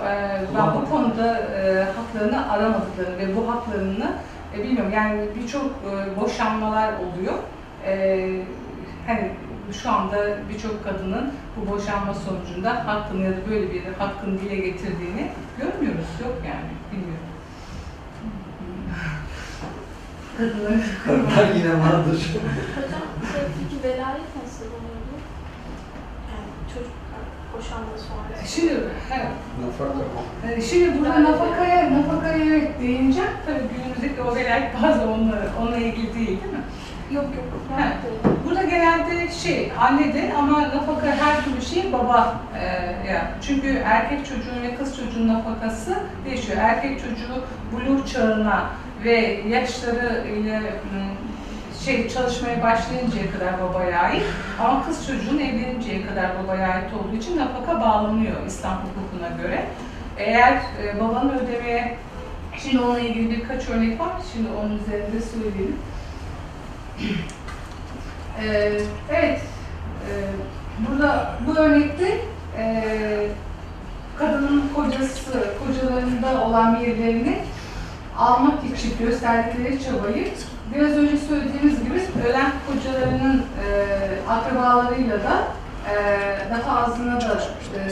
ben 0.57 0.81
bu 0.81 0.89
konuda 0.89 1.41
haklarını 1.95 2.51
aramadıklarını 2.51 3.17
ve 3.17 3.35
bu 3.35 3.51
haklarını 3.51 4.11
bilmiyorum 4.57 4.91
yani 4.95 5.21
birçok 5.35 5.65
boşanmalar 6.21 6.93
oluyor. 6.93 7.33
Hani 9.07 9.29
şu 9.73 9.91
anda 9.91 10.37
birçok 10.49 10.83
kadının 10.83 11.31
bu 11.57 11.71
boşanma 11.71 12.13
sonucunda 12.13 12.87
hakkını 12.87 13.23
ya 13.23 13.31
da 13.31 13.49
böyle 13.49 13.73
bir 13.73 13.83
hakkını 13.99 14.39
dile 14.39 14.55
getirdiğini 14.55 15.31
görmüyoruz. 15.57 16.05
Yok 16.21 16.35
yani, 16.47 16.69
bilmiyorum. 16.91 17.27
Kadınların 20.37 20.83
Kadınlar 21.05 21.55
yine 21.55 21.73
mağdur. 21.73 22.19
Hocam 22.75 23.05
peki 23.33 23.83
velayet 23.83 24.31
nasıl 24.43 24.65
oluyordu? 24.65 25.15
Yani 26.29 26.49
çocuklar 26.73 27.23
boşanma 27.53 27.97
sonrası. 28.07 28.55
Şimdi, 28.55 28.73
evet, 29.13 29.27
Nafaka. 29.61 29.99
e, 30.51 30.61
şimdi 30.61 30.99
burada 30.99 31.23
nafakaya, 31.23 31.93
nafakaya 31.93 32.45
evet 32.45 32.81
değineceğim. 32.81 33.29
Tabii 33.45 33.63
günümüzdeki 33.75 34.21
o 34.21 34.35
velayet 34.35 34.83
bazen 34.83 35.07
onunla, 35.07 35.37
onunla 35.61 35.77
ilgili 35.77 36.13
değil 36.13 36.27
değil 36.27 36.53
mi? 36.53 36.63
Yok 37.11 37.23
yok. 37.23 37.45
Ha. 37.75 37.77
Ben 37.77 37.89
de 37.89 38.35
Burada 38.45 38.63
genelde 38.63 39.31
şey 39.31 39.71
annede 39.79 40.33
ama 40.37 40.61
nafaka 40.61 41.07
her 41.07 41.43
türlü 41.43 41.61
şey 41.61 41.93
baba 41.93 42.41
e, 42.59 42.65
ya. 43.11 43.31
Çünkü 43.41 43.81
erkek 43.85 44.25
çocuğun 44.25 44.61
ve 44.63 44.75
kız 44.75 44.97
çocuğun 44.97 45.27
nafakası 45.27 45.99
değişiyor. 46.25 46.57
Erkek 46.61 46.99
çocuğu 46.99 47.43
buluğ 47.71 48.05
çağına 48.05 48.69
ve 49.03 49.41
yaşları 49.49 50.27
ile 50.27 50.61
şey 51.85 52.09
çalışmaya 52.09 52.63
başlayıncaya 52.63 53.31
kadar 53.31 53.61
babaya 53.61 54.01
ait 54.01 54.23
ama 54.59 54.85
kız 54.85 55.07
çocuğun 55.07 55.39
evleninceye 55.39 56.05
kadar 56.05 56.31
babaya 56.43 56.67
ait 56.67 56.93
olduğu 56.93 57.15
için 57.15 57.37
nafaka 57.37 57.81
bağlanıyor 57.81 58.35
İslam 58.47 58.73
hukukuna 58.73 59.41
göre. 59.41 59.65
Eğer 60.17 60.53
e, 60.53 60.99
babanın 60.99 61.39
ödemeye 61.39 61.97
Şimdi 62.57 62.79
onunla 62.79 62.99
ilgili 62.99 63.29
birkaç 63.29 63.69
örnek 63.69 63.99
var. 63.99 64.11
Şimdi 64.33 64.47
onun 64.59 64.79
üzerinde 64.79 65.21
söyleyelim. 65.21 65.75
Ee, 68.41 68.81
evet, 69.11 69.41
ee, 70.09 70.27
burada 70.89 71.35
bu 71.47 71.59
örnekte 71.59 72.17
ee, 72.57 73.27
kadının 74.19 74.63
kocası, 74.75 75.31
kocalarında 75.59 76.45
olan 76.45 76.81
mirlerini 76.81 77.37
almak 78.17 78.63
için 78.63 78.97
gösterdikleri 78.99 79.83
çabayı 79.83 80.33
biraz 80.75 80.91
önce 80.91 81.17
söylediğimiz 81.17 81.83
gibi 81.83 82.01
ölen 82.27 82.51
kocalarının 82.67 83.45
ee, 83.65 84.29
akrabalarıyla 84.29 85.17
da 85.19 85.43
ee, 85.89 86.37
daha 86.51 86.79
azına 86.79 87.21
da 87.21 87.41
ee, 87.75 87.89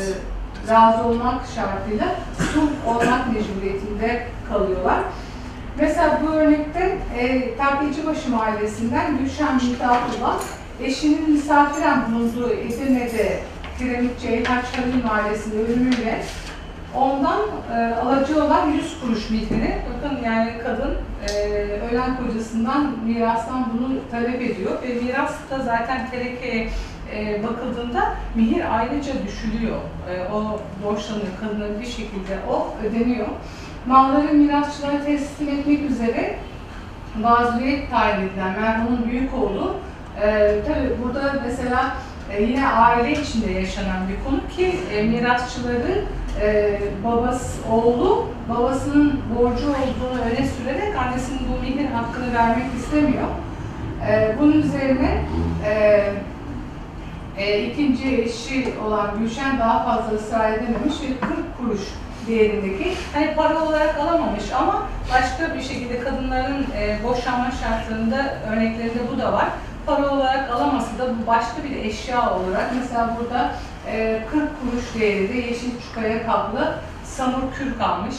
razı 0.70 1.04
olmak 1.04 1.42
şartıyla 1.56 2.08
sulh 2.38 2.88
olmak 2.88 3.34
mecburiyetinde 3.34 4.28
kalıyorlar. 4.50 5.00
Mesela 5.80 6.22
bu 6.24 6.32
örnekte 6.32 6.98
e, 7.20 7.56
Takiyecibaşı 7.58 8.32
Mahallesi'nden 8.32 9.18
Gülşen 9.18 9.60
Abdullah, 9.84 10.42
eşinin 10.84 11.32
misafiren 11.32 12.02
bulunduğu 12.12 12.54
Edirne'de 12.54 13.40
Kiremit 13.78 14.20
Ceyhan 14.22 14.56
Halil 14.56 15.04
Mahallesi'nde 15.04 15.60
ölümüyle 15.60 16.24
Ondan 16.96 17.40
e, 17.74 17.96
alacağı 17.96 18.46
olan 18.46 18.70
100 18.70 19.02
kuruş 19.02 19.30
mihrini, 19.30 19.78
bakın 19.90 20.18
yani 20.26 20.52
kadın 20.64 20.98
e, 21.30 21.34
ölen 21.92 22.18
kocasından 22.18 22.96
mirastan 23.06 23.70
bunu 23.74 23.90
talep 24.12 24.42
ediyor 24.42 24.82
ve 24.84 24.94
miras 24.94 25.34
da 25.52 25.60
zaten 25.60 26.10
terekeye 26.10 26.70
e, 27.16 27.44
bakıldığında 27.44 28.14
mihir 28.36 28.80
ayrıca 28.80 29.14
düşülüyor. 29.28 29.78
E, 30.10 30.34
o 30.34 30.60
borçlanıyor, 30.84 31.28
kadının 31.42 31.82
bir 31.82 31.86
şekilde 31.86 32.40
o 32.50 32.74
ödeniyor. 32.86 33.28
Malları 33.88 34.34
mirasçılara 34.34 35.06
teslim 35.06 35.50
etmek 35.50 35.92
üzere 35.92 36.36
mazlumiyet 37.22 37.92
tayin 37.92 38.28
edilen 38.28 38.60
merhumun 38.62 39.06
büyük 39.10 39.34
oğlu, 39.34 39.76
e, 40.22 40.56
tabi 40.68 41.04
burada 41.04 41.34
mesela 41.46 41.96
e, 42.32 42.44
yine 42.44 42.68
aile 42.68 43.12
içinde 43.12 43.52
yaşanan 43.52 44.08
bir 44.10 44.30
konu 44.30 44.48
ki 44.56 44.80
e, 44.94 45.04
mirasçıları 45.04 46.06
e, 46.42 46.80
babası, 47.06 47.70
oğlu 47.72 48.26
babasının 48.50 49.20
borcu 49.36 49.70
olduğunu 49.70 50.22
öne 50.22 50.48
sürerek 50.48 50.96
annesinin 50.98 51.40
bu 51.40 51.62
mihir 51.62 51.92
hakkını 51.92 52.34
vermek 52.34 52.66
istemiyor. 52.78 53.28
E, 54.08 54.36
bunun 54.40 54.54
üzerine 54.54 55.26
e, 55.66 56.04
e, 57.38 57.64
ikinci 57.64 58.22
eşi 58.22 58.74
olan 58.88 59.20
Gülşen 59.20 59.60
daha 59.60 59.84
fazla 59.84 60.18
ısrar 60.18 60.54
edememiş 60.54 61.02
ve 61.02 61.28
40 61.28 61.58
kuruş 61.58 61.82
değerindeki, 62.28 62.94
hani 63.14 63.36
para 63.36 63.64
olarak 63.64 63.98
alamamış 63.98 64.52
ama 64.52 64.88
başka 65.14 65.56
bir 65.56 65.62
şekilde 65.62 66.00
kadınların 66.00 66.66
e, 66.78 66.98
boşanma 67.04 67.52
şartlarında 67.52 68.36
örneklerinde 68.52 69.12
bu 69.14 69.20
da 69.20 69.34
var. 69.34 69.50
Para 69.86 70.12
olarak 70.12 70.52
alaması 70.52 71.00
da 71.00 71.10
bu 71.10 71.28
başka 71.28 71.64
bir 71.64 71.76
eşya 71.76 72.34
olarak 72.36 72.72
mesela 72.80 73.18
burada 73.20 73.52
e, 73.88 74.22
40 74.32 74.42
kuruş 74.62 75.02
değerinde 75.02 75.38
yeşil 75.38 75.72
çukaya 75.82 76.26
kaplı 76.26 76.76
samur 77.04 77.54
kürk 77.58 77.82
almış. 77.82 78.16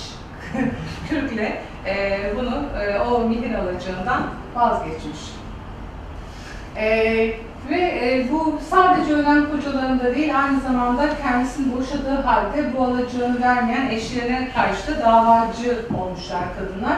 Kürkle 1.09 1.62
e, 1.86 2.20
bunu 2.36 2.62
e, 2.82 2.98
o 2.98 3.20
mihir 3.20 3.55
alacağından 3.55 4.22
vazgeçmiş. 4.55 5.20
E, 6.76 7.34
ve 7.71 7.77
e, 7.77 8.27
bu 8.33 8.59
sadece 8.71 9.15
ölen 9.15 9.51
kocalarında 9.51 10.15
değil, 10.15 10.41
aynı 10.43 10.61
zamanda 10.61 11.09
kendisini 11.23 11.77
boşadığı 11.77 12.21
halde 12.23 12.77
bu 12.77 12.85
alacağını 12.85 13.41
vermeyen 13.41 13.89
eşlerine 13.91 14.49
karşı 14.55 14.89
da 14.89 15.01
davacı 15.01 15.79
olmuşlar 16.01 16.45
kadınlar. 16.59 16.97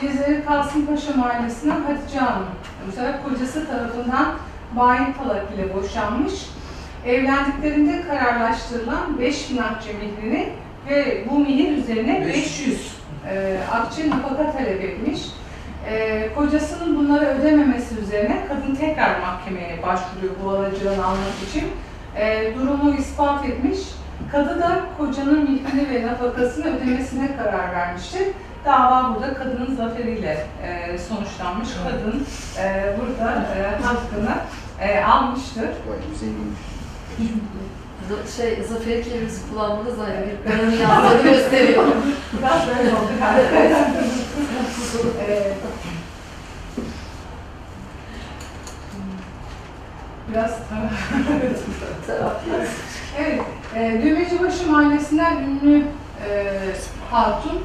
Cezayir 0.00 0.46
Kasımpaşa 0.46 1.16
Mahallesi'nden 1.16 1.80
Hatice 1.80 2.18
Hanım, 2.18 2.46
mesela 2.86 3.22
kocası 3.22 3.66
tarafından 3.66 4.26
bayin 4.76 5.12
talak 5.12 5.44
ile 5.54 5.74
boşanmış. 5.74 6.32
Evlendiklerinde 7.06 8.02
kararlaştırılan 8.02 9.18
5000 9.20 9.56
akçe 9.56 9.90
mihrini 9.92 10.48
ve 10.88 11.24
bu 11.30 11.38
mihir 11.38 11.78
üzerine 11.78 12.26
500 12.26 12.96
e, 13.30 13.58
akçe 13.72 14.10
nafaka 14.10 14.52
talep 14.52 14.84
etmiş. 14.84 15.20
E, 15.88 16.28
kocasının 16.34 16.96
bunları 16.96 17.24
ödememesi 17.26 17.98
üzerine 17.98 18.44
kadın 18.48 18.74
tekrar 18.74 19.20
mahkemeye 19.20 19.82
başvuruyor 19.82 20.34
bu 20.44 20.50
alacağını 20.50 21.06
almak 21.06 21.48
için. 21.48 21.64
E, 22.16 22.54
durumu 22.54 22.94
ispat 22.94 23.44
etmiş. 23.44 23.78
Kadı 24.32 24.60
da 24.60 24.80
kocanın 24.98 25.50
mihrini 25.50 25.90
ve 25.90 26.06
nafakasını 26.06 26.76
ödemesine 26.76 27.36
karar 27.36 27.72
vermiştir. 27.72 28.22
Dava 28.64 29.14
burada 29.14 29.34
kadının 29.34 29.76
zaferiyle 29.76 30.46
e, 30.62 30.98
sonuçlanmış. 30.98 31.68
Kadın 31.84 32.26
e, 32.58 32.96
burada 33.00 33.32
e, 33.32 33.82
hakkını 33.84 34.34
e, 34.80 35.04
almıştır. 35.04 35.68
Z- 36.20 37.22
Şey, 38.36 38.62
zafer 38.68 39.04
kelimesi 39.04 39.50
kullanmanız 39.50 39.98
yani 39.98 40.26
bir 40.26 40.50
paranın 40.50 40.76
yazdığını 40.76 41.22
gösteriyor. 41.22 41.84
Biraz 42.38 42.66
böyle 42.68 42.90
oldu 42.90 43.12
galiba. 43.20 43.90
Ee, 45.28 45.52
Biraz 50.30 50.50
Terapi. 52.06 52.50
Evet, 53.18 53.40
e, 53.76 54.02
Düğmecibaşı 54.02 54.70
Mahallesi'nden 54.70 55.36
ünlü 55.36 55.84
e, 56.28 56.52
hatun 57.10 57.60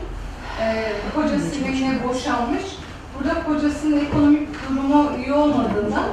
e, 0.62 0.92
kocasıyla 1.16 1.70
yine 1.72 2.04
boşanmış. 2.08 2.64
Burada 3.20 3.44
kocasının 3.44 4.06
ekonomik 4.06 4.48
durumu 4.70 5.12
iyi 5.18 5.34
olmadığından 5.34 6.06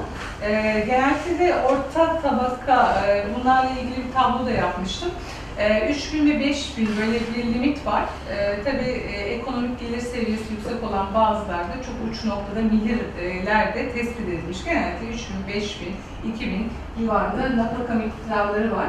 e, 0.44 0.84
genellikle 0.86 1.54
orta 1.56 2.20
tabaka 2.20 3.06
e, 3.08 3.24
bunlarla 3.34 3.70
ilgili 3.70 4.06
bir 4.06 4.12
tablo 4.12 4.46
da 4.46 4.50
yapmıştım. 4.50 5.10
E, 5.58 5.90
3 5.90 6.14
bin 6.14 6.30
ve 6.30 6.40
5 6.40 6.78
bin 6.78 6.88
böyle 6.96 7.18
bir 7.20 7.54
limit 7.54 7.86
var. 7.86 8.02
E, 8.02 8.62
tabii 8.64 8.90
e, 8.90 9.34
ekonomik 9.34 9.80
gelir 9.80 10.00
seviyesi 10.00 10.52
yüksek 10.52 10.82
olan 10.90 11.14
bazılarda 11.14 11.72
çok 11.72 12.10
uç 12.10 12.24
noktada 12.24 12.60
milirler 12.60 13.74
de 13.74 13.92
tespit 13.92 14.28
edilmiş. 14.28 14.64
Genellikle 14.64 15.06
3 15.06 15.20
bin, 15.28 15.54
5 15.54 15.80
bin, 15.80 16.32
2 16.34 16.46
bin 16.46 16.70
civarında 16.98 17.56
nafaka 17.56 17.94
miktarları 17.94 18.76
var. 18.76 18.88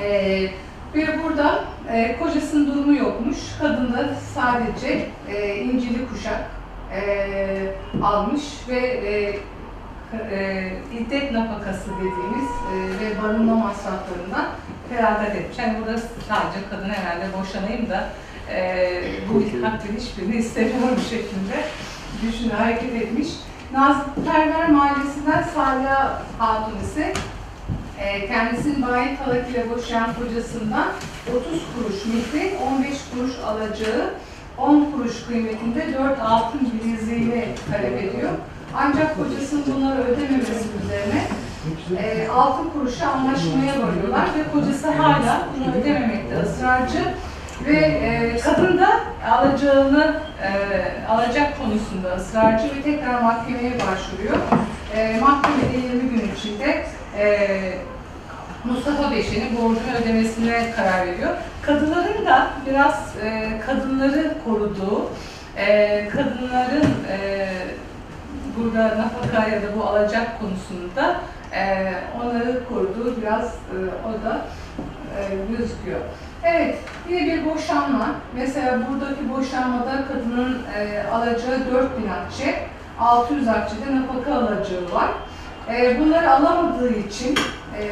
Ee, 0.00 0.48
ve 0.94 1.06
burada 1.24 1.64
e, 1.92 2.16
kocasının 2.18 2.66
durumu 2.66 2.96
yokmuş. 2.96 3.38
Kadın 3.60 3.92
da 3.92 4.14
sadece 4.34 5.06
e, 5.28 5.56
incili 5.56 6.08
kuşak 6.08 6.50
e, 6.94 7.02
almış 8.02 8.42
ve 8.68 8.78
e, 8.78 9.38
e, 10.30 10.70
iddet 11.00 11.32
nafakası 11.32 11.90
dediğimiz 11.96 12.50
e, 12.72 13.00
ve 13.00 13.22
barınma 13.22 13.54
masraflarından 13.54 14.46
feragat 14.88 15.36
etmiş. 15.36 15.58
Yani 15.58 15.78
burada 15.80 15.98
sadece 15.98 16.68
kadın 16.70 16.88
herhalde 16.88 17.26
boşanayım 17.40 17.90
da 17.90 18.08
e, 18.52 18.90
bu 19.28 19.66
hakkın 19.66 19.96
hiçbirini 19.96 20.36
istemiyorum 20.36 20.98
şeklinde 21.10 21.64
düşün 22.22 22.50
hareket 22.50 22.94
etmiş. 22.94 23.28
Nazlı 23.72 24.04
Perver 24.32 24.68
Mahallesi'nden 24.68 25.42
Salih 25.54 25.86
Hatun 26.38 26.78
ise 26.78 27.12
e, 28.00 28.26
kendisinin 28.26 28.82
bayi 28.82 29.16
talak 29.16 29.50
ile 29.50 29.70
boşayan 29.70 30.14
kocasından 30.14 30.88
30 31.30 31.44
kuruş 31.74 32.04
mihri, 32.04 32.52
15 32.76 32.96
kuruş 33.14 33.32
alacağı, 33.46 34.14
10 34.58 34.90
kuruş 34.92 35.26
kıymetinde 35.26 35.86
4 35.98 36.20
altın 36.20 36.72
bileziğini 36.72 37.44
talep 37.70 38.04
ediyor. 38.04 38.30
Ancak 38.80 39.16
kocasının 39.16 39.64
bunları 39.74 40.02
ödememesi 40.02 40.68
üzerine 40.84 41.22
e, 42.02 42.28
altın 42.28 42.70
kuruşa 42.70 43.08
anlaşmaya 43.08 43.86
varıyorlar 43.86 44.24
ve 44.24 44.52
kocası 44.52 44.90
hala 44.90 45.48
bunu 45.56 45.74
ödememekte 45.74 46.36
ısrarcı 46.36 47.04
ve 47.66 47.76
e, 47.76 48.38
kadın 48.38 48.78
da 48.78 49.00
alacağını 49.30 50.20
e, 50.42 50.50
alacak 51.08 51.58
konusunda 51.58 52.16
ısrarcı 52.16 52.64
ve 52.64 52.82
tekrar 52.82 53.22
mahkemeye 53.22 53.72
başvuruyor. 53.72 54.36
E, 54.96 55.20
mahkemede 55.20 55.76
20 55.94 56.10
gün 56.10 56.30
içinde 56.36 56.86
e, 57.18 57.48
Mustafa 58.64 59.10
Beşe'nin 59.10 59.56
borcunu 59.56 59.96
ödemesine 60.02 60.70
karar 60.76 61.06
veriyor. 61.06 61.30
Kadınların 61.62 62.26
da 62.26 62.50
biraz 62.66 63.16
e, 63.24 63.60
kadınları 63.66 64.34
koruduğu, 64.44 65.10
e, 65.56 66.08
kadınların 66.08 66.94
e, 67.10 67.48
burada 68.56 68.84
nafaka 68.84 69.48
ya 69.48 69.62
da 69.62 69.66
bu 69.76 69.84
alacak 69.84 70.40
konusunda 70.40 71.20
e, 71.54 71.92
onları 72.22 72.68
koruduğu 72.68 73.20
biraz 73.20 73.44
e, 73.44 73.76
o 74.08 74.24
da 74.24 74.40
e, 75.18 75.20
gözüküyor. 75.50 76.00
Evet, 76.44 76.78
yine 77.08 77.26
bir 77.26 77.50
boşanma. 77.50 78.14
Mesela 78.36 78.78
buradaki 78.90 79.30
boşanmada 79.30 80.04
kadının 80.08 80.62
e, 80.76 81.02
alacağı 81.12 81.72
4000 81.72 82.08
akçe, 82.08 82.54
600 83.00 83.48
akçede 83.48 83.96
nafaka 83.96 84.34
alacağı 84.34 84.92
var. 84.92 85.10
E, 85.74 86.00
bunları 86.00 86.30
alamadığı 86.30 86.94
için 86.94 87.38
e, 87.78 87.84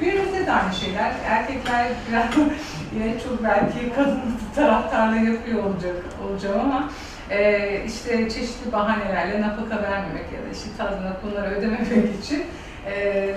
günümüzde 0.00 0.46
de 0.46 0.52
aynı 0.52 0.74
şeyler. 0.74 1.12
Erkekler 1.26 1.86
biraz 2.10 2.24
yine 2.94 3.20
çok 3.20 3.44
belki 3.44 3.92
kadın 3.96 4.20
taraftarlığı 4.54 5.30
yapıyor 5.30 5.64
olacak 5.64 5.96
olacağım 6.24 6.60
ama 6.60 6.88
e, 7.32 7.80
işte 7.86 8.30
çeşitli 8.30 8.72
bahanelerle 8.72 9.40
nafaka 9.40 9.82
vermemek 9.82 10.32
ya 10.32 10.38
da 10.46 10.48
işte 10.52 10.70
tazminat 10.78 11.24
bunları 11.24 11.54
ödememek 11.54 12.20
için 12.24 12.44
e, 12.86 13.34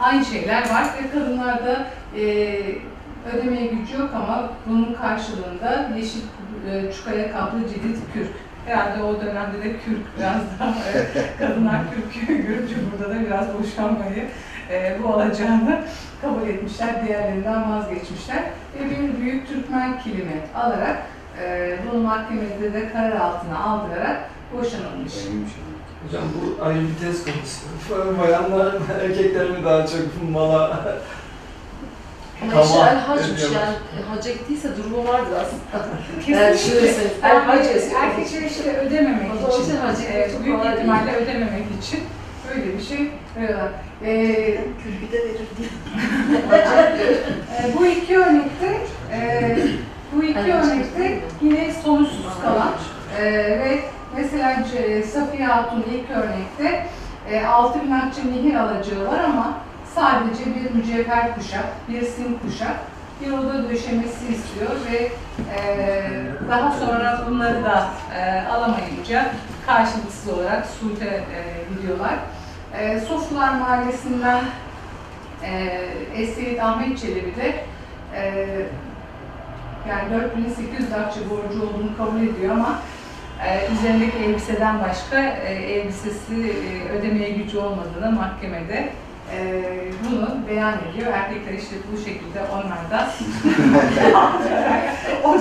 aynı 0.00 0.24
şeyler 0.24 0.70
var 0.70 0.84
ve 0.84 1.10
kadınlarda 1.18 1.86
e, 2.16 2.22
ödemeye 3.32 3.66
gücü 3.66 3.98
yok 3.98 4.10
ama 4.14 4.50
bunun 4.66 4.94
karşılığında 4.94 5.90
yeşil 5.96 6.20
e, 6.70 6.92
çukaya 6.92 7.32
kaplı 7.32 7.58
cirit 7.68 7.98
kürk. 8.12 8.30
Herhalde 8.66 9.02
o 9.02 9.20
dönemde 9.20 9.58
de 9.64 9.72
kürk 9.72 10.18
biraz 10.18 10.42
daha 10.60 10.74
kadınlar 11.38 11.80
kürkü 11.94 12.46
görünce 12.46 12.74
burada 12.92 13.14
da 13.14 13.20
biraz 13.20 13.58
boşanmayı 13.58 14.28
e, 14.70 14.96
bu 15.02 15.08
alacağını 15.08 15.80
kabul 16.22 16.48
etmişler, 16.48 17.06
diğerlerinden 17.06 17.70
vazgeçmişler. 17.70 18.42
Ve 18.78 18.90
bir 18.90 19.20
büyük 19.20 19.48
Türkmen 19.48 20.00
kilimi 20.00 20.36
alarak 20.54 21.02
e, 21.42 21.78
bunu 21.86 22.02
mahkemede 22.02 22.72
de 22.72 22.92
karar 22.92 23.16
altına 23.16 23.58
aldırarak 23.64 24.30
boşanılmış. 24.52 25.12
Hocam 26.06 26.22
bu 26.34 26.64
ayrı 26.64 26.80
bir 26.80 27.06
tez 27.06 27.24
konusu. 27.24 28.18
Bayanlar 28.20 28.72
mı, 28.72 28.80
erkekler 29.04 29.50
mi 29.50 29.64
daha 29.64 29.86
çok 29.86 30.30
mala 30.30 30.80
Ama 32.42 32.62
işte 32.62 32.78
el 32.78 32.98
hacmış 32.98 33.42
yani 33.42 34.04
hacca 34.08 34.32
gittiyse 34.32 34.68
durumu 34.76 35.08
vardır 35.08 35.32
aslında. 35.40 35.86
Kesinlikle. 36.26 36.88
El 37.22 37.38
hac 37.38 37.66
erkekler 38.00 38.42
işte 38.42 38.76
ödememek 38.76 39.30
O 39.34 39.36
zaman 39.36 39.60
için, 39.60 39.62
işte 39.62 39.78
hacı 39.78 40.02
e, 40.02 40.32
çok 40.32 40.44
büyük 40.44 40.58
kolay 40.58 40.72
değil. 40.72 40.78
ihtimalle 40.78 41.16
ödememek 41.16 41.64
için 41.82 42.00
böyle 42.48 42.78
bir 42.78 42.82
şey 42.82 43.10
veriyorlar. 43.36 43.68
E, 44.04 44.14
Külbüde 44.82 45.18
verir 45.18 45.46
diye. 45.58 45.68
e, 47.70 47.78
bu 47.78 47.86
iki 47.86 48.18
örnekte 48.18 48.80
e, 49.12 49.58
bu 50.12 50.22
iki 50.24 50.52
örnekte 50.54 51.18
yine 51.42 51.72
sonuçsuz 51.72 52.26
kalan 52.42 52.72
e, 53.18 53.24
ve 53.34 53.78
mesela 54.16 54.56
C- 54.72 55.02
Safiye 55.02 55.46
Hatun 55.46 55.82
ilk 55.90 56.10
örnekte 56.10 56.86
e, 57.30 57.44
6000 57.46 57.90
akçe 57.90 58.20
nehir 58.26 58.54
alacağı 58.54 59.06
var 59.12 59.24
ama 59.24 59.52
sadece 59.94 60.44
bir 60.54 60.70
mücevher 60.74 61.34
kuşak, 61.34 61.64
bir 61.88 62.02
sim 62.02 62.38
kuşak, 62.38 62.76
bir 63.20 63.32
oda 63.32 63.68
döşemesi 63.70 64.26
istiyor 64.32 64.70
ve 64.92 64.96
e, 65.56 66.10
daha 66.50 66.70
sonra 66.72 67.20
bunları 67.30 67.64
da 67.64 67.88
e, 68.16 68.46
alamayınca 68.48 69.26
karşılıksız 69.66 70.28
olarak 70.38 70.66
Suud'e 70.66 71.06
e, 71.06 71.40
gidiyorlar. 71.74 72.14
E, 72.78 73.00
Sofular 73.00 73.54
Mahallesi'nden 73.54 74.40
e, 75.44 75.80
Esseid 76.16 76.58
Ahmet 76.58 76.98
Çelebi 76.98 77.36
de 77.36 77.54
e, 78.16 78.46
yani 79.88 80.10
4800 80.10 80.92
akçe 80.92 81.20
borcu 81.30 81.62
olduğunu 81.62 81.96
kabul 81.96 82.20
ediyor 82.20 82.54
ama 82.54 82.78
e, 83.46 83.72
üzerindeki 83.72 84.18
elbiseden 84.18 84.80
başka 84.80 85.20
e, 85.20 85.52
elbisesi 85.52 86.34
e, 86.34 86.88
ödemeye 86.92 87.30
gücü 87.30 87.58
olmadığını 87.58 88.12
mahkemede 88.12 88.88
e, 89.36 89.62
bunu 90.04 90.38
beyan 90.48 90.74
ediyor. 90.74 91.12
Erkekler 91.12 91.52
işte 91.52 91.76
bu 91.92 91.96
şekilde 91.98 92.40
onlar 92.52 92.90
da 92.90 93.10
o. 95.24 95.36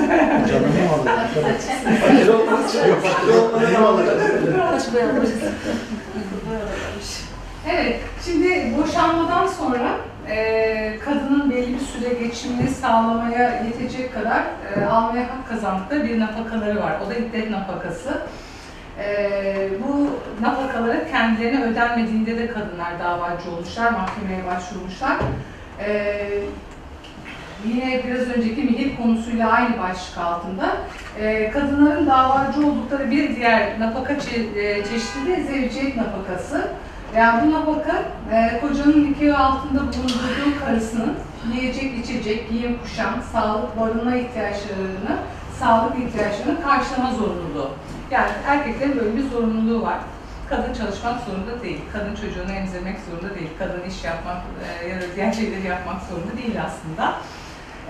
Evet, 7.69 7.99
şimdi 8.25 8.73
boşanmadan 8.77 9.47
sonra 9.47 9.97
e, 10.29 10.99
kadının 11.05 11.51
belli 11.51 11.73
bir 11.73 11.79
süre 11.79 12.13
geçimini 12.13 12.67
sağlamaya 12.67 13.63
yetecek 13.63 14.13
kadar 14.13 14.43
e, 14.77 14.85
almaya 14.85 15.23
hak 15.23 15.49
kazandıkları 15.49 16.03
bir 16.03 16.19
nafakaları 16.19 16.81
var. 16.81 16.93
O 17.05 17.09
da 17.09 17.15
iddet 17.15 17.49
nafakası. 17.51 18.21
E, 18.99 19.69
bu 19.83 20.09
nafakaları 20.41 21.11
kendilerine 21.11 21.63
ödenmediğinde 21.63 22.37
de 22.37 22.47
kadınlar 22.47 22.99
davacı 22.99 23.51
olmuşlar, 23.51 23.91
mahkemeye 23.91 24.45
başvurmuşlar. 24.45 25.17
E, 25.85 26.25
yine 27.65 28.01
biraz 28.07 28.27
önceki 28.27 28.61
mihir 28.61 28.97
konusuyla 28.97 29.51
aynı 29.51 29.79
başlık 29.79 30.17
altında 30.17 30.77
e, 31.19 31.51
kadınların 31.51 32.07
davacı 32.07 32.67
oldukları 32.67 33.11
bir 33.11 33.35
diğer 33.35 33.79
nafaka 33.79 34.13
çe- 34.13 34.59
e, 34.59 34.83
çeşidi 34.83 35.27
de 35.27 35.43
zevciyet 35.43 35.95
nafakası. 35.95 36.67
Yani 37.17 37.47
bu 37.47 37.51
nafaka 37.51 38.03
e, 38.31 38.59
kocanın 38.61 39.03
nikahı 39.03 39.43
altında 39.43 39.79
bulundurduğu 39.79 40.65
karısının 40.65 41.15
yiyecek, 41.53 41.97
içecek, 41.97 42.49
giyim, 42.49 42.77
kuşam, 42.83 43.13
sağlık, 43.31 43.79
barınma 43.79 44.15
ihtiyaçlarını, 44.15 45.17
sağlık 45.59 45.95
ihtiyaçlarını 45.99 46.61
karşılama 46.63 47.11
zorunluluğu. 47.11 47.69
Yani 48.11 48.29
erkeklerin 48.47 48.99
böyle 48.99 49.15
bir 49.17 49.29
zorunluluğu 49.29 49.81
var. 49.81 49.97
Kadın 50.49 50.73
çalışmak 50.73 51.19
zorunda 51.23 51.63
değil, 51.63 51.79
kadın 51.93 52.15
çocuğunu 52.15 52.51
emzirmek 52.51 52.97
zorunda 52.99 53.35
değil, 53.35 53.49
kadın 53.59 53.89
iş 53.89 54.03
yapmak 54.03 54.37
e, 54.83 54.89
ya 54.89 55.01
da 55.01 55.05
diğer 55.15 55.33
şeyleri 55.33 55.67
yapmak 55.67 56.01
zorunda 56.01 56.37
değil 56.37 56.55
aslında. 56.65 57.13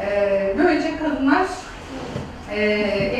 E, 0.01 0.55
böylece 0.57 0.97
kadınlar 0.97 1.45
e, 2.51 2.61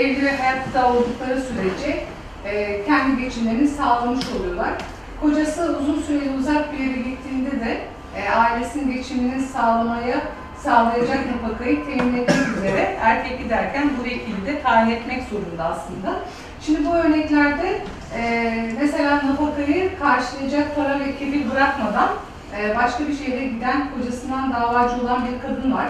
evli 0.02 0.26
ve 0.26 0.38
hayatta 0.38 0.94
oldukları 0.94 1.42
sürece 1.42 2.04
e, 2.46 2.86
kendi 2.86 3.22
geçimlerini 3.22 3.68
sağlamış 3.68 4.26
oluyorlar. 4.40 4.74
Kocası 5.22 5.78
uzun 5.82 6.02
süreli 6.02 6.30
uzak 6.40 6.74
bir 6.74 6.78
yere 6.78 6.98
gittiğinde 6.98 7.52
de 7.66 7.82
e, 8.18 8.30
ailesinin 8.30 8.94
geçimini 8.94 9.42
sağlamaya 9.42 10.22
sağlayacak 10.64 11.20
nafakayı 11.32 11.86
temin 11.86 12.18
etmek 12.18 12.58
üzere 12.58 12.98
erkek 13.02 13.40
giderken 13.44 13.90
bu 14.00 14.04
vekili 14.04 14.46
de 14.46 14.62
tayin 14.62 14.92
etmek 14.92 15.24
zorunda 15.24 15.64
aslında. 15.64 16.20
Şimdi 16.62 16.86
bu 16.86 16.96
örneklerde 16.96 17.82
e, 18.18 18.54
mesela 18.82 19.16
nafakayı 19.16 20.00
karşılayacak 20.00 20.76
para 20.76 21.00
ve 21.00 21.52
bırakmadan 21.52 22.10
e, 22.58 22.76
başka 22.76 23.08
bir 23.08 23.16
şehre 23.16 23.46
giden 23.46 23.88
kocasından 23.92 24.54
davacı 24.54 25.02
olan 25.02 25.26
bir 25.26 25.48
kadın 25.48 25.74
var. 25.74 25.88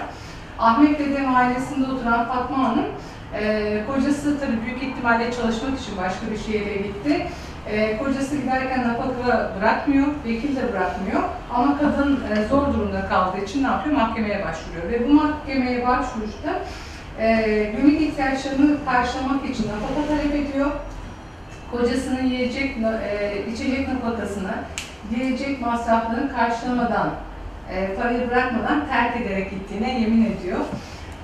Ahmet 0.60 1.00
dedem 1.00 1.36
ailesinde 1.36 1.92
oturan 1.92 2.28
Fatma 2.28 2.58
Hanım, 2.58 2.86
e, 3.40 3.84
kocası 3.88 4.40
tabii 4.40 4.62
büyük 4.66 4.84
ihtimalle 4.84 5.32
çalışmak 5.32 5.80
için 5.80 5.98
başka 5.98 6.32
bir 6.32 6.52
şehre 6.52 6.74
gitti. 6.78 7.28
E, 7.72 7.98
kocası 7.98 8.38
giderken 8.38 8.88
nafaka 8.88 9.52
bırakmıyor, 9.60 10.08
vekil 10.26 10.56
de 10.56 10.74
bırakmıyor. 10.74 11.22
Ama 11.54 11.80
kadın 11.80 12.20
e, 12.32 12.48
zor 12.48 12.74
durumda 12.74 13.08
kaldığı 13.10 13.44
için 13.44 13.64
ne 13.64 13.68
yapıyor? 13.68 13.96
Mahkemeye 13.96 14.46
başvuruyor. 14.46 14.92
Ve 14.92 15.10
bu 15.10 15.14
mahkemeye 15.14 15.88
başvuruşta 15.88 16.60
e, 17.20 17.64
günlük 17.78 18.02
ihtiyaçlarını 18.02 18.86
karşılamak 18.86 19.50
için 19.50 19.66
nafaka 19.68 20.08
talep 20.08 20.36
ediyor. 20.36 20.72
Kocasının 21.72 22.24
yiyecek, 22.24 22.78
içecek 23.54 23.88
nafakasını, 23.88 24.54
yiyecek 25.16 25.62
masraflarını 25.62 26.36
karşılamadan, 26.36 27.10
e, 27.72 27.96
parayı 27.96 28.30
bırakmadan 28.30 28.88
terk 28.88 29.22
ederek 29.22 29.52
gittiğine 29.52 30.00
yemin 30.00 30.26
ediyor. 30.26 30.60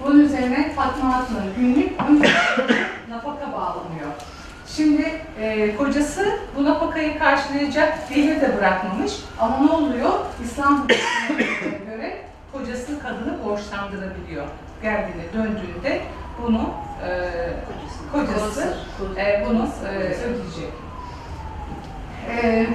Bunun 0.03 0.19
üzerine 0.19 0.71
Fatma 0.73 1.13
Hatun'un 1.13 1.53
günlük 1.57 2.01
12 2.09 2.31
nafaka 3.09 3.51
bağlanıyor. 3.51 4.34
Şimdi 4.75 5.21
e, 5.39 5.75
kocası 5.75 6.39
bu 6.57 6.63
nafakayı 6.63 7.19
karşılayacak 7.19 8.09
gelir 8.09 8.41
de 8.41 8.57
bırakmamış 8.57 9.13
ama 9.39 9.59
ne 9.59 9.71
oluyor? 9.71 10.11
İslam 10.43 10.87
hukukuna 11.27 11.95
göre 11.95 12.17
kocası 12.53 12.99
kadını 12.99 13.45
borçlandırabiliyor. 13.45 14.45
Geldiğinde, 14.81 15.33
döndüğünde 15.33 16.01
bunu 16.41 16.69
e, 17.07 17.09
kocası 18.11 18.77
e, 19.17 19.45
bunu 19.49 19.69
e, 19.87 19.91
ödeyecek. 19.95 20.73
E, 22.31 22.67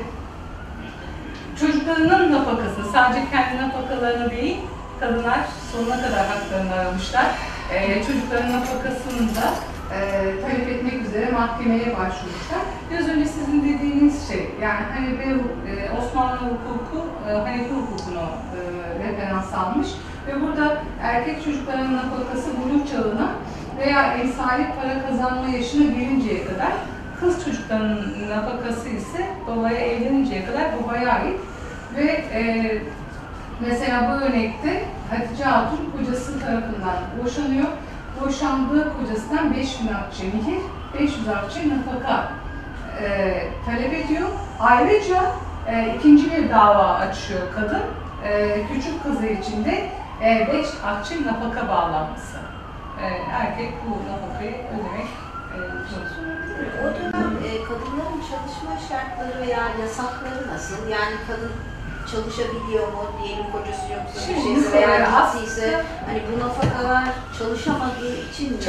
çocuklarının 1.61 2.33
nafakasını, 2.33 2.93
sadece 2.93 3.21
kendi 3.31 3.63
nafakalarını 3.63 4.31
değil, 4.31 4.57
kadınlar 5.01 5.41
sonuna 5.73 5.97
kadar 6.03 6.27
haklarını 6.27 6.75
aramışlar. 6.75 7.27
E, 7.75 8.03
çocukların 8.05 8.53
nafakasını 8.53 9.37
da 9.37 9.55
e, 9.95 10.01
talep 10.41 10.69
etmek 10.69 11.07
üzere 11.07 11.31
mahkemeye 11.31 11.87
başvurmuşlar. 11.87 12.63
Biraz 12.91 13.09
önce 13.09 13.25
sizin 13.25 13.63
dediğiniz 13.63 14.29
şey, 14.29 14.51
yani 14.63 15.19
bir 15.19 15.31
e, 15.71 15.91
Osmanlı 15.99 16.37
hukuku, 16.37 17.07
e, 17.29 17.33
Hanefi 17.33 17.75
hukukunu 17.75 18.25
e, 18.57 18.61
referans 19.05 19.55
almış 19.55 19.89
ve 20.27 20.43
burada 20.43 20.77
erkek 21.03 21.45
çocukların 21.45 21.97
nafakası 21.97 22.51
buluk 22.51 22.89
çağına 22.89 23.31
veya 23.79 24.15
emsali 24.15 24.67
para 24.83 25.09
kazanma 25.09 25.49
yaşına 25.49 25.85
gelinceye 25.85 26.45
kadar, 26.45 26.73
kız 27.21 27.45
çocuklarının 27.45 28.31
nafakası 28.31 28.89
ise 28.89 29.27
babaya 29.47 29.81
evleninceye 29.81 30.45
kadar 30.45 30.65
babaya 30.83 31.13
ait 31.13 31.41
ve 31.97 32.05
e, 32.33 32.73
mesela 33.61 34.11
bu 34.11 34.25
örnekte 34.25 34.85
Hatice 35.11 35.45
Hatun 35.45 35.91
kocası 35.99 36.41
tarafından 36.41 36.97
boşanıyor. 37.25 37.67
Boşandığı 38.21 38.93
kocasından 38.99 39.55
5000 39.55 39.89
akçe 39.95 40.25
mihir, 40.25 40.63
500 40.95 41.29
akçe 41.29 41.61
nafaka 41.69 42.33
e, 43.03 43.49
talep 43.67 43.93
ediyor. 43.93 44.29
Ayrıca 44.61 45.33
e, 45.69 45.95
ikinci 45.97 46.31
bir 46.31 46.51
dava 46.51 46.95
açıyor 46.95 47.41
kadın. 47.55 47.83
E, 48.25 48.61
küçük 48.73 49.03
kızı 49.03 49.27
için 49.27 49.65
de 49.65 49.91
5 50.53 50.67
akçe 50.85 51.15
nafaka 51.27 51.69
bağlanması. 51.69 52.37
E, 53.03 53.07
erkek 53.33 53.73
bu 53.87 54.13
nafakayı 54.13 54.55
ödemek 54.55 55.09
e. 55.55 55.59
O 56.81 56.85
dönem 56.85 57.37
e, 57.45 57.65
kadınların 57.65 58.21
çalışma 58.31 58.73
şartları 58.89 59.41
veya 59.41 59.63
yasakları 59.81 60.49
nasıl? 60.49 60.89
Yani 60.89 61.15
kadın 61.27 61.53
çalışabiliyor 62.11 62.87
mu? 62.93 63.03
Diyelim 63.23 63.47
kocası 63.53 63.93
yoksa 63.93 64.17
bir 64.29 64.35
Şimdi 64.43 64.61
şeyse 64.63 64.89
veya 64.89 65.33
gittiyse 65.33 65.85
hani 66.07 66.21
bu 66.29 66.35
nafakalar 66.45 67.05
çalışamadığı 67.39 68.15
için 68.31 68.53
mi? 68.53 68.61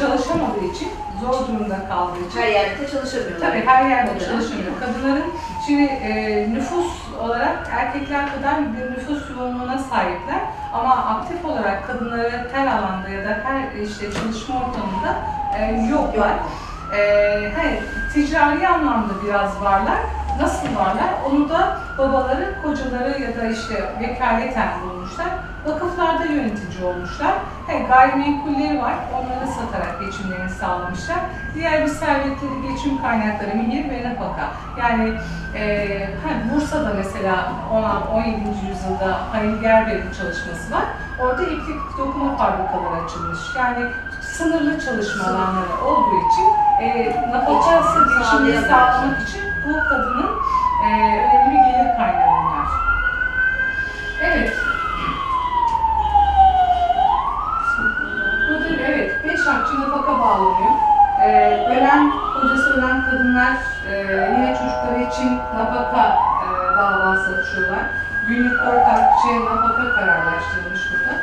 Çalışamadığı, 0.00 0.64
için, 0.72 0.88
zor 1.20 1.48
durumda 1.48 1.88
kaldığı 1.88 2.20
için 2.28 2.40
Her 2.40 2.48
yerde 2.48 2.88
çalışamıyorlar. 2.92 3.48
Tabii 3.48 3.66
her 3.66 3.90
yerde 3.90 4.24
çalışamıyor. 4.24 4.72
Kadınların 4.80 5.30
şimdi 5.66 5.82
e, 5.82 6.12
nüfus 6.54 6.92
olarak 7.22 7.68
erkekler 7.70 8.34
kadar 8.34 8.54
bir 8.74 8.90
nüfus 8.90 9.30
yoğunluğuna 9.30 9.78
sahipler 9.78 10.40
ama 10.72 10.90
aktif 10.90 11.44
olarak 11.44 11.86
kadınlara 11.86 12.46
her 12.52 12.66
alanda 12.66 13.08
ya 13.08 13.24
da 13.24 13.40
her 13.44 13.80
işte 13.82 14.06
çalışma 14.12 14.54
ortamında 14.54 15.10
e, 15.58 15.88
yoklar. 15.90 16.34
E, 16.92 17.52
hani, 17.56 17.80
ticari 18.14 18.68
anlamda 18.68 19.12
biraz 19.24 19.62
varlar. 19.62 19.98
Nasıl 20.40 20.66
varlar? 20.76 21.14
Onu 21.30 21.48
da 21.48 21.78
babaları, 21.98 22.54
kocaları 22.62 23.22
ya 23.22 23.36
da 23.36 23.46
işte 23.46 23.74
vekaleten 24.00 24.68
bulmuşlar. 24.82 25.26
vakıflarda 25.66 26.24
yönetici 26.24 26.84
olmuşlar. 26.84 27.32
He, 27.66 27.78
gayrimenkulleri 27.78 28.82
var, 28.82 28.94
onları 29.14 29.46
satarak 29.46 30.00
geçimlerini 30.00 30.50
sağlamışlar. 30.50 31.18
Diğer 31.54 31.82
bir 31.82 31.88
servetleri, 31.88 32.62
geçim 32.68 33.02
kaynakları, 33.02 33.56
mihir 33.56 33.90
ve 33.90 34.10
nafaka. 34.10 34.52
Yani 34.78 35.14
e, 35.54 36.08
hani 36.24 36.54
Bursa'da 36.54 36.94
mesela 36.96 37.52
10 37.72 38.16
17. 38.16 38.40
yüzyılda 38.68 39.18
Halil 39.32 39.60
Gerber'in 39.60 40.12
çalışması 40.12 40.74
var. 40.74 40.84
Orada 41.20 41.42
iplik 41.42 41.98
dokuma 41.98 42.36
fabrikaları 42.36 43.04
açılmış. 43.04 43.38
Yani 43.56 43.86
sınırlı 44.38 44.80
çalışma 44.80 45.24
alanları 45.24 45.84
olduğu 45.84 46.16
için 46.28 46.48
e, 46.80 47.16
nafakası 47.32 48.24
sağlayamıyor. 48.24 48.62
sağlamak 48.68 49.28
için 49.28 49.42
bu 49.66 49.88
kadının 49.88 50.30
e, 50.84 50.88
önemli 50.88 51.50
bir 51.50 51.72
gelir 51.72 51.96
kaynağı 51.96 52.28
bunlar. 52.28 52.68
Evet. 54.22 54.52
Burada 58.48 58.68
evet, 58.86 59.24
beş 59.24 59.46
akçe 59.46 59.74
nafaka 59.80 60.20
bağlanıyor. 60.20 60.72
Ee, 61.22 61.66
ölen, 61.70 62.12
kocası 62.34 62.74
ölen 62.74 63.04
kadınlar 63.04 63.56
e, 63.90 63.96
yine 64.36 64.56
çocukları 64.58 65.02
için 65.02 65.38
nafaka 65.38 66.18
e, 66.44 66.76
davası 66.78 67.36
açıyorlar. 67.36 67.82
Günlük 68.28 68.52
dört 68.52 68.88
akçe 68.88 69.44
nafaka 69.44 69.94
kararlaştırılmış 69.94 70.80
burada. 70.92 71.20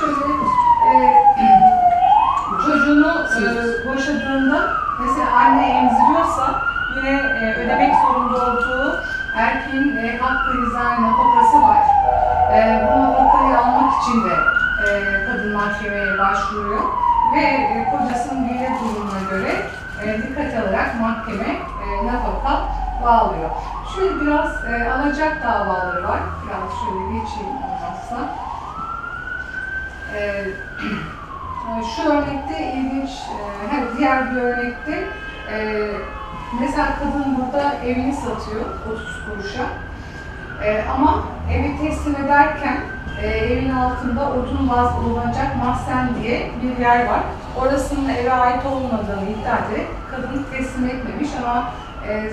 Şöyle 0.00 0.32
e, 0.86 1.24
çocuğunu 2.66 3.26
e, 3.38 3.42
boşadığında 3.86 4.72
mesela 5.00 5.36
anne 5.36 5.68
emziriyorsa 5.68 6.62
yine 6.96 7.10
e, 7.10 7.54
ödemek 7.54 7.94
zorunda 7.94 8.36
olduğu 8.36 9.00
erkeğin 9.36 9.96
e, 9.96 10.18
hakkı 10.18 10.60
izah 10.60 10.98
nafakası 10.98 11.62
var. 11.62 11.82
E, 12.52 12.88
bu 12.88 13.00
nafakayı 13.00 13.58
almak 13.58 14.02
için 14.02 14.24
de 14.24 14.34
e, 14.86 15.24
kadın 15.26 15.52
mahkemeye 15.52 16.18
başvuruyor 16.18 16.82
ve 17.34 17.40
e, 17.40 17.88
kocasının 17.90 18.48
gelir 18.48 18.70
durumuna 18.80 19.30
göre 19.30 19.52
e, 20.04 20.22
dikkat 20.22 20.54
alarak 20.54 21.00
mahkeme 21.00 21.48
e, 21.84 22.06
nafaka 22.06 22.62
bağlıyor. 23.04 23.50
Şöyle 23.94 24.20
biraz 24.20 24.64
e, 24.64 24.90
alacak 24.90 25.42
davaları 25.42 26.08
var. 26.08 26.20
Biraz 26.46 26.70
şöyle 26.80 27.18
geçeyim 27.18 27.56
olmazsa. 27.56 28.28
E, 30.14 30.46
şu 31.66 32.08
örnekte 32.10 32.72
ilginç, 32.72 33.10
e, 33.10 33.98
diğer 33.98 34.30
bir 34.30 34.36
örnekte 34.36 35.04
e, 35.52 35.86
mesela 36.60 36.88
kadın 36.98 37.36
burada 37.38 37.74
evini 37.74 38.14
satıyor 38.14 38.64
30 38.92 39.24
kuruşa. 39.26 39.62
E, 40.64 40.84
ama 40.94 41.22
evi 41.52 41.78
teslim 41.78 42.24
ederken 42.24 42.76
evin 43.22 43.70
altında 43.70 44.30
odun 44.30 44.68
vaz 44.68 45.04
bulunacak 45.04 45.56
mahzen 45.64 46.08
diye 46.22 46.50
bir 46.62 46.82
yer 46.82 47.06
var. 47.06 47.20
Orasının 47.60 48.08
eve 48.08 48.32
ait 48.32 48.66
olmadığını 48.66 49.30
iddia 49.30 49.58
ederek 49.58 49.86
kadını 50.10 50.50
teslim 50.50 50.86
etmemiş 50.86 51.28
ama 51.42 51.70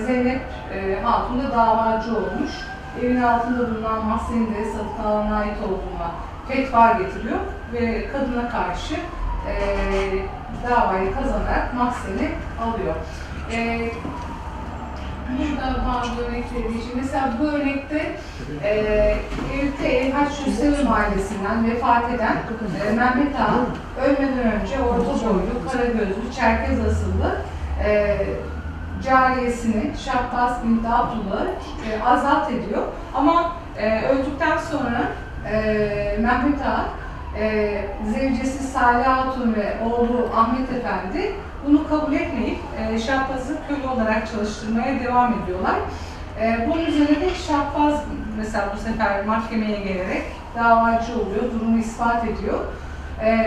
Zeynep 0.06 0.40
Hatun 1.04 1.42
da 1.42 1.52
davacı 1.52 2.16
olmuş. 2.16 2.50
Evin 3.02 3.22
altında 3.22 3.70
bulunan 3.70 4.04
mahzenin 4.04 4.54
de 4.54 4.64
satın 4.64 5.08
alana 5.08 5.36
ait 5.36 5.56
olduğuna 5.62 6.10
fetva 6.48 6.92
getiriyor 6.92 7.38
ve 7.72 8.08
kadına 8.08 8.48
karşı 8.48 8.94
e, 9.48 9.54
davayı 10.70 11.14
kazanarak 11.14 11.74
mahzeni 11.74 12.30
alıyor. 12.62 12.94
E, 13.52 13.88
Burada 15.38 15.84
bazı 15.88 16.20
örnekleri 16.20 16.78
için. 16.78 16.92
Mesela 16.96 17.32
bu 17.40 17.44
örnekte 17.44 18.16
e, 18.64 18.70
Eyüp'te 19.54 19.88
Elhaç 19.88 20.46
Hüseyin 20.46 20.86
ailesinden 20.86 21.70
vefat 21.70 22.12
eden 22.14 22.36
e, 22.88 22.92
Mehmet 22.92 23.40
Ağa 23.40 23.60
ölmeden 24.04 24.52
önce 24.60 24.80
orta 24.80 25.26
boylu, 25.28 25.70
kara 25.72 25.84
gözlü, 25.84 26.32
çerkez 26.36 26.80
asıllı 26.80 27.36
e, 27.84 28.18
cariyesini 29.04 29.90
Şahbaz 30.04 30.64
bin 30.64 30.84
Abdullah'ı 30.84 31.48
e, 31.90 32.02
azat 32.02 32.50
ediyor. 32.50 32.82
Ama 33.14 33.52
e, 33.78 34.02
öldükten 34.08 34.58
sonra 34.58 35.02
e, 35.50 35.56
Mehmet 36.20 36.62
Ağa 36.62 36.84
e, 37.38 37.84
zevcesi 38.14 38.64
Salih 38.64 39.06
Hatun 39.06 39.54
ve 39.54 39.76
oğlu 39.84 40.28
Ahmet 40.36 40.72
Efendi 40.72 41.34
bunu 41.66 41.88
kabul 41.88 42.12
etmeyip 42.12 42.58
e, 42.78 42.98
Şahbaz'ı 42.98 43.56
köle 43.68 43.88
olarak 43.88 44.30
çalıştırmaya 44.32 45.00
devam 45.00 45.34
ediyorlar. 45.42 45.76
E, 46.40 46.68
bunun 46.68 46.84
üzerine 46.84 47.20
de 47.20 47.30
Şahbaz 47.48 48.04
mesela 48.36 48.72
bu 48.74 48.78
sefer 48.78 49.26
mahkemeye 49.26 49.80
gelerek 49.80 50.22
davacı 50.56 51.12
oluyor, 51.12 51.52
durumu 51.54 51.78
ispat 51.78 52.24
ediyor. 52.24 52.60
E, 53.22 53.38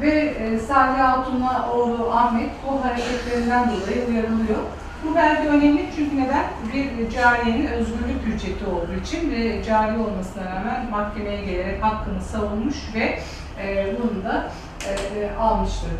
ve 0.00 0.10
e, 0.10 0.58
Salih 0.58 0.98
Hatun'la 0.98 1.70
oğlu 1.72 2.10
Ahmet 2.12 2.50
bu 2.66 2.84
hareketlerinden 2.84 3.68
dolayı 3.68 4.08
uyarılıyor. 4.08 4.58
Bu 5.04 5.16
belge 5.16 5.48
önemli 5.48 5.86
çünkü 5.96 6.16
neden? 6.16 6.44
Bir 6.74 7.10
cariyenin 7.10 7.66
özgürlük 7.66 8.26
ücreti 8.34 8.66
olduğu 8.66 8.94
için 9.04 9.30
ve 9.30 9.64
cari 9.64 9.98
olmasına 9.98 10.44
rağmen 10.44 10.90
mahkemeye 10.90 11.44
gelerek 11.44 11.82
hakkını 11.82 12.20
savunmuş 12.20 12.76
ve 12.94 13.18
e, 13.62 13.96
bunu 13.98 14.24
da 14.24 14.50
e, 14.88 15.36
almıştır. 15.40 15.90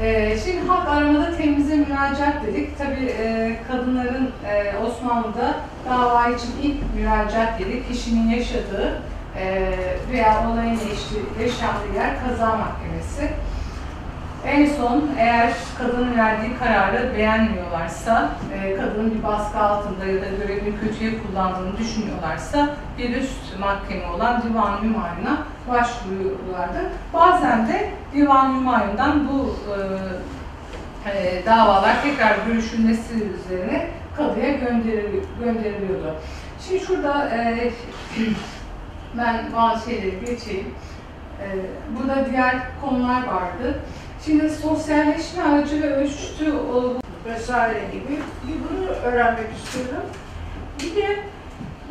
Ee, 0.00 0.38
şimdi 0.44 0.68
halk 0.68 0.88
aramada 0.88 1.36
temize 1.36 1.76
müracaat 1.76 2.46
dedik. 2.46 2.78
Tabii 2.78 3.14
e, 3.18 3.56
kadınların 3.68 4.30
e, 4.46 4.78
Osmanlı'da 4.78 5.54
dava 5.90 6.28
için 6.28 6.50
ilk 6.62 6.94
müracaat 6.94 7.60
yeri 7.60 7.88
kişinin 7.88 8.30
yaşadığı 8.30 9.02
e, 9.38 9.72
veya 10.12 10.50
olayın 10.50 10.80
yaşandığı 11.40 11.94
yer 11.96 12.10
kaza 12.24 12.46
mahkemesi. 12.46 13.30
En 14.46 14.66
son 14.66 15.10
eğer 15.18 15.52
kadının 15.78 16.18
verdiği 16.18 16.58
kararı 16.58 17.14
beğenmiyorlarsa, 17.16 18.28
e, 18.54 18.76
kadının 18.76 19.14
bir 19.14 19.22
baskı 19.22 19.58
altında 19.58 20.06
ya 20.06 20.22
da 20.22 20.26
görevini 20.26 20.80
kötüye 20.80 21.10
kullandığını 21.22 21.78
düşünüyorlarsa 21.78 22.68
bir 22.98 23.16
üst 23.16 23.58
mahkeme 23.60 24.06
olan 24.06 24.42
Divan-ı 24.42 24.82
Hümayun'a 24.82 25.38
başvuruyorlardı. 25.68 26.90
Bazen 27.14 27.68
de 27.68 27.90
Divan-ı 28.14 28.56
Hümayun'dan 28.56 29.28
bu 29.28 29.56
e, 31.06 31.10
e, 31.10 31.46
davalar 31.46 32.02
tekrar 32.02 32.36
görüşülmesi 32.46 33.14
üzerine 33.14 33.86
kadıya 34.16 34.50
gönderili- 34.50 35.24
gönderiliyordu. 35.44 36.14
Şimdi 36.60 36.84
şurada 36.84 37.30
e, 37.30 37.70
ben 39.18 39.36
bazı 39.56 39.90
şeyleri 39.90 40.20
geçeyim. 40.24 40.74
E, 41.42 41.46
burada 41.98 42.30
diğer 42.30 42.56
konular 42.80 43.26
vardı. 43.26 43.80
Şimdi 44.26 44.50
sosyalleşme 44.50 45.42
aracı 45.42 45.82
ve 45.82 45.96
ölçütü 45.96 46.52
olgu 46.52 47.00
vesaire 47.26 47.80
gibi 47.92 48.18
bir 48.46 48.54
bunu 48.54 48.86
öğrenmek 48.88 49.46
istiyorum. 49.64 50.02
Bir 50.82 50.96
de 50.96 51.16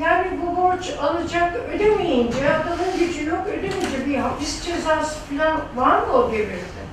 yani 0.04 0.28
bu 0.42 0.62
borç 0.62 0.94
alacak 1.02 1.56
ödemeyince, 1.76 2.50
adamın 2.56 3.00
gücü 3.00 3.26
yok 3.30 3.48
ödemeyince 3.48 4.06
bir 4.06 4.18
hapis 4.18 4.66
cezası 4.66 5.20
falan 5.20 5.58
var 5.76 6.00
mı 6.08 6.14
o 6.14 6.32
devirde? 6.32 6.86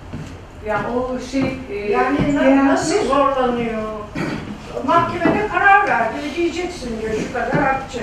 yani 0.66 0.86
o 0.88 1.18
şey 1.30 1.58
e, 1.70 1.74
Yani 1.74 2.18
genelde- 2.26 2.66
nasıl 2.66 3.04
zorlanıyor? 3.06 3.82
Mahkemede 4.86 5.48
karar 5.48 5.88
verdi, 5.88 6.14
ödeyeceksin 6.32 7.00
diyor 7.00 7.12
şu 7.14 7.32
kadar 7.32 7.62
akçe. 7.62 8.00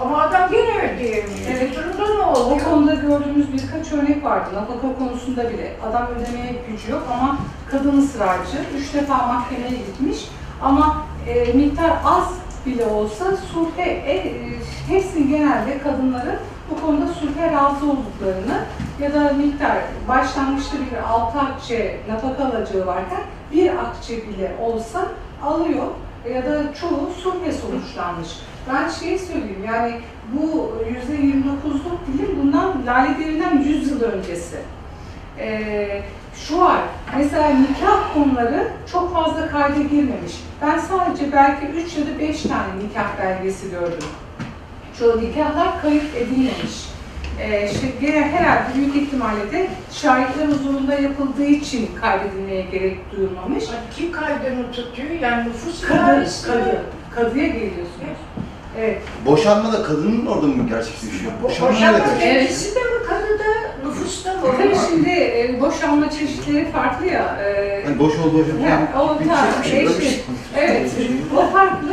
Ama 0.00 0.22
adam 0.22 0.50
gene 0.50 0.92
ödeyemiyor. 0.94 1.38
Evet. 1.50 1.76
Durumda 1.76 2.14
ne 2.14 2.22
O 2.22 2.40
oluyor? 2.40 2.64
konuda 2.64 2.94
gördüğümüz 2.94 3.52
birkaç 3.52 3.92
örnek 3.92 4.24
vardı. 4.24 4.50
Nafaka 4.54 4.98
konusunda 4.98 5.50
bile 5.50 5.76
adam 5.90 6.06
ödemeye 6.06 6.54
gücü 6.68 6.90
yok 6.92 7.02
ama 7.12 7.38
kadın 7.70 7.98
ısrarcı. 8.02 8.56
Üç 8.78 8.94
defa 8.94 9.14
mahkemeye 9.26 9.70
gitmiş 9.70 10.28
ama 10.62 11.06
e, 11.26 11.52
miktar 11.52 11.90
az 12.04 12.34
bile 12.66 12.86
olsa 12.86 13.24
sulhe, 13.36 13.82
e, 13.82 14.14
e, 14.96 15.22
genelde 15.30 15.78
kadınların 15.78 16.38
bu 16.70 16.86
konuda 16.86 17.06
sulhe 17.06 17.52
razı 17.52 17.90
olduklarını 17.90 18.64
ya 19.00 19.14
da 19.14 19.32
miktar 19.32 19.76
başlangıçta 20.08 20.76
bir 20.78 21.12
altı 21.12 21.38
akçe 21.38 22.00
nafaka 22.08 22.44
alacağı 22.44 22.86
varken 22.86 23.20
bir 23.52 23.70
akçe 23.78 24.16
bile 24.28 24.56
olsa 24.62 25.06
alıyor 25.44 25.86
ya 26.34 26.44
da 26.46 26.74
çoğu 26.74 27.10
sulhe 27.22 27.52
sonuçlanmış. 27.52 28.28
Ben 28.68 28.88
şey 28.88 29.18
söyleyeyim 29.18 29.64
yani 29.66 29.92
bu 30.32 30.72
yüzde 30.88 31.14
29'luk 31.14 31.98
dilim 32.12 32.38
bundan 32.42 32.86
Lale 32.86 33.18
Devri'nden 33.18 33.58
100 33.58 33.90
yıl 33.90 34.00
öncesi. 34.02 34.56
Ee, 35.38 36.02
şu 36.34 36.58
var, 36.60 36.80
mesela 37.16 37.48
nikah 37.48 38.14
konuları 38.14 38.68
çok 38.92 39.14
fazla 39.14 39.48
kayda 39.48 39.82
girmemiş. 39.82 40.32
Ben 40.62 40.78
sadece 40.78 41.32
belki 41.32 41.66
3 41.66 41.96
ya 41.96 42.06
da 42.06 42.18
5 42.18 42.42
tane 42.42 42.68
nikah 42.84 43.18
belgesi 43.22 43.70
gördüm. 43.70 44.08
Çoğu 44.98 45.20
nikahlar 45.20 45.82
kayıt 45.82 46.16
edilmemiş. 46.16 46.90
Ee, 47.40 47.68
şey, 47.68 47.94
gene 48.00 48.20
herhalde 48.28 48.74
büyük 48.74 48.96
ihtimalle 48.96 49.52
de 49.52 49.68
şahitler 49.92 50.46
huzurunda 50.48 50.94
yapıldığı 50.94 51.44
için 51.46 51.90
kaydedilmeye 52.00 52.62
gerek 52.62 52.98
duyulmamış. 53.16 53.64
Kim 53.96 54.12
kaydını 54.12 54.72
tutuyor? 54.72 55.10
Yani 55.20 55.48
nüfus 55.48 55.80
Kadı, 55.80 56.26
kadı, 56.46 56.82
kadıya 57.14 57.46
geliyorsunuz. 57.46 57.88
Evet. 58.06 58.16
Boşanma 59.26 59.72
da 59.72 59.82
kadının 59.82 60.26
orada 60.26 60.46
mı 60.46 60.68
gerçekleşiyor? 60.68 61.32
Boşanma 61.42 61.72
Boşanma 61.72 61.98
nerede? 61.98 62.34
meclisi 62.34 62.74
de 62.74 62.78
mi 62.80 63.06
kadıda, 63.08 63.44
nüfusta 63.88 64.32
mı? 64.34 64.40
Tabii 64.58 64.76
şimdi 64.90 65.10
e, 65.10 65.60
boşanma 65.60 66.10
çeşitleri 66.10 66.70
farklı 66.72 67.06
ya. 67.06 67.38
e, 67.44 67.82
Hani 67.84 67.98
boş 67.98 68.18
oldu 68.18 68.38
hocam. 68.38 68.70
Ha, 68.94 69.02
o 69.02 69.20
Bir 69.20 69.28
tarz 69.28 69.64
şey- 69.70 69.82
bir 69.86 69.88
şey- 69.88 70.10
şey, 70.10 70.22
evet, 70.58 70.90
o 71.36 71.46
farklı. 71.46 71.88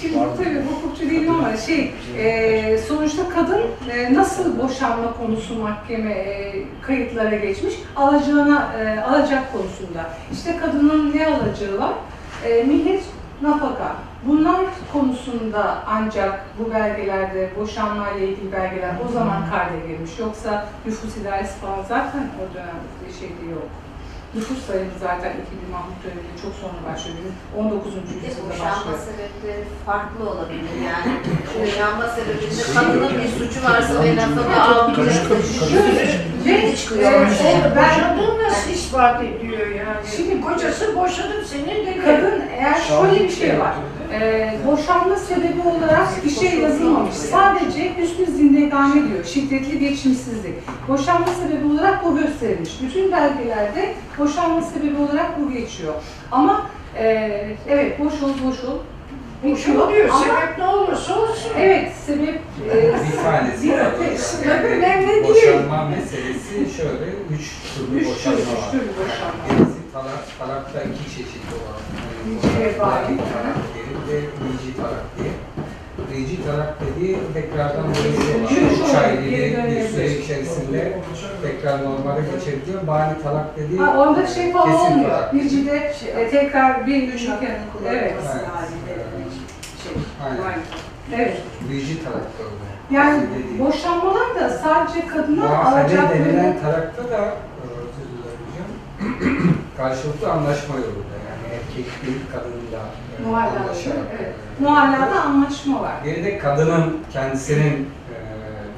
Şimdi 0.00 0.14
tabii 0.36 0.60
hukukçu 0.70 1.10
değilim 1.10 1.34
ama 1.34 1.56
şey, 1.56 1.92
e, 2.18 2.78
sonuçta 2.88 3.28
kadın 3.28 3.60
e, 3.92 4.14
nasıl 4.14 4.58
boşanma 4.62 5.14
konusu 5.16 5.54
mahkeme 5.54 6.10
e, 6.12 6.54
kayıtlara 6.82 7.36
geçmiş, 7.36 7.74
alacağına, 7.96 8.72
e, 8.80 9.00
alacak 9.00 9.52
konusunda. 9.52 10.10
İşte 10.32 10.56
kadının 10.60 11.16
ne 11.16 11.26
alacağı 11.26 11.78
var? 11.80 11.92
E, 12.48 12.62
mihir, 12.62 13.00
nafaka. 13.42 13.96
Bunlar 14.28 14.60
konusunda 14.92 15.78
ancak 15.86 16.44
bu 16.58 16.74
belgelerde, 16.74 17.50
boşanma 17.60 18.10
ile 18.10 18.28
ilgili 18.28 18.52
belgeler 18.52 18.94
o 19.08 19.12
zaman 19.12 19.50
kayda 19.50 19.86
girmiş. 19.86 20.18
Yoksa 20.18 20.66
nüfus 20.86 21.16
idaresi 21.16 21.58
falan 21.60 21.82
zaten 21.88 22.28
o 22.40 22.54
dönemde 22.54 23.08
bir 23.08 23.12
şeyde 23.12 23.50
yok. 23.50 23.81
Nüfus 24.34 24.66
sayımı 24.66 24.90
zaten 25.00 25.32
2000 25.44 25.70
Mahmut 25.72 25.98
döneminde 26.04 26.36
çok 26.42 26.52
sonra 26.60 26.78
başlıyor. 26.88 27.16
Bizim 27.18 27.34
19. 27.58 27.92
Bir 27.96 28.22
de 28.22 28.26
yüzyılda 28.26 28.50
boşanma 28.50 28.76
başlıyor. 28.76 28.98
sebepleri 29.06 29.64
farklı 29.86 30.30
olabilir 30.30 30.74
yani. 30.90 31.12
Boşanma 31.60 32.06
sebebinde 32.16 32.62
kadının 32.74 33.12
bir 33.22 33.28
suçu 33.38 33.60
varsa 33.66 34.04
ve 34.04 34.16
nafaka 34.16 34.60
almayacaksa 34.74 35.34
Ve 36.46 36.76
çıkıyor. 36.76 37.12
ben, 37.12 37.76
boşadığın 37.76 38.44
nasıl 38.44 38.70
ispat 38.70 39.22
ediyor 39.22 39.66
yani? 39.66 40.00
Şimdi 40.16 40.40
kocası 40.40 40.96
boşadım 40.96 41.44
seni 41.46 41.66
dedi. 41.86 42.00
kadın 42.04 42.42
eğer 42.58 42.80
şöyle 42.80 43.24
bir 43.24 43.30
şey 43.30 43.60
var. 43.60 43.74
E, 44.20 44.50
boşanma 44.66 45.16
sebebi 45.16 45.60
olarak 45.76 46.24
bir 46.24 46.30
şey 46.30 46.58
yazılmamış. 46.58 47.14
Sadece 47.14 47.96
hüsnü 47.98 48.26
zindegane 48.26 48.94
diyor. 48.94 49.24
Şiddetli 49.24 49.78
geçimsizlik. 49.78 50.54
Boşanma 50.88 51.26
sebebi 51.26 51.72
olarak 51.72 52.04
bu 52.04 52.18
gösterilmiş. 52.18 52.70
Bütün 52.82 53.12
belgelerde 53.12 53.94
boşanma 54.18 54.62
sebebi 54.62 54.96
olarak 55.02 55.40
bu 55.40 55.52
geçiyor. 55.52 55.94
Ama 56.32 56.66
e, 56.98 57.04
evet 57.68 58.00
boş 58.00 58.12
ol 58.22 58.30
boş 58.46 58.64
ol. 58.64 58.78
Boşama 59.44 59.88
diyor. 59.92 60.08
Ama- 60.08 60.18
Sebep 60.24 60.58
ne 60.58 60.64
olursa 60.68 61.18
olsun. 61.20 61.50
Evet 61.58 61.92
sebep 62.06 62.40
e, 62.72 62.76
Bir 62.76 63.16
tanesi 63.24 63.62
bir- 63.68 63.72
var. 63.72 64.16
sebep 64.16 64.64
önemli 64.64 65.08
değil. 65.08 65.24
Boşanma 65.28 65.84
meselesi 65.88 66.76
şöyle, 66.76 67.06
üç 67.34 67.50
türlü 67.74 67.98
Üç 67.98 68.04
türlü, 68.04 68.14
boşanma 68.14 68.38
üç 68.38 68.46
var. 68.48 68.70
türlü 68.70 68.88
boşanma. 69.00 69.42
Birisi 69.50 69.92
talak, 69.92 70.38
talakta 70.38 70.82
iki 70.82 71.04
çeşit 71.16 71.42
olan. 71.56 71.80
İkiye 72.36 72.80
bağlı. 72.80 72.90
Baki 72.90 73.16
talak 73.16 73.58
diye 73.74 73.81
ve 74.12 74.16
rici 74.20 74.76
talak 74.76 75.04
diye. 75.18 75.30
Rici 76.12 76.44
talak 76.46 76.74
dediği 76.80 77.18
tekrardan. 77.34 77.84
Dönüş 77.84 78.80
Üç 78.88 78.94
ay 78.94 79.24
gibi 79.24 79.56
bir 79.70 79.88
süre 79.88 80.18
içerisinde 80.18 80.98
tekrar 81.42 81.84
normale 81.84 82.20
geçebiliyor. 82.34 82.86
Bani 82.86 83.22
talak 83.22 83.56
dediği 83.56 83.78
Ha, 83.78 83.98
onda 84.02 84.26
şey 84.26 84.52
falan 84.52 84.66
kesin 84.72 84.92
olmuyor. 84.92 85.10
talak. 85.10 85.34
Bircide 85.34 85.92
e, 86.16 86.30
tekrar 86.30 86.86
bir 86.86 87.08
Üç 87.08 87.22
ülke. 87.22 87.30
hakkının 87.30 87.50
Evet. 87.50 87.60
kullanılması 87.72 88.38
Evet. 88.38 88.48
halinde 88.48 88.94
şey. 89.82 89.92
Aynen. 90.24 90.58
Evet. 91.14 91.36
Rici 91.70 92.04
talak 92.04 92.16
da 92.38 92.42
öyle. 92.44 92.96
Yani 92.98 93.22
boşanmalar 93.58 94.34
da 94.34 94.48
sadece 94.50 95.06
kadına 95.06 95.58
alacakları 95.58 96.24
denilen 96.24 96.60
tarakta 96.60 97.10
da 97.10 97.18
e, 97.18 97.62
özür 97.78 98.06
dilerim 98.12 99.54
karşılıklı 99.76 100.32
anlaşma 100.32 100.74
yolunda 100.74 101.16
yani 101.28 101.54
erkek 101.54 101.86
bir 102.02 102.32
kadının 102.32 102.62
da 103.24 103.28
muhallada. 103.28 103.60
anlaşarak. 103.60 104.06
Evet. 104.20 104.34
Muhallada 104.60 105.22
anlaşma 105.22 105.82
var. 105.82 105.92
Bir 106.04 106.24
de 106.24 106.38
kadının 106.38 106.98
kendisinin 107.12 107.88
e, 108.12 108.16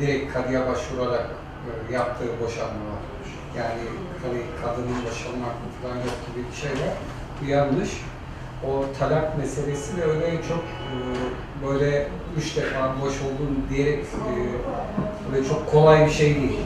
direkt 0.00 0.32
kadıya 0.32 0.66
başvurarak 0.66 1.26
e, 1.90 1.94
yaptığı 1.94 2.40
boşanma 2.44 2.70
var. 2.72 3.04
Yani 3.58 3.82
hani 4.22 4.40
kadının 4.62 4.96
boşanma 5.06 5.46
hakkı 5.46 5.68
falan 5.82 5.96
yok 5.96 6.16
gibi 6.26 6.44
bir 6.50 6.56
şey 6.56 6.70
var. 6.70 6.94
Bu 7.42 7.50
yanlış. 7.50 7.90
O 8.68 8.84
talak 8.98 9.38
meselesi 9.38 9.96
de 9.96 10.04
öyle 10.04 10.42
çok 10.48 10.58
e, 10.58 10.94
böyle 11.66 12.08
üç 12.36 12.56
defa 12.56 12.94
boş 13.02 13.12
oldun 13.22 13.66
diyerek 13.70 14.04
e, 14.04 14.32
böyle 15.32 15.48
çok 15.48 15.70
kolay 15.70 16.06
bir 16.06 16.10
şey 16.10 16.34
değil. 16.34 16.60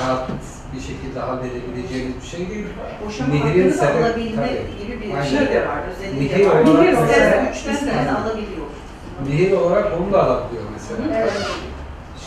Rahat 0.00 0.30
bir 0.74 0.80
şekilde 0.80 1.20
halledebileceğiniz 1.20 2.14
bir 2.22 2.26
şey 2.26 2.48
değil. 2.50 2.66
Boşanma 3.06 3.34
Nihirin 3.34 3.70
hakkını 3.70 3.82
da 3.82 3.84
sebep- 3.84 4.04
alabilme 4.04 4.46
tabii. 4.46 4.86
gibi 4.86 5.00
bir 5.02 5.14
Aynen. 5.14 5.22
şey 5.24 5.40
de 5.48 5.68
var. 5.68 5.78
Özelliği 5.90 6.24
Nihil 6.28 6.44
de 6.44 6.48
var. 6.48 6.54
olarak 6.64 6.92
İsterse 6.92 7.36
olarak- 7.36 7.56
üçten 7.56 7.76
birini 7.76 8.10
alabiliyor. 8.12 8.66
Nihil 9.28 9.52
olarak 9.52 9.86
onu 10.00 10.12
da 10.12 10.24
alabiliyor 10.24 10.62
mesela. 10.72 11.00
Evet. 11.20 11.32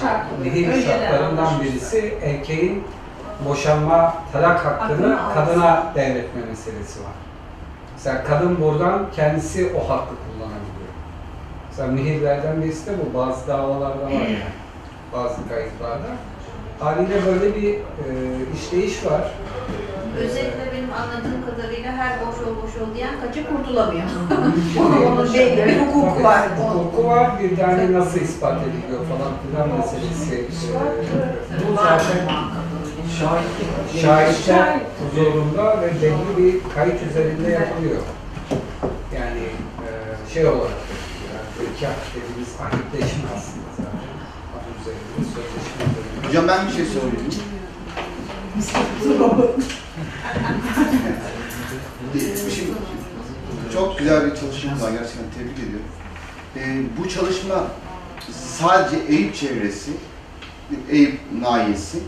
Şart. 0.02 0.26
Önceler 0.46 0.82
şartlarından 0.82 1.38
anlaşmışlar. 1.44 1.64
birisi 1.74 2.14
erkeğin 2.24 2.84
boşanma 3.50 4.16
talak 4.34 4.66
hakkını 4.66 5.14
Hakkını 5.14 5.34
kadına 5.46 5.92
devretme 5.96 6.42
meselesi 6.50 7.00
var. 7.00 7.12
Mesela 7.96 8.24
kadın 8.24 8.62
buradan 8.62 9.06
kendisi 9.16 9.72
o 9.76 9.90
hakkı 9.90 10.16
kullanabiliyor. 10.26 10.92
Mesela 11.70 11.92
nihillerden 11.92 12.62
birisi 12.62 12.88
de 12.88 12.92
bu. 13.00 13.18
Bazı 13.18 13.48
davalarda 13.48 14.04
var 14.06 14.12
yani. 14.12 14.38
Bazı 15.14 15.50
kayıtlarda. 15.50 16.08
Haliyle 16.82 17.26
böyle 17.26 17.56
bir 17.56 17.74
e, 17.74 17.78
işleyiş 18.56 19.06
var. 19.06 19.22
Özellikle 20.18 20.72
benim 20.74 20.94
anladığım 20.94 21.42
kadarıyla 21.46 21.92
her 21.92 22.20
boş 22.20 22.36
ol 22.36 22.56
boş 22.64 22.82
ol 22.82 22.96
diyen 22.96 23.22
kaçı 23.22 23.48
kurtulamıyor. 23.48 24.04
Onun 24.80 25.34
belli 25.34 25.66
bir 25.66 25.80
hukuku 25.80 26.24
var. 26.24 26.48
Hukuku 26.58 27.08
var. 27.08 27.40
Bir 27.40 27.58
de 27.58 27.64
hani 27.64 27.94
nasıl 27.94 28.20
ispat 28.20 28.62
ediliyor 28.62 29.00
falan 29.06 29.32
filan 29.42 29.78
meselesi. 29.78 30.36
E, 30.36 31.70
bu 31.70 31.76
zaten 31.76 32.28
şahitler 34.02 34.80
huzurunda 35.00 35.82
ve 35.82 36.02
belli 36.02 36.38
bir 36.38 36.74
kayıt 36.76 37.02
üzerinde 37.12 37.52
yapılıyor. 37.52 38.02
Yani 39.16 39.44
e, 39.86 39.90
şey 40.34 40.46
olarak 40.46 40.82
yani 41.28 41.70
nikah 41.70 41.96
dediğimiz 42.16 42.50
ahitleşme 42.62 43.28
aslında 43.36 43.70
zaten. 43.78 44.12
Adı 44.56 44.70
üzerinde, 44.82 45.30
üzerinde. 45.30 45.51
Hocam 46.32 46.48
ben 46.48 46.68
bir 46.68 46.74
şey 46.74 46.86
sorayım. 46.86 47.16
Şimdi 52.56 52.72
çok 53.74 54.00
güzel 54.00 54.26
bir 54.26 54.36
çalışma 54.36 54.72
var 54.72 54.92
gerçekten 54.92 55.26
tebrik 55.38 55.60
ediyorum. 55.60 55.86
Ee, 56.58 56.84
bu 57.00 57.10
çalışma 57.10 57.68
sadece 58.58 58.98
Eyüp 59.10 59.36
çevresi, 59.36 59.92
Eyüp 60.90 61.20
nahiyesi. 61.42 62.00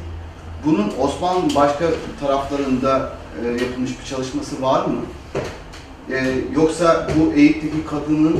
Bunun 0.66 0.94
Osmanlı 1.00 1.56
başka 1.56 1.86
taraflarında 2.20 3.14
e, 3.46 3.48
yapılmış 3.48 4.00
bir 4.00 4.06
çalışması 4.06 4.62
var 4.62 4.86
mı? 4.86 5.02
Ee, 6.12 6.36
yoksa 6.56 7.08
bu 7.20 7.34
Eyüp'teki 7.34 7.86
kadının 7.90 8.40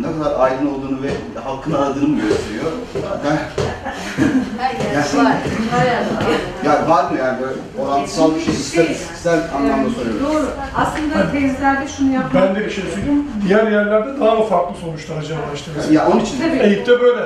ne 0.00 0.06
kadar 0.12 0.40
aydın 0.40 0.66
olduğunu 0.66 1.02
ve 1.02 1.10
halkın 1.44 1.72
aradığını 1.72 2.08
mı 2.08 2.20
gösteriyor? 2.20 2.72
Ben, 3.24 3.38
Her 4.58 5.86
yer 5.86 5.96
var. 5.96 6.26
Ya 6.64 6.88
var 6.88 7.10
mı 7.10 7.18
yani 7.18 7.40
böyle 7.40 7.58
orantısal 7.78 8.34
bir 8.34 8.40
şey, 8.40 8.54
istatistiksel 8.54 9.40
anlamda 9.56 9.90
soruyorum. 9.90 10.26
Doğru. 10.26 10.46
Aslında 10.76 11.32
tezlerde 11.32 11.88
şunu 11.88 12.14
yapmak 12.14 12.34
Ben 12.34 12.54
de 12.54 12.64
bir 12.66 12.70
şey 12.70 12.84
söyleyeyim. 12.84 13.26
Diğer 13.48 13.70
yerlerde 13.70 14.20
daha 14.20 14.34
mı 14.34 14.44
farklı 14.44 14.74
sonuçlar 14.80 15.16
acaba 15.16 15.40
işte? 15.54 15.70
Ya 15.90 16.08
onun 16.08 16.20
için 16.20 16.40
Tabii. 16.40 16.56
Eyüp'te 16.58 17.00
böyle. 17.00 17.22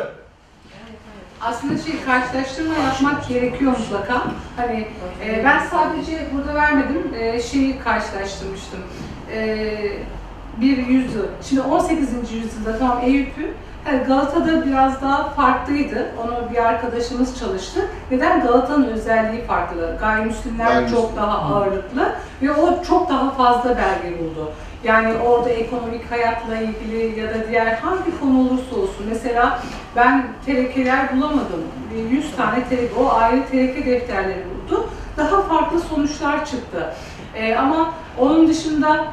Aslında 1.41 1.83
şey 1.83 1.95
karşılaştırma 2.07 2.75
yapmak 2.75 3.29
gerekiyor 3.29 3.73
mutlaka. 3.79 4.23
Hani 4.57 4.87
e, 5.27 5.45
ben 5.45 5.63
sadece 5.71 6.27
burada 6.35 6.55
vermedim 6.55 7.15
e, 7.21 7.43
şeyi 7.43 7.79
karşılaştırmıştım. 7.79 8.81
E, 9.35 9.69
bir 10.61 10.87
yüzyıl. 10.87 11.27
Şimdi 11.43 11.61
18. 11.63 12.09
yüzyılda 12.33 12.79
tamam 12.79 12.99
Eyüp'ü 13.03 13.55
yani 13.87 14.05
Galata'da 14.05 14.67
biraz 14.67 15.03
daha 15.03 15.31
farklıydı. 15.31 16.13
Onu 16.25 16.53
bir 16.53 16.57
arkadaşımız 16.57 17.39
çalıştı. 17.39 17.81
Neden? 18.11 18.41
Galata'nın 18.43 18.89
özelliği 18.89 19.45
farklı. 19.45 19.97
Gayrimüslimler 20.01 20.67
Gayrimüslim. 20.67 21.01
çok 21.01 21.17
daha 21.17 21.39
ağırlıklı 21.39 22.13
ve 22.43 22.53
o 22.53 22.83
çok 22.83 23.09
daha 23.11 23.31
fazla 23.31 23.77
belge 23.77 24.19
buldu. 24.19 24.53
Yani 24.85 25.15
orada 25.19 25.51
ekonomik 25.51 26.11
hayatla 26.11 26.57
ilgili 26.57 27.21
ya 27.21 27.29
da 27.29 27.49
diğer 27.49 27.67
hangi 27.67 28.21
konu 28.21 28.41
olursa 28.41 28.77
olsun. 28.77 29.07
Mesela 29.09 29.63
ben 29.97 30.27
terekeler 30.47 31.17
bulamadım. 31.17 31.63
Bir 31.95 32.11
100 32.11 32.37
tane 32.37 32.65
tereke, 32.69 32.95
o 32.95 33.13
ayrı 33.13 33.43
tereke 33.51 33.87
defterleri 33.87 34.45
buldu. 34.45 34.89
Daha 35.17 35.43
farklı 35.43 35.81
sonuçlar 35.81 36.47
çıktı. 36.47 36.95
Ee, 37.35 37.55
ama 37.55 37.93
onun 38.19 38.49
dışında 38.49 39.05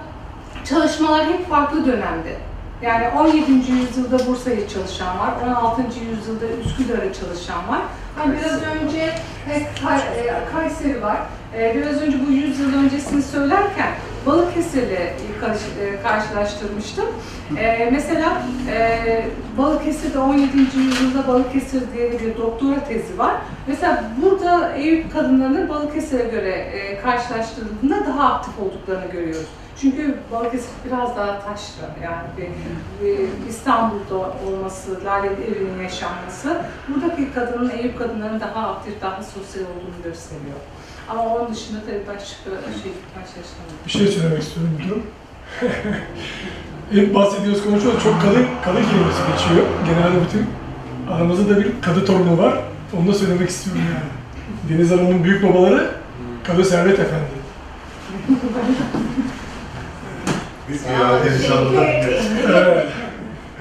çalışmalar 0.65 1.25
hep 1.27 1.49
farklı 1.49 1.85
dönemde. 1.85 2.35
Yani 2.81 3.07
17. 3.19 3.51
yüzyılda 3.51 4.27
Bursa'ya 4.27 4.67
çalışan 4.67 5.19
var, 5.19 5.33
16. 5.47 5.81
yüzyılda 5.81 6.45
Üsküdar'a 6.65 7.13
çalışan 7.13 7.67
var. 7.67 7.79
Hani 8.17 8.33
biraz 8.37 8.61
önce 8.83 9.01
e, 9.49 9.67
Kay- 9.83 9.97
e, 9.99 10.33
Kayseri 10.53 11.01
var. 11.01 11.17
E, 11.57 11.75
Biraz 11.75 12.01
önce 12.01 12.17
bu 12.27 12.31
100 12.31 12.59
yıl 12.59 12.73
öncesini 12.85 13.21
söylerken 13.21 13.87
Balıkesir'le 14.25 14.91
e, 14.91 15.13
karşılaştırmıştım. 16.03 17.05
E, 17.57 17.89
mesela 17.91 18.41
e, 18.71 19.25
Balıkesir'de 19.57 20.19
17. 20.19 20.57
yüzyılda 20.77 21.27
Balıkesir 21.27 21.81
diye 21.97 22.11
bir 22.11 22.37
doktora 22.37 22.83
tezi 22.83 23.17
var. 23.17 23.35
Mesela 23.67 24.03
burada 24.21 24.73
Eyüp 24.75 25.13
kadınlarının 25.13 25.69
Balıkesir'e 25.69 26.23
göre 26.23 26.49
e, 26.51 27.01
karşılaştırıldığında 27.01 28.05
daha 28.07 28.33
aktif 28.33 28.59
olduklarını 28.59 29.11
görüyoruz. 29.11 29.47
Çünkü 29.81 30.15
Balıkesir 30.31 30.69
biraz 30.85 31.17
daha 31.17 31.39
taşra 31.39 31.95
yani 32.03 32.27
bir 33.01 33.49
İstanbul'da 33.49 34.15
olması, 34.17 35.05
Laleli 35.05 35.43
evinin 35.43 35.83
yaşanması 35.83 36.61
buradaki 36.87 37.33
kadının, 37.33 37.69
Eyüp 37.69 37.99
kadınların 37.99 38.39
daha 38.39 38.69
aktif, 38.69 39.01
daha 39.01 39.23
sosyal 39.23 39.63
olduğunu 39.63 40.03
gösteriyor. 40.03 40.57
Ama 41.09 41.35
onun 41.35 41.53
dışında 41.53 41.79
tabii 41.79 42.07
başka 42.07 42.49
şey 42.83 42.91
karşılaştırmıyorum. 43.15 43.85
Bir 43.85 43.91
şey 43.91 44.07
söylemek 44.07 44.43
istiyorum 44.43 44.77
müdürüm. 44.77 45.03
Hep 46.91 47.15
bahsediyoruz, 47.15 47.63
konuşuyoruz. 47.63 48.03
Çok 48.03 48.21
kadın, 48.21 48.45
kadın 48.65 48.83
kelimesi 48.83 49.21
geçiyor. 49.31 49.65
Genelde 49.85 50.25
bütün 50.25 50.45
aramızda 51.13 51.55
da 51.55 51.59
bir 51.59 51.81
kadı 51.81 52.05
torunu 52.05 52.37
var. 52.37 52.59
Onu 52.97 53.07
da 53.07 53.13
söylemek 53.13 53.49
istiyorum 53.49 53.81
yani. 53.93 54.09
Deniz 54.69 54.91
Hanım'ın 54.91 55.23
büyük 55.23 55.43
babaları 55.43 55.91
Kadı 56.43 56.65
Servet 56.65 56.99
Efendi. 56.99 57.39
Büyük 60.69 60.85
bir. 60.87 61.51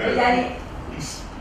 Evet. 0.01 0.19
Yani 0.19 0.47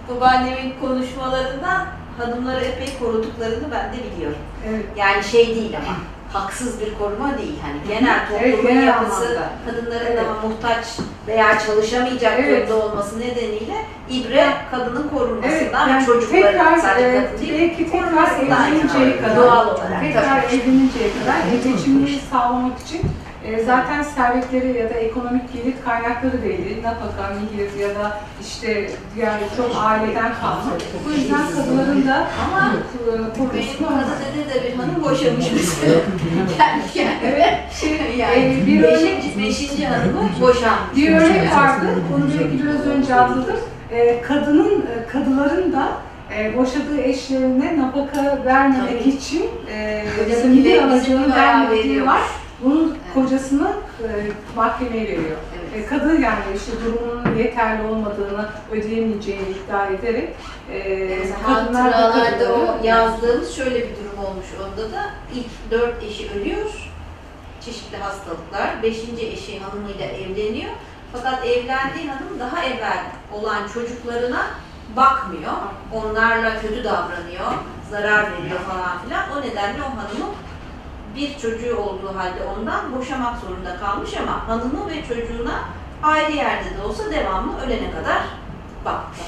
babaannemin 0.10 0.73
konuşmalarından 0.81 1.85
hanımları 2.18 2.65
epey 2.65 2.99
koruduklarını 2.99 3.72
ben 3.72 3.94
de 3.94 3.98
biliyorum. 4.15 4.38
Evet. 4.69 4.85
Yani 4.98 5.23
şey 5.23 5.56
değil 5.56 5.77
ama 5.77 5.98
haksız 6.34 6.81
bir 6.81 6.94
koruma 6.94 7.38
değil. 7.38 7.56
Hani 7.61 7.99
genel 7.99 8.19
Evet, 8.31 8.52
toplumun 8.52 8.73
genel 8.73 8.88
yapısı 8.88 9.39
kadınların 9.65 10.06
Evet. 10.06 10.18
daha 10.18 10.48
muhtaç 10.48 10.85
veya 11.27 11.60
çalışamayacak 11.60 12.34
Evet. 12.39 12.69
durumda 12.69 12.85
olması 12.85 13.19
nedeniyle 13.19 13.76
ibre 14.10 14.48
kadının 14.72 15.10
korunmasından 15.10 15.53
Evet, 15.53 15.88
ve 15.88 15.91
yani 15.91 16.06
çocukların 16.06 16.52
tekrar, 16.52 16.77
sadece 16.77 17.07
e, 17.07 17.26
kadın 17.26 17.41
değil, 17.41 17.53
belki 17.53 17.91
tekrar 17.91 18.02
korunmasından 18.06 18.72
evleninceye 18.72 19.22
kadar, 19.22 19.35
doğal 19.35 19.68
olarak 19.68 20.02
tekrar 20.02 20.44
evleninceye 20.44 21.10
kadar 21.19 21.38
geçimini 21.53 22.19
sağlamak 22.31 22.80
için 22.80 23.02
e, 23.48 23.64
zaten 23.64 24.03
servetleri 24.03 24.78
ya 24.78 24.90
da 24.90 24.94
ekonomik 24.94 25.53
gelir 25.53 25.74
kaynakları 25.86 26.44
belli. 26.44 26.84
Nafaka, 26.84 27.34
mihir 27.34 27.80
ya 27.80 27.90
da 27.90 28.19
işte 28.41 28.90
diğer 29.15 29.40
çok 29.57 29.72
aileden 29.84 30.32
kaldı. 30.41 30.84
Bu 31.07 31.11
yüzden 31.11 31.41
kadınların 31.56 32.07
da 32.07 32.28
ama 32.45 32.74
e, 32.74 33.14
Benim 33.14 33.30
korunmasını 33.30 33.88
kadı 33.88 34.11
dede 34.36 34.64
de 34.64 34.72
bir 34.74 34.78
hanım 34.78 35.03
boşamış 35.03 35.45
mesela. 35.53 35.94
yani, 36.60 36.82
yani, 36.95 37.18
Evet, 37.26 37.57
şey, 37.80 38.18
yani 38.18 38.61
e, 38.64 38.68
bir 38.68 38.84
örnek 38.84 39.24
beşinci, 39.24 39.44
beşinci 39.44 39.88
hanımı 39.88 40.30
boşanmış. 40.41 40.95
Bir 40.95 41.11
örnek 41.11 41.56
vardı, 41.56 41.86
onu 42.15 42.24
belki 42.40 42.64
biraz 42.64 42.86
önce 42.86 43.15
atladım. 43.15 43.60
Ee, 43.91 44.22
kadının, 44.22 44.72
e, 44.82 45.07
kadıların 45.11 45.74
da 45.74 45.88
e, 46.38 46.57
boşadığı 46.57 47.02
eşlerine 47.02 47.78
nafaka 47.78 48.40
vermemek 48.45 48.99
Tabii. 48.99 49.10
için 49.10 49.45
e, 49.72 50.03
Kocası 50.19 50.41
zımni 50.41 50.57
bile 50.57 50.84
alacağını 50.86 51.36
vermediği 51.36 52.06
var. 52.06 52.22
Bunun 52.63 52.89
Evet. 52.89 53.13
kocasını 53.13 53.67
e, 54.03 54.07
mahkemeye 54.55 55.03
veriyor. 55.03 55.38
Evet. 55.73 55.85
E, 55.85 55.89
kadın 55.89 56.21
yani 56.21 56.43
işte 56.55 56.71
durumunun 56.85 57.35
yeterli 57.38 57.88
olmadığını 57.88 58.49
ödeyemeyeceğini 58.71 59.49
iddia 59.49 59.88
ederek 59.88 60.29
e, 60.71 61.09
da 61.45 61.51
hatıralarda 61.53 62.53
o 62.53 62.85
yazdığımız 62.85 63.55
şöyle 63.55 63.75
bir 63.75 63.95
durum 63.95 64.25
olmuş 64.25 64.45
onda 64.63 64.91
da. 64.91 65.05
ilk 65.35 65.71
dört 65.71 66.03
eşi 66.03 66.29
ölüyor. 66.31 66.91
Çeşitli 67.65 67.97
hastalıklar. 67.97 68.84
Beşinci 68.84 69.27
eşi 69.27 69.59
hanımıyla 69.59 70.05
evleniyor. 70.05 70.71
Fakat 71.13 71.45
evlendiği 71.45 72.09
hanım 72.09 72.39
daha 72.39 72.65
evvel 72.65 73.03
olan 73.34 73.67
çocuklarına 73.73 74.45
bakmıyor. 74.95 75.53
Onlarla 75.93 76.61
kötü 76.61 76.84
davranıyor. 76.84 77.51
Zarar 77.91 78.23
veriyor 78.23 78.59
falan 78.59 78.99
filan. 79.05 79.23
O 79.38 79.41
nedenle 79.41 79.81
o 79.81 79.85
hanımın 79.85 80.35
bir 81.18 81.38
çocuğu 81.38 81.77
olduğu 81.77 82.15
halde 82.15 82.44
ondan 82.44 82.95
boşamak 82.95 83.39
zorunda 83.39 83.77
kalmış 83.77 84.18
ama 84.18 84.48
hanımı 84.48 84.89
ve 84.89 85.03
çocuğuna 85.07 85.64
ayrı 86.03 86.31
yerde 86.31 86.77
de 86.77 86.81
olsa 86.84 87.11
devamlı 87.11 87.61
ölene 87.61 87.91
kadar 87.91 88.22
baktı. 88.85 89.22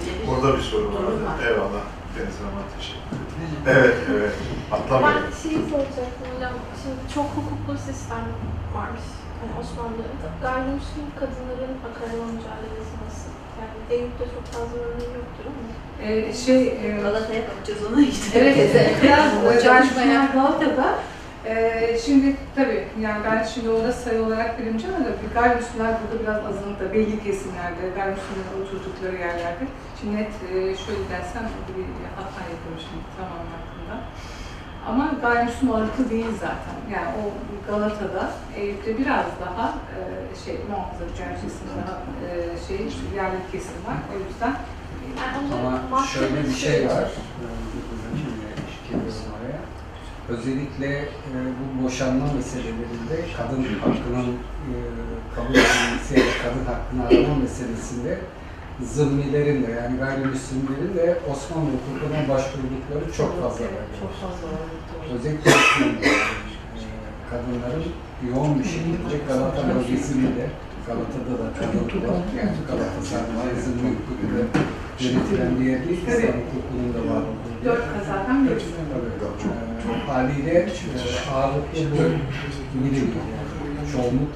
Böyle 0.00 0.22
bir 0.22 0.28
Orada 0.28 0.58
bir 0.58 0.62
sorun 0.62 0.94
var. 0.94 1.02
Var. 1.02 1.46
Eyvallah. 1.46 1.84
Deniz 2.14 2.36
Hanım'a 2.40 2.64
teşekkür 2.76 3.14
ederim. 3.14 3.62
Evet, 3.74 3.96
evet. 4.12 4.34
Atlamayın. 4.72 5.18
Ben 5.22 5.42
şeyi 5.42 5.60
soracaktım 5.70 6.26
hocam. 6.34 6.54
Şimdi 6.82 7.00
çok 7.14 7.28
hukuklu 7.36 7.74
sistem 7.88 8.24
varmış. 8.76 9.06
Yani 9.38 9.52
Osmanlı'da 9.60 10.28
gayrimüslim 10.44 11.08
kadınların 11.20 11.74
hak 11.84 11.96
arama 12.04 12.26
mücadelesi 12.34 12.94
nasıl? 13.04 13.30
Yani 13.60 13.78
Eyüp'te 13.94 14.24
çok 14.34 14.44
fazla 14.54 14.76
örneği 14.86 15.12
yoktur 15.20 15.44
ama. 15.50 15.62
E, 16.02 16.32
şey, 16.32 16.66
e, 16.66 17.00
Galata'ya 17.02 17.42
bakacağız 17.48 17.92
ona 17.92 18.02
işte. 18.02 18.38
Evet, 18.38 18.70
biraz 19.02 19.56
e, 19.56 19.62
çalışmaya 19.62 20.28
Galata'da. 20.34 20.94
E, 21.46 21.98
şimdi 22.06 22.36
tabii 22.56 22.84
yani 23.00 23.24
ben 23.24 23.42
şimdi 23.54 23.68
orada 23.70 23.92
sayı 23.92 24.22
olarak 24.22 24.58
bilemeyeceğim 24.58 24.96
ama 24.96 25.04
tabii 25.04 25.34
gayrimüslimler 25.34 25.94
burada 26.00 26.22
biraz 26.22 26.46
azınlıkta, 26.46 26.92
belli 26.92 27.22
kesimlerde, 27.24 27.82
gayrimüslimlerin 27.96 28.62
oturdukları 28.62 29.16
yerlerde. 29.16 29.64
Şimdi 30.00 30.16
net 30.16 30.32
e, 30.50 30.52
şöyle 30.84 31.04
dersem 31.12 31.44
bir 31.76 31.86
hata 32.16 32.40
yapıyorum 32.52 32.80
şimdi 32.86 33.04
tamam 33.16 33.44
hakkında. 33.54 33.94
Ama 34.88 35.04
gayrimüslim 35.22 35.72
ağırlıklı 35.72 36.10
değil 36.10 36.32
zaten. 36.40 36.76
Yani 36.94 37.10
o 37.20 37.22
Galata'da, 37.70 38.30
Eyüp'te 38.56 38.98
biraz 38.98 39.26
daha 39.44 39.74
e, 39.96 40.00
şey 40.44 40.56
muhafazakar 40.70 41.34
kesim 41.42 41.66
daha 41.78 41.94
e, 42.24 42.28
şey 42.66 42.76
yerli 43.16 43.40
kesim 43.52 43.78
var. 43.88 43.98
O 44.12 44.14
yüzden 44.28 44.54
Ama 45.52 46.06
şöyle 46.06 46.44
bir 46.48 46.54
şey 46.54 46.88
var. 46.88 47.10
Özellikle 50.28 50.86
e, 50.96 51.36
bu 51.58 51.84
boşanma 51.84 52.26
meselelerinde 52.32 53.16
kadın 53.36 53.64
hakkının 53.80 54.28
e, 54.70 54.74
kabul 55.34 55.54
edilmesi 55.54 56.14
ya 56.14 56.26
da 56.26 56.32
kadın 56.42 56.64
hakkını 56.72 57.02
arama 57.06 57.34
meselesinde 57.42 58.18
zımmilerin 58.94 59.66
de 59.66 59.70
yani 59.70 59.96
gayrimüslimlerin 59.98 60.96
de 60.96 61.18
Osmanlı 61.30 61.70
hukukuna 61.74 62.20
başvurdukları 62.28 63.12
çok 63.16 63.42
fazla 63.42 63.64
var. 63.64 63.86
Çok 64.00 64.12
fazla 64.22 64.46
var. 64.52 64.68
Özellikle 65.14 65.50
e, 65.50 66.12
kadınların 67.30 67.84
yoğun 68.30 68.58
bir 68.58 68.64
şekilde 68.64 69.16
Galata 69.28 69.62
bölgesinde 69.74 70.28
de 70.36 70.46
Galata'da 70.86 71.34
da 71.40 71.46
kadın. 71.58 72.22
Yani 72.38 72.56
Galata 72.68 73.00
sadece 73.10 73.60
zımmi 73.62 73.88
hukukuyla 73.96 74.44
yönetilen 75.00 75.60
bir 75.60 75.64
yer 75.64 75.88
değil, 75.88 76.00
İslam 76.08 76.36
hukukunun 76.40 76.88
da 76.94 77.14
var 77.14 77.22
bir 77.64 77.68
dört 77.68 77.84
kazadan 77.94 78.48
birisi. 78.48 78.66
Tabii. 78.92 79.14
Ee, 79.92 80.10
haliyle 80.10 80.50
e, 80.52 81.30
ağırlıklı 81.34 81.78
bu 82.74 82.84
bilim 82.84 83.10
yani 83.74 83.92
çoğunluk 83.92 84.32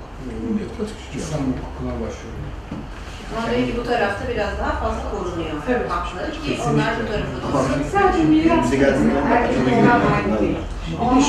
e, 1.14 1.18
İslam 1.18 1.40
hukukuna 1.40 1.92
başvuruyor. 1.92 2.48
Ama 3.36 3.46
belki 3.52 3.76
bu 3.76 3.84
tarafta 3.84 4.28
biraz 4.28 4.58
daha 4.58 4.72
fazla 4.72 5.10
korunuyor 5.10 5.50
Evet. 5.68 5.90
hakları 5.90 6.32
ki 6.32 6.58
onlar 6.70 6.90
bu 7.02 7.06
tarafa 7.12 7.36
doğru. 7.52 7.84
Sadece 7.92 8.24
miras 8.24 8.64
Bize 8.64 8.76
gelsin. 8.76 9.12
erkek 9.32 9.58
olan 9.58 10.00
aynı 10.16 10.40
değil. 10.40 10.56
Bir 10.88 11.16
de 11.16 11.22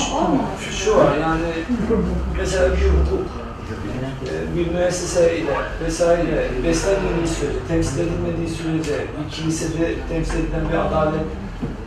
şu, 0.66 0.72
şu 0.74 0.98
var 0.98 1.18
yani 1.22 1.42
mesela 2.38 2.66
bir 2.72 2.90
hukuk 2.90 3.28
bir 4.56 4.74
müesseseyle 4.74 5.52
vesaire 5.86 6.48
beslenmediği 6.68 7.28
sürece, 7.28 7.60
temsil 7.68 8.00
edilmediği 8.00 8.48
sürece 8.58 8.94
bir 8.94 9.32
kilisede 9.32 9.94
temsil 10.10 10.34
edilen 10.40 10.70
bir 10.74 10.78
adalet 10.78 11.22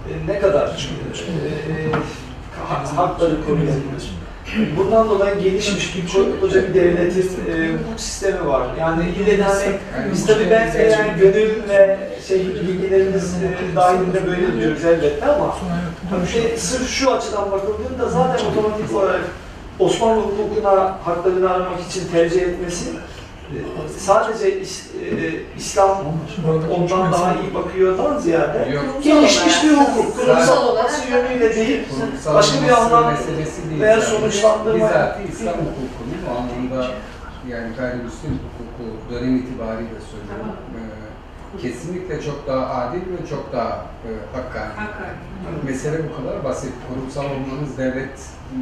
e, 0.08 0.32
ne 0.32 0.38
kadar 0.38 0.66
e, 0.68 1.72
e, 1.72 1.92
ha- 2.68 2.96
hakları 2.96 3.44
koruyabilir? 3.46 4.12
Bundan 4.76 5.08
dolayı 5.10 5.38
gelişmiş 5.40 5.96
bir 5.96 6.08
ko- 6.08 6.40
koca 6.40 6.68
bir 6.68 6.74
devletin 6.74 7.20
e, 7.22 7.72
hukuk 7.72 8.00
sistemi 8.00 8.46
var. 8.46 8.66
Yani 8.80 9.04
ille 9.10 9.38
de 9.38 9.42
hani 9.42 9.76
biz 10.12 10.26
tabii 10.26 10.50
ben 10.50 10.72
yani 10.90 11.20
gönül 11.20 11.68
ve 11.68 11.98
şey 12.28 12.46
bilgilerimiz 12.46 13.34
e, 13.34 13.76
dahilinde 13.76 14.26
böyle 14.26 14.60
diyoruz 14.60 14.84
elbette 14.84 15.26
ama 15.26 15.56
Tabii 16.10 16.58
sırf 16.58 16.88
şu 16.90 17.12
açıdan 17.12 17.52
bakıldığında 17.52 18.08
zaten 18.08 18.46
otomatik 18.46 18.96
olarak 18.96 19.20
Osmanlı 19.84 20.22
hukukuna 20.22 20.98
haklarını 21.04 21.50
aramak 21.50 21.80
için 21.90 22.08
tercih 22.12 22.42
etmesi 22.42 22.90
e, 22.90 23.58
sadece 23.98 24.60
is- 24.60 24.86
e, 25.02 25.40
İslam 25.58 25.98
ondan 26.76 27.12
daha 27.12 27.34
iyi 27.34 27.54
bakıyordan 27.54 28.18
ziyade 28.18 28.78
gelişmiş 29.02 29.64
bir 29.64 29.76
hukuk, 29.76 30.16
kurumsal 30.16 30.66
olması 30.68 31.10
yönüyle 31.10 31.56
değil, 31.56 31.82
başka 32.34 32.66
bir 32.66 32.68
anlam 32.72 33.12
meselesi 33.12 33.70
değil. 33.70 33.80
veya 33.80 34.00
sonuçlandırma- 34.00 34.74
Bizzat 34.74 35.18
İslam 35.32 35.54
hukukunun 35.54 36.22
o 36.30 36.30
anlamda 36.40 36.86
yani 37.48 37.74
gayrimüslim 37.78 38.30
hukuku 38.44 39.14
dönem 39.14 39.36
itibariyle 39.36 39.98
söylüyorum. 40.10 40.56
Ee, 40.76 41.62
kesinlikle 41.62 42.22
çok 42.22 42.46
daha 42.46 42.74
adil 42.80 43.00
ve 43.00 43.26
çok 43.30 43.52
daha 43.52 43.68
e, 43.68 44.10
hakkani. 44.36 44.72
Hakkari. 44.76 45.14
Mesele 45.66 45.98
bu 46.10 46.16
kadar 46.24 46.44
basit. 46.44 46.72
Kurumsal 46.88 47.24
olmanız 47.24 47.78
devlet 47.78 48.18
e, 48.18 48.58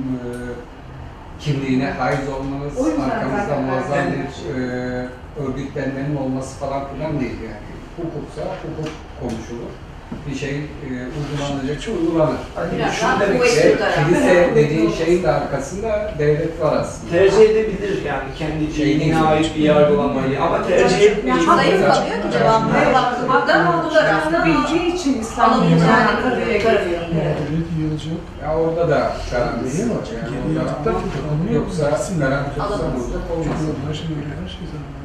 kimliğine 1.40 1.90
haiz 1.90 2.28
olmanız, 2.28 3.00
arkamızda 3.00 3.56
muazzam 3.56 4.06
bir 4.12 4.60
e, 4.60 5.06
örgütlenmenin 5.46 6.16
olması 6.16 6.58
falan 6.58 6.82
filan 6.94 7.20
değil 7.20 7.36
yani. 7.44 7.70
Hukuksa 7.96 8.42
hukuk 8.42 8.92
konuşulur. 9.20 9.70
Bir 10.28 10.34
şey 10.34 10.50
e, 10.50 10.88
uygulanacaksa 11.16 11.90
uygulanır. 11.90 12.36
Şunu 12.92 13.10
daha 13.10 13.20
demek 13.20 13.78
taraf. 13.78 14.08
kilise 14.08 14.50
dediğin 14.54 14.92
şeyin 14.92 15.22
de 15.22 15.30
arkasında 15.30 16.14
devlet 16.18 16.60
var 16.60 16.76
aslında. 16.76 17.12
Tercih 17.12 17.40
edebilir 17.40 18.04
yani 18.04 18.28
kendi 18.38 18.74
şeyine 18.74 19.22
ait 19.22 19.56
bir 19.56 19.62
yargılamayı 19.62 20.42
ama 20.42 20.66
tercih 20.66 21.00
etmeyecek. 21.00 21.46
Yani 21.48 21.56
zayıf 21.56 21.80
kalıyor 21.80 22.22
ki 22.22 22.38
devamlı 22.40 22.74
baktığımızda 22.94 23.54
ama 23.54 23.84
bu 23.90 23.94
da 23.94 24.00
aslında 24.00 24.44
bildiği 24.44 24.94
için 24.94 25.20
İslam 25.20 25.52
alabileceğini 25.52 25.90
yani 25.90 26.22
kadıya 26.22 26.58
görüyor. 26.58 26.99
Evet. 27.14 27.38
Yığılacak. 27.78 28.12
Ya 28.42 28.56
orada 28.56 28.88
da 28.88 29.16
garantisi 29.30 29.90
var. 29.90 29.96
Yani 30.16 30.58
orada 30.58 30.90
ama 31.32 31.50
yoksa 31.52 31.90
garanti 32.18 32.60
olmaz. 32.60 33.56
Her 33.88 33.94
şey 33.94 34.06
öyle, 34.16 34.34
her 34.42 34.48
şey 34.48 34.64
zaten. 34.72 35.00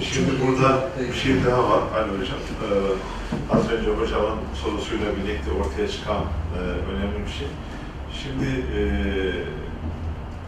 Şimdi 0.00 0.30
burada 0.46 0.80
bir 1.08 1.16
şey 1.16 1.44
daha 1.44 1.62
var 1.70 1.80
Ali 1.96 2.10
Hocam. 2.20 2.38
Ee, 2.62 3.54
az 3.54 3.70
önce 3.70 3.90
hocamın 3.90 4.38
sorusuyla 4.54 5.06
birlikte 5.16 5.50
ortaya 5.52 5.88
çıkan 5.88 6.16
e, 6.56 6.60
önemli 6.60 7.26
bir 7.26 7.32
şey. 7.32 7.48
Şimdi 8.22 8.48
e, 8.78 8.80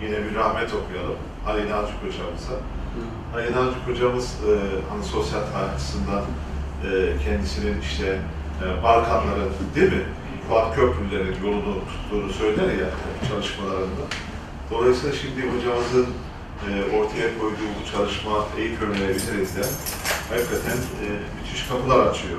yine 0.04 0.16
bir 0.24 0.34
rahmet 0.34 0.70
okuyalım 0.74 1.16
Ali 1.46 1.70
Nalcık 1.70 1.96
hocamıza. 2.06 2.54
Ali 3.36 3.52
Nalcık 3.52 3.88
hocamız 3.88 4.26
e, 4.48 4.52
hani 4.90 5.04
sosyal 5.04 5.40
tarih 5.40 5.74
açısından 5.74 6.22
e, 6.84 6.88
kendisinin 7.24 7.80
işte 7.80 8.18
e, 8.62 8.82
Balkanların 8.82 9.50
değil 9.74 9.92
mi? 9.92 10.02
Fuat 10.50 10.74
Köprülerin 10.74 11.44
yolunu 11.44 11.74
tuttuğunu 11.88 12.32
söyler 12.32 12.74
ya 12.78 12.90
çalışmalarında. 13.28 14.04
Dolayısıyla 14.70 15.16
şimdi 15.16 15.40
hocamızın 15.56 16.06
e, 16.66 16.96
ortaya 16.96 17.38
koyduğu 17.38 17.70
bu 17.80 17.90
çalışma 17.92 18.44
eğitim 18.58 18.90
önerilerimizde 18.90 19.62
hakikaten 20.30 20.76
e, 20.76 21.06
müthiş 21.36 21.68
kapılar 21.68 22.06
açıyor. 22.06 22.38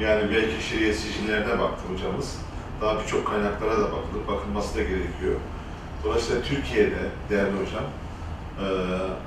Yani 0.00 0.30
belki 0.30 0.68
şeriat 0.68 0.96
sicillerine 0.96 1.58
baktı 1.58 1.82
hocamız. 1.92 2.36
Daha 2.80 3.00
birçok 3.00 3.26
kaynaklara 3.26 3.78
da 3.78 3.84
bakılır, 3.84 4.28
bakılması 4.28 4.78
da 4.78 4.82
gerekiyor. 4.82 5.36
Dolayısıyla 6.04 6.42
Türkiye'de 6.42 7.02
değerli 7.30 7.52
hocam, 7.52 7.84
e, 8.62 8.66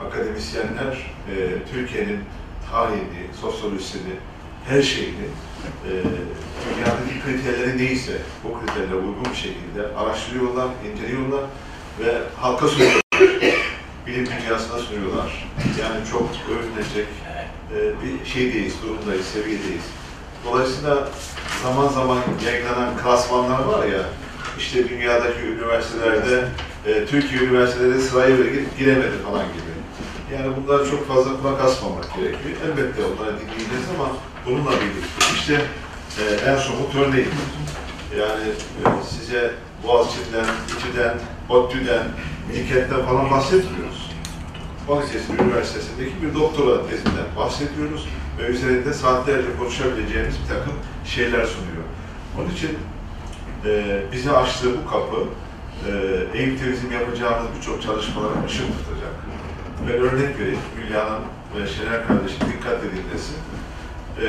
akademisyenler 0.06 0.94
e, 1.32 1.36
Türkiye'nin 1.74 2.20
tarihini, 2.72 3.24
sosyolojisini, 3.41 4.14
her 4.68 4.81
şeyini, 4.81 5.27
e, 5.85 5.91
dünyadaki 6.65 7.22
kriterleri 7.26 7.77
neyse 7.77 8.11
o 8.45 8.60
kriterlere 8.60 8.95
uygun 8.95 9.26
bir 9.31 9.35
şekilde 9.35 9.98
araştırıyorlar, 9.98 10.68
inceliyorlar 10.91 11.44
ve 11.99 12.22
halka 12.38 12.68
sunuyorlar. 12.68 13.02
Bilim 14.07 14.26
dünyasına 14.26 14.80
sunuyorlar. 14.80 15.49
Yani 15.81 16.07
çok 16.11 16.30
övünecek 16.49 17.07
e, 17.76 17.94
bir 18.03 18.30
şeydeyiz, 18.30 18.73
durumdayız, 18.84 19.26
seviyedeyiz. 19.26 19.84
Dolayısıyla 20.45 21.10
zaman 21.64 21.88
zaman 21.88 22.18
yayınlanan 22.45 22.98
klasmanlar 23.03 23.64
var 23.64 23.88
ya, 23.88 24.03
işte 24.57 24.90
dünyadaki 24.90 25.40
üniversitelerde 25.40 26.48
e, 26.85 27.06
Türkiye 27.06 27.41
üniversiteleri 27.41 28.02
sıraya 28.02 28.35
girip 28.35 28.77
giremedi 28.77 29.18
falan 29.26 29.45
gibi. 29.45 29.73
Yani 30.34 30.55
bunlara 30.57 30.85
çok 30.85 31.07
fazla 31.07 31.41
kulak 31.41 31.61
asmamak 31.61 32.15
gerekiyor. 32.15 32.57
Elbette 32.65 33.01
onları 33.05 33.39
dinleyeceğiz 33.39 33.85
ama 33.95 34.10
bununla 34.45 34.72
birlikte 34.72 35.26
işte 35.35 35.61
e, 36.19 36.49
en 36.49 36.57
somut 36.57 36.95
örneği. 36.95 37.27
Yani 38.19 38.47
e, 38.49 39.03
size 39.10 39.51
Boğaziçi'nden, 39.84 40.45
İTÜ'den, 40.77 41.18
ODTÜ'den, 41.49 42.03
Bilkent'ten 42.49 43.05
falan 43.05 43.31
bahsetmiyoruz. 43.31 44.11
Balıkesir 44.89 45.39
Üniversitesi'ndeki 45.39 46.22
bir 46.22 46.39
doktora 46.39 46.88
tezinden 46.89 47.30
bahsediyoruz 47.38 48.07
ve 48.39 48.43
üzerinde 48.43 48.93
saatlerce 48.93 49.47
konuşabileceğimiz 49.60 50.35
bir 50.43 50.47
takım 50.47 50.73
şeyler 51.05 51.45
sunuyor. 51.45 51.84
Onun 52.38 52.49
için 52.49 52.77
e, 53.65 54.01
bize 54.11 54.31
açtığı 54.31 54.72
bu 54.77 54.89
kapı 54.89 55.18
e, 56.34 56.72
bizim 56.72 56.91
yapacağımız 56.91 57.47
birçok 57.57 57.81
çalışmalara 57.81 58.45
ışık 58.45 58.68
tutacak. 58.68 59.32
Ben 59.88 59.93
örnek 59.93 60.39
vereyim, 60.39 60.60
Hülya 60.77 61.05
Hanım 61.05 61.23
ve 61.55 61.68
Şener 61.68 62.07
kardeşim 62.07 62.39
dikkatle 62.53 62.88
dinlesin. 62.91 63.35
E, 64.22 64.26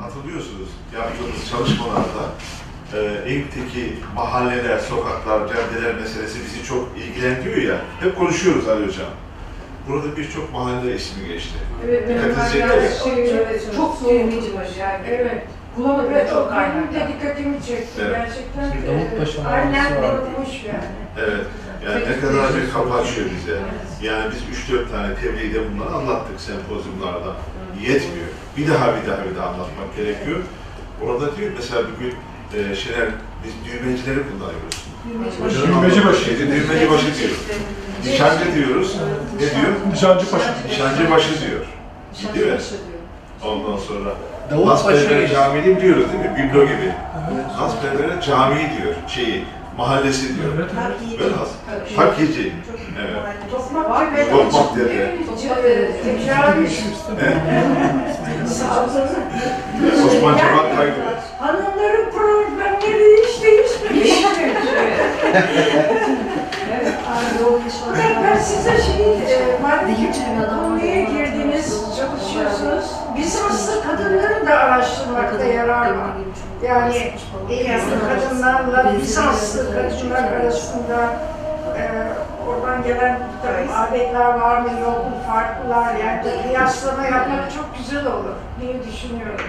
hatırlıyorsunuz 0.00 0.68
yaptığımız 0.94 1.50
çalışmalarda 1.50 2.24
e, 2.94 3.30
Eyüp'teki 3.30 3.96
mahalleler, 4.14 4.78
sokaklar, 4.78 5.40
caddeler 5.48 5.94
meselesi 5.94 6.38
bizi 6.44 6.64
çok 6.64 6.88
ilgilendiriyor 6.98 7.74
ya. 7.74 7.80
Hep 8.00 8.18
konuşuyoruz 8.18 8.68
Ali 8.68 8.86
Hocam. 8.86 9.06
Burada 9.88 10.16
birçok 10.16 10.52
mahalle 10.52 10.94
ismi 10.94 11.28
geçti. 11.28 11.58
Evet, 11.88 12.08
çekti. 12.52 13.04
şey, 13.04 13.30
Evet, 13.30 13.62
çok 13.76 13.98
sevinici 13.98 14.56
baş 14.56 14.76
yani. 14.80 15.06
Evet. 15.08 15.42
Bulamadık 15.76 16.10
Evet, 16.12 16.30
çok 16.30 16.38
o 16.38 16.50
benim 16.50 16.90
kaynak. 16.90 16.94
de 16.94 17.12
dikkatimi 17.12 17.56
çekti. 17.66 18.02
Evet. 18.02 18.16
Gerçekten 18.16 18.82
Bir 18.82 18.88
Davutpaşa 18.88 19.42
mahallesi 19.42 20.66
yani. 20.66 20.84
Evet. 21.18 21.46
Yani 21.86 22.04
ne 22.10 22.20
kadar 22.20 22.56
bir 22.56 22.72
kapı 22.72 22.94
açıyor 22.94 23.26
bize. 23.36 23.58
Yani 24.02 24.24
biz 24.32 24.70
3-4 24.70 24.90
tane 24.90 25.14
tebliğde 25.14 25.58
bunları 25.70 25.90
anlattık 25.94 26.40
sempozyumlarda. 26.40 27.32
Yetmiyor. 27.80 28.28
Bir 28.56 28.68
daha 28.68 28.86
bir 28.86 29.10
daha 29.10 29.24
bir 29.30 29.36
daha 29.36 29.46
anlatmak 29.46 29.96
gerekiyor. 29.96 30.38
Orada 31.02 31.36
diyor 31.36 31.52
mesela 31.56 31.82
bugün 31.96 32.14
e, 32.56 32.74
Şener, 32.74 33.08
biz 33.44 33.52
düğmecileri 33.66 34.18
kullanıyoruz. 34.28 34.84
Düğmeci 35.66 36.06
başı. 36.06 36.38
Düğmeci 36.38 36.90
başı 36.90 37.18
diyor. 37.18 37.30
Nişancı 38.04 38.54
diyoruz. 38.54 38.96
Ne 39.34 39.40
diyor? 39.40 39.72
Nişancı 39.92 40.30
Paşa. 40.30 40.54
Nişancı 40.68 41.10
başı 41.10 41.40
diyor. 41.40 41.66
Değil 42.34 42.46
mi? 42.46 42.58
Ondan 43.44 43.76
sonra 43.76 44.10
Nasberber 44.66 45.20
geçti. 45.20 45.34
Camii'ni 45.34 45.80
diyoruz 45.80 46.04
değil 46.12 46.24
mi? 46.24 46.36
Biblo 46.38 46.64
gibi. 46.64 46.92
Nasberber 47.60 48.20
Camii 48.20 48.56
diyor. 48.56 48.94
Şeyi, 49.08 49.44
mahallesi 49.78 50.36
diyor. 50.36 50.52
Evet. 50.56 50.70
Velhas. 51.20 51.48
Hakici. 51.96 52.52
Evet. 53.00 53.50
Tokmak 53.50 53.90
var 53.90 54.16
ve 54.16 54.30
Tokmak 54.30 54.76
dedi. 54.76 55.18
Tecavüz. 56.04 56.84
Osman 60.06 60.38
Cemal 60.38 60.76
Kaygı. 60.76 61.00
Hanımların 61.38 62.10
problemleri 62.10 63.26
hiç 63.26 63.42
değişmemiş. 63.42 64.24
Ben 68.24 68.38
size 68.38 68.82
şey, 68.82 69.16
madem 69.62 70.12
ki 70.12 70.20
konuya 70.62 71.02
girdiniz, 71.02 71.84
çalışıyorsunuz, 71.96 72.84
Bizanslı 73.16 73.82
kadınları 73.82 74.46
da 74.46 74.58
araştırmakta 74.58 75.44
yarar 75.44 75.90
var. 75.90 76.10
Yani 76.62 77.12
Eyyazlı 77.50 77.90
kadınlarla 78.08 78.92
Bizanslı 79.02 79.74
kadınlar 79.74 80.32
arasında 80.32 81.12
e, 81.78 81.82
oradan 82.48 82.82
gelen 82.82 83.18
adetler 83.76 84.40
var 84.40 84.60
mı 84.60 84.68
yok 84.80 85.04
mu, 85.04 85.12
farklılar 85.26 85.94
yani 85.94 86.22
kıyaslama 86.42 87.02
yapmak 87.04 87.52
çok 87.56 87.78
güzel 87.78 88.06
olur 88.06 88.34
diye 88.60 88.74
düşünüyorum. 88.82 89.44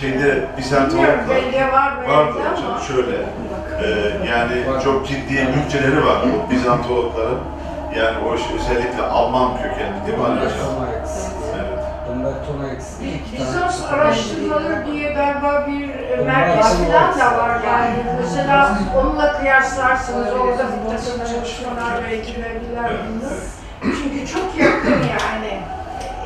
Şeyde 0.00 0.44
Bizantologlar 0.58 1.28
belge 1.28 1.72
var 1.72 1.92
mı 1.92 2.08
vardı 2.08 2.32
hocam 2.38 2.80
şöyle. 2.88 3.16
e, 3.82 3.88
yani 4.30 4.82
çok 4.84 5.08
ciddi 5.08 5.48
bütçeleri 5.56 6.06
var 6.06 6.18
bu 6.22 6.50
Bizantologların. 6.50 7.38
Yani 7.98 8.16
o 8.28 8.34
iş 8.34 8.42
özellikle 8.56 9.02
Alman 9.02 9.56
kökenli 9.56 10.06
değil 10.06 10.18
mi 10.18 10.24
Hocam? 10.24 10.86
Bizans 13.38 13.84
araştırmaları 13.92 14.86
diye 14.86 15.12
galiba 15.12 15.66
bir 15.66 15.90
merkez 16.24 16.66
falan 16.66 17.18
da 17.20 17.38
var. 17.38 17.60
yani. 17.66 17.94
Mesela 18.20 18.78
onunla 18.98 19.38
kıyaslarsınız 19.38 20.26
orada 20.32 20.52
bir 20.52 20.58
takım 20.58 20.78
çalışmalar 21.32 21.92
Evet, 22.08 23.08
bunu. 23.08 23.30
evet. 23.30 23.42
Çünkü 23.82 24.26
çok 24.34 24.48
yakın 24.62 24.90
yani. 24.92 25.52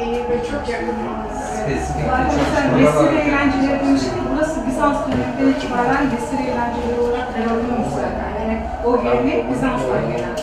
Eyüp'e 0.00 0.38
çok 0.50 0.68
yakın. 0.68 0.94
Mesela 1.68 2.76
Vesile 2.76 3.06
var. 3.06 3.12
eğlenceleri 3.22 3.80
demiştik 3.86 4.12
burası 4.32 4.66
Bizans 4.66 4.96
döneminden 5.06 5.58
itibaren 5.58 6.04
Vesile 6.12 6.42
eğlenceleri 6.50 7.00
olarak 7.00 7.26
kullanılıyor 7.34 7.78
zaten. 7.94 8.30
Yani 8.39 8.39
o 8.86 9.02
gelenek 9.02 9.50
Bizans'tan 9.50 10.02
gelen. 10.12 10.36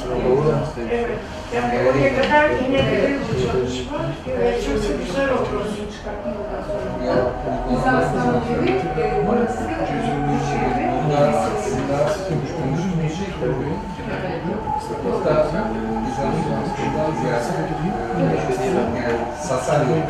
Evet. 0.91 1.19
Yani 1.55 1.73
oraya 1.89 2.21
kadar 2.21 2.49
inebilir 2.49 3.15
bu 3.19 3.34
çalışma 3.41 3.97
ve 4.39 4.61
çok 4.61 4.79
güzel 5.05 5.29
olur. 5.29 5.65
Bizans'tan 7.71 8.41
beri 8.49 8.71
e, 8.71 9.29
orası 9.29 9.63
Türkiye'de 9.67 10.91
Bunlar 11.05 11.27
aslında 11.34 11.97
konuşulmayacak. 12.59 13.34
Hatta 15.11 15.47
Bizans'tan 16.07 17.11
ziyade 17.21 17.51
e, 18.07 18.67
yani 18.67 19.17
Sasanya 19.41 20.07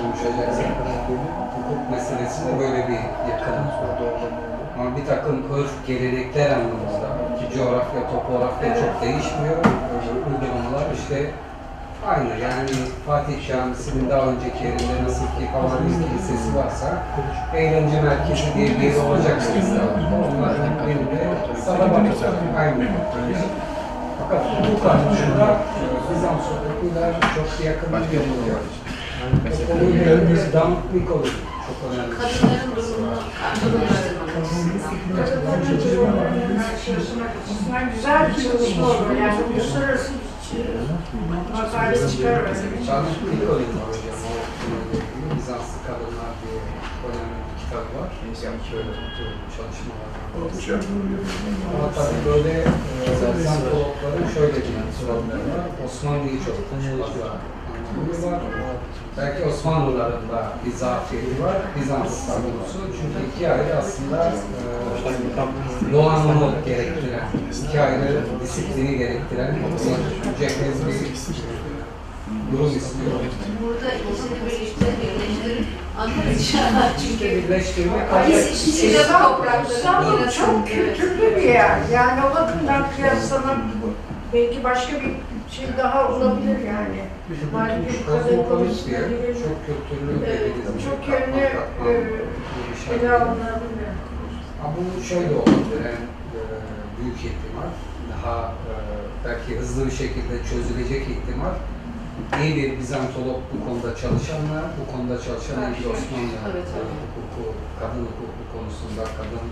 konuşacaksak 0.00 0.72
hukuk 1.56 1.90
meselesinde 1.90 2.58
böyle 2.58 2.88
bir 2.88 3.00
yakınlık 3.30 4.55
Ama 4.80 4.96
bir 4.96 5.06
takım 5.06 5.42
örf, 5.52 5.86
gelenekler 5.86 6.50
anlamında 6.50 7.08
ki 7.38 7.56
coğrafya, 7.56 8.00
topografya 8.10 8.74
çok 8.74 9.02
değişmiyor. 9.02 9.56
Uygulamalar 10.28 10.86
işte 10.98 11.30
aynı. 12.06 12.28
Yani 12.42 12.70
Fatih 13.06 13.48
Camisi'nin 13.48 14.10
daha 14.10 14.26
önceki 14.26 14.64
yerinde 14.64 15.04
nasıl 15.04 15.24
ki 15.24 15.44
Havaliz 15.52 15.96
Kilisesi 16.04 16.56
varsa 16.56 17.02
eğlence 17.56 18.00
merkezi 18.02 18.54
diye 18.54 18.68
bir 18.68 18.82
yer 18.82 19.04
olacak 19.04 19.42
sizde. 19.42 19.80
Onların 20.16 20.86
birinde 20.86 21.28
Salabat'ta 21.64 22.28
aynı. 22.58 22.84
Fakat 24.22 24.44
bu 24.44 24.82
karşıda 24.82 25.56
Bizans 26.10 26.42
hukukuyla 26.50 27.12
çok 27.34 27.66
yakın 27.66 27.88
bir 27.92 28.16
yolu 28.16 28.54
var. 28.54 28.64
O 29.26 29.72
konuyla 29.72 30.12
ilgili 30.12 30.52
damıklık 30.52 31.10
olur. 31.10 31.34
Çok 31.66 31.92
önemli. 31.92 32.14
Kadınların 32.14 32.76
durumunu. 32.76 33.18
Kadınların 33.40 34.15
açısından 37.40 37.84
güzel 37.94 38.28
bir 38.28 38.34
çalışma 38.42 38.86
olur. 38.86 39.16
Yani 39.20 39.38
uluslararası 39.54 40.12
bir 40.12 40.64
makale 41.52 41.96
çıkar 42.10 42.40
bir 42.44 42.86
çalışma. 42.86 43.26
Bizanslı 45.36 45.78
Kadınlar 45.86 46.32
diye 46.40 46.58
önemli 47.06 47.36
bir 47.46 47.56
kitap 47.62 47.86
var. 47.96 48.08
Yani 48.44 48.60
şöyle 48.70 48.92
çalışmalar. 49.56 50.10
Ama 51.74 51.86
tabii 51.96 52.20
böyle 52.32 52.52
e, 52.52 53.38
Bizantologların 53.38 54.28
şöyle 54.34 54.56
bir 54.56 54.76
sorunları 55.00 55.44
var. 55.52 55.64
Osmanlı'yı 55.86 56.38
çok 56.44 56.58
fazla 56.70 57.28
anlamıyorlar. 58.00 58.76
Belki 59.18 59.44
Osmanlıların 59.44 60.28
da 60.28 60.52
bir 60.66 60.72
zafiyeti 60.72 61.42
var. 61.44 61.54
Bizans 61.80 62.26
konusu. 62.26 62.78
Çünkü 62.96 63.36
iki 63.36 63.50
ayrı 63.50 63.76
aslında 63.78 64.26
e, 64.26 64.32
gerektiren, 66.66 67.28
iki 67.68 67.80
ayrı 67.80 68.20
disiplini 68.42 68.98
gerektiren 68.98 69.56
bir 69.56 69.62
cephez 70.40 70.86
bir 70.86 70.92
durum 72.52 72.76
istiyor. 72.76 73.12
Burada 73.62 73.94
ikisini 73.94 74.30
birleştirip 74.44 74.96
birleştirip 75.02 75.66
anlarız 75.98 76.40
inşallah 76.40 76.90
çünkü 76.98 77.24
Birleştirmek 77.24 78.00
Biz 78.28 78.68
içinde 78.68 79.02
toprakları 79.02 79.72
İstanbul 79.72 80.18
mirası- 80.18 80.38
çok 80.38 80.68
kültürlü 80.68 81.36
bir 81.36 81.42
yer. 81.42 81.78
Yani 81.92 82.20
o 82.26 82.34
bakımdan 82.34 82.86
kıyaslamak 82.96 83.58
belki 84.32 84.64
başka 84.64 84.92
bir 84.92 85.10
şey 85.56 85.66
daha 85.78 86.08
olabilir 86.08 86.58
yani. 86.74 87.00
Bir 87.30 87.36
yer, 88.92 89.10
konusunda 89.10 89.22
bir 89.22 89.34
çok 89.42 89.58
Evet, 89.68 90.52
bir 90.76 90.84
çok 90.84 91.08
yönlü 91.08 91.40
e, 91.40 92.94
ele 92.94 93.10
alınabilir. 93.12 93.92
Ama 94.62 94.74
bu 94.76 95.02
şöyle 95.02 95.34
olabilir, 95.34 95.80
en 95.94 96.02
e, 96.38 96.42
büyük 96.98 97.18
ihtimal, 97.18 97.70
daha 98.12 98.52
e, 98.70 98.74
belki 99.24 99.60
hızlı 99.60 99.86
bir 99.86 99.96
şekilde 100.02 100.34
çözülecek 100.50 101.02
ihtimal, 101.14 101.54
iyi 102.42 102.56
bir 102.56 102.78
Bizantolog 102.78 103.40
bu 103.52 103.56
konuda 103.66 103.96
çalışanla, 103.96 104.60
bu 104.80 104.92
konuda 104.92 105.16
çalışan 105.22 105.56
bir 105.78 105.84
Osmanlı 105.92 106.36
Evet, 106.50 106.68
evet. 106.76 106.92
hukuku, 107.02 107.44
kadın 107.80 108.02
hukuku 108.10 108.42
konusunda, 108.54 109.02
kadın 109.18 109.46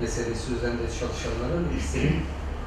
meselesi 0.00 0.46
üzerinde 0.54 0.86
çalışanların 1.00 1.66
ikisinin 1.76 2.16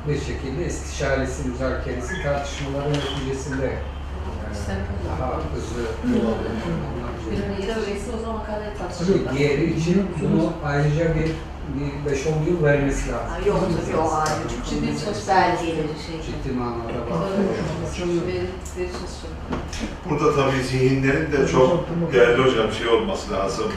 bir 0.09 0.19
şekilde 0.19 0.65
istişaresi, 0.65 1.47
müzakeresi, 1.47 2.23
tartışmaların 2.23 2.93
neticesinde 2.93 3.65
e, 3.65 4.75
daha 5.19 5.39
hızlı 5.53 5.81
yol 6.15 6.25
alıyor. 6.25 6.51
Diğeri 9.37 9.73
için 9.73 10.05
bunu 10.21 10.53
ayrıca 10.65 11.15
bir, 11.15 11.31
bir 11.75 12.15
5-10 12.15 12.49
yıl 12.49 12.63
vermesi 12.63 13.11
lazım. 13.11 13.33
Ay, 13.35 13.47
Yok 13.47 13.59
tabii 13.85 13.97
o 13.97 14.11
ayrı. 14.13 14.49
Çok 14.55 14.65
ciddi 14.69 14.87
bir 14.87 14.93
sosyal 14.93 15.35
belgeleri 15.37 15.87
şey. 16.07 16.21
Ciddi 16.25 16.55
manada 16.57 16.93
bak. 17.11 17.19
Burada 20.09 20.35
tabii 20.35 20.63
zihinlerin 20.63 21.31
de 21.31 21.47
çok 21.47 21.85
değerli 22.13 22.41
hocam 22.43 22.71
şey 22.71 22.87
olması 22.87 23.33
lazım, 23.33 23.71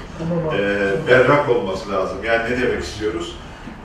e, 0.58 0.90
berrak 1.08 1.48
olması 1.48 1.90
lazım. 1.90 2.18
Yani 2.24 2.50
ne 2.50 2.62
demek 2.62 2.82
istiyoruz? 2.82 3.36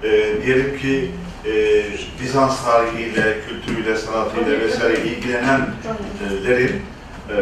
E, 0.03 0.09
diyelim 0.45 0.77
ki 0.77 1.11
e, 1.45 1.83
Bizans 2.21 2.65
tarihiyle, 2.65 3.37
kültürüyle, 3.47 3.97
sanatıyla 3.97 4.59
vesaire 4.59 5.01
ilgilenenlerin 5.03 6.81
e, 7.29 7.35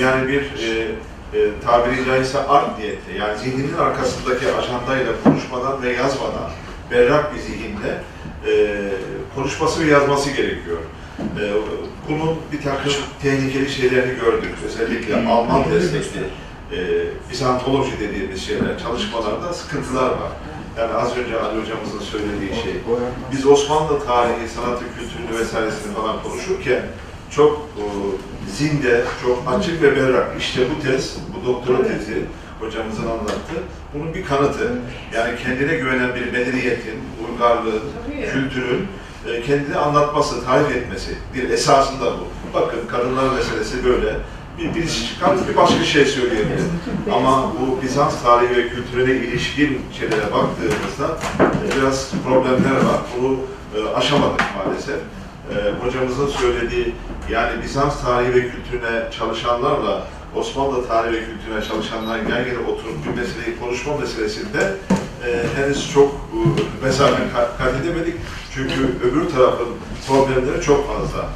yani 0.00 0.28
bir 0.28 0.40
e, 0.40 0.88
e, 1.34 1.50
tabiri 1.66 2.04
caizse 2.04 2.38
art 2.38 2.78
niyette, 2.78 3.12
yani 3.18 3.38
zihninin 3.38 3.78
arkasındaki 3.78 4.46
ajandayla 4.54 5.12
konuşmadan 5.24 5.82
ve 5.82 5.92
yazmadan 5.92 6.50
berrak 6.90 7.34
bir 7.34 7.40
zihinle 7.40 8.00
e, 8.46 8.80
konuşması 9.34 9.86
ve 9.86 9.90
yazması 9.90 10.30
gerekiyor. 10.30 10.78
E, 11.18 11.42
bunun 12.08 12.36
bir 12.52 12.62
takım 12.62 12.92
tehlikeli 13.22 13.70
şeylerini 13.70 14.20
gördük. 14.20 14.54
Özellikle 14.66 15.28
Alman 15.28 15.64
destekli 15.70 16.20
e, 16.72 16.78
Bizantoloji 17.30 18.00
dediğimiz 18.00 18.46
şeyler, 18.46 18.78
çalışmalarda 18.78 19.52
sıkıntılar 19.52 20.10
var. 20.10 20.32
Yani 20.78 20.94
az 20.94 21.16
önce 21.16 21.40
Ali 21.40 21.60
hocamızın 21.60 22.00
söylediği 22.00 22.62
şey. 22.62 22.74
Biz 23.32 23.46
Osmanlı 23.46 24.06
tarihi, 24.06 24.48
sanatı, 24.48 24.84
kültürünü 24.98 25.40
vesairesini 25.40 25.94
falan 25.94 26.22
konuşurken 26.22 26.82
çok 27.30 27.68
e, 27.78 27.84
zinde, 28.50 29.04
çok 29.22 29.42
açık 29.48 29.82
ve 29.82 29.96
berrak. 29.96 30.30
İşte 30.38 30.60
bu 30.70 30.82
tez, 30.82 31.16
bu 31.34 31.46
doktora 31.46 31.82
tezi 31.82 32.24
hocamızın 32.60 33.06
anlattı. 33.06 33.54
Bunun 33.94 34.14
bir 34.14 34.24
kanıtı. 34.24 34.72
Yani 35.14 35.38
kendine 35.44 35.74
güvenen 35.76 36.14
bir 36.14 36.32
medeniyetin, 36.32 37.00
uygarlığın, 37.30 37.82
kültürün 38.32 38.86
e, 39.28 39.42
kendini 39.42 39.76
anlatması, 39.76 40.44
tarif 40.44 40.76
etmesi 40.76 41.10
bir 41.34 41.50
esasında 41.50 42.04
bu. 42.04 42.54
Bakın 42.54 42.78
kadınlar 42.88 43.34
meselesi 43.34 43.84
böyle. 43.84 44.16
Bir, 44.58 44.74
birisi 44.74 45.06
çıkar 45.06 45.36
bir 45.48 45.56
başka 45.56 45.84
şey 45.84 46.04
söyleyebilir. 46.04 46.62
Ama 47.12 47.52
bu 47.52 47.82
Bizans 47.82 48.22
tarihi 48.22 48.56
ve 48.56 48.68
kültürüne 48.68 49.14
ilişkin 49.14 49.80
şeylere 49.98 50.32
baktığımızda 50.32 51.18
e, 51.40 51.80
biraz 51.80 52.10
problemler 52.26 52.76
var. 52.76 53.00
Bunu 53.18 53.36
e, 53.76 53.94
aşamadık 53.94 54.40
maalesef. 54.56 54.96
E, 54.96 55.84
hocamızın 55.84 56.26
söylediği 56.26 56.94
yani 57.30 57.62
Bizans 57.62 58.02
tarihi 58.02 58.34
ve 58.34 58.50
kültürüne 58.50 59.10
çalışanlarla 59.18 60.06
Osmanlı 60.36 60.88
tarihi 60.88 61.12
ve 61.12 61.24
kültürüne 61.24 61.64
çalışanların 61.64 62.28
yan 62.28 62.38
yana 62.38 62.68
oturup 62.68 63.06
bir 63.06 63.20
meseleyi 63.22 63.58
konuşma 63.60 63.96
meselesinde 63.96 64.74
e, 65.26 65.44
henüz 65.56 65.92
çok 65.92 66.12
e, 66.12 66.38
mesafe 66.84 67.22
kat 67.58 67.74
edemedik. 67.82 68.14
Çünkü 68.54 68.74
öbür 69.04 69.30
tarafın 69.30 69.68
problemleri 70.08 70.62
çok 70.62 70.88
fazla. 70.88 71.28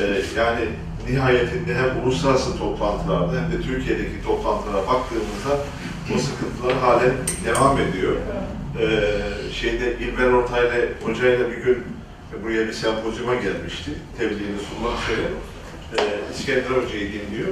E, 0.00 0.02
yani 0.36 0.68
nihayetinde 1.08 1.74
hem 1.74 2.02
uluslararası 2.02 2.58
toplantılarda 2.58 3.42
hem 3.42 3.52
de 3.52 3.62
Türkiye'deki 3.62 4.22
toplantılara 4.24 4.86
baktığımızda 4.86 5.64
o 6.14 6.18
sıkıntılar 6.18 6.78
halen 6.78 7.12
devam 7.44 7.78
ediyor. 7.78 8.16
E, 8.80 8.86
şeyde 9.52 9.98
İlber 9.98 10.26
Ortaylı 10.26 10.88
hocayla 11.02 11.50
bir 11.50 11.56
gün 11.56 11.84
buraya 12.44 12.66
bir 12.66 12.72
sempozyuma 12.72 13.34
gelmişti. 13.34 13.90
Tebliğini 14.18 14.58
sunmak 14.58 14.98
üzere. 15.02 15.26
E, 15.98 16.00
İskender 16.34 16.82
Hoca'yı 16.82 17.12
dinliyor. 17.12 17.48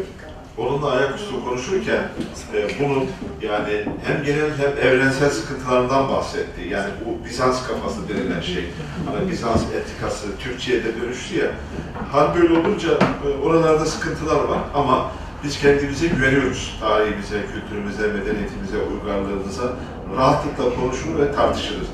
Onunla 0.59 0.91
ayaküstü 0.91 1.45
konuşurken 1.45 2.09
e, 2.55 2.69
bunun 2.81 3.05
yani 3.43 3.85
hem 4.05 4.25
genel 4.25 4.51
hem 4.59 4.89
evrensel 4.89 5.31
sıkıntılarından 5.31 6.09
bahsetti. 6.09 6.61
Yani 6.71 6.91
bu 7.05 7.25
Bizans 7.25 7.67
kafası 7.67 8.09
denilen 8.09 8.41
şey. 8.41 8.65
Hani 9.07 9.31
Bizans 9.31 9.63
etikası 9.63 10.27
Türkçe'ye 10.39 10.85
de 10.85 11.01
dönüştü 11.01 11.39
ya. 11.39 11.51
Hal 12.13 12.35
böyle 12.35 12.59
olunca 12.59 12.89
e, 12.93 13.43
oralarda 13.45 13.87
sıkıntılar 13.87 14.45
var 14.45 14.59
ama 14.75 15.11
biz 15.45 15.61
kendimize 15.61 16.07
güveniyoruz. 16.07 16.77
Tarihimize, 16.81 17.43
kültürümüze, 17.55 18.07
medeniyetimize, 18.07 18.77
uygarlığımıza 18.79 19.77
rahatlıkla 20.17 20.75
konuşur 20.75 21.19
ve 21.19 21.33
tartışırız. 21.33 21.87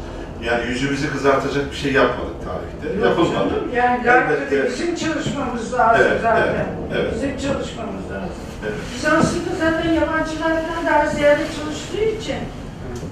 Yani 0.42 0.66
yüzümüzü 0.68 1.12
kızartacak 1.12 1.70
bir 1.70 1.76
şey 1.76 1.92
yapmadık 1.92 2.34
tarihte. 2.44 3.06
Yapılmadı. 3.06 3.54
Yani 3.74 4.08
Elbette. 4.08 4.66
Bizim 4.66 4.94
çalışmamız 4.96 5.74
lazım 5.74 6.06
Evet, 6.08 6.20
zaten. 6.22 6.42
evet, 6.46 6.66
evet. 6.94 7.14
Bizim 7.14 7.30
çalışmamız 7.30 8.04
lazım. 8.12 8.36
Evet. 8.64 8.74
Bizanslı'da 8.94 9.54
zaten 9.58 9.92
yabancılardan 9.92 10.86
daha 10.86 11.06
ziyade 11.06 11.42
çalıştığı 11.60 12.04
için 12.04 12.36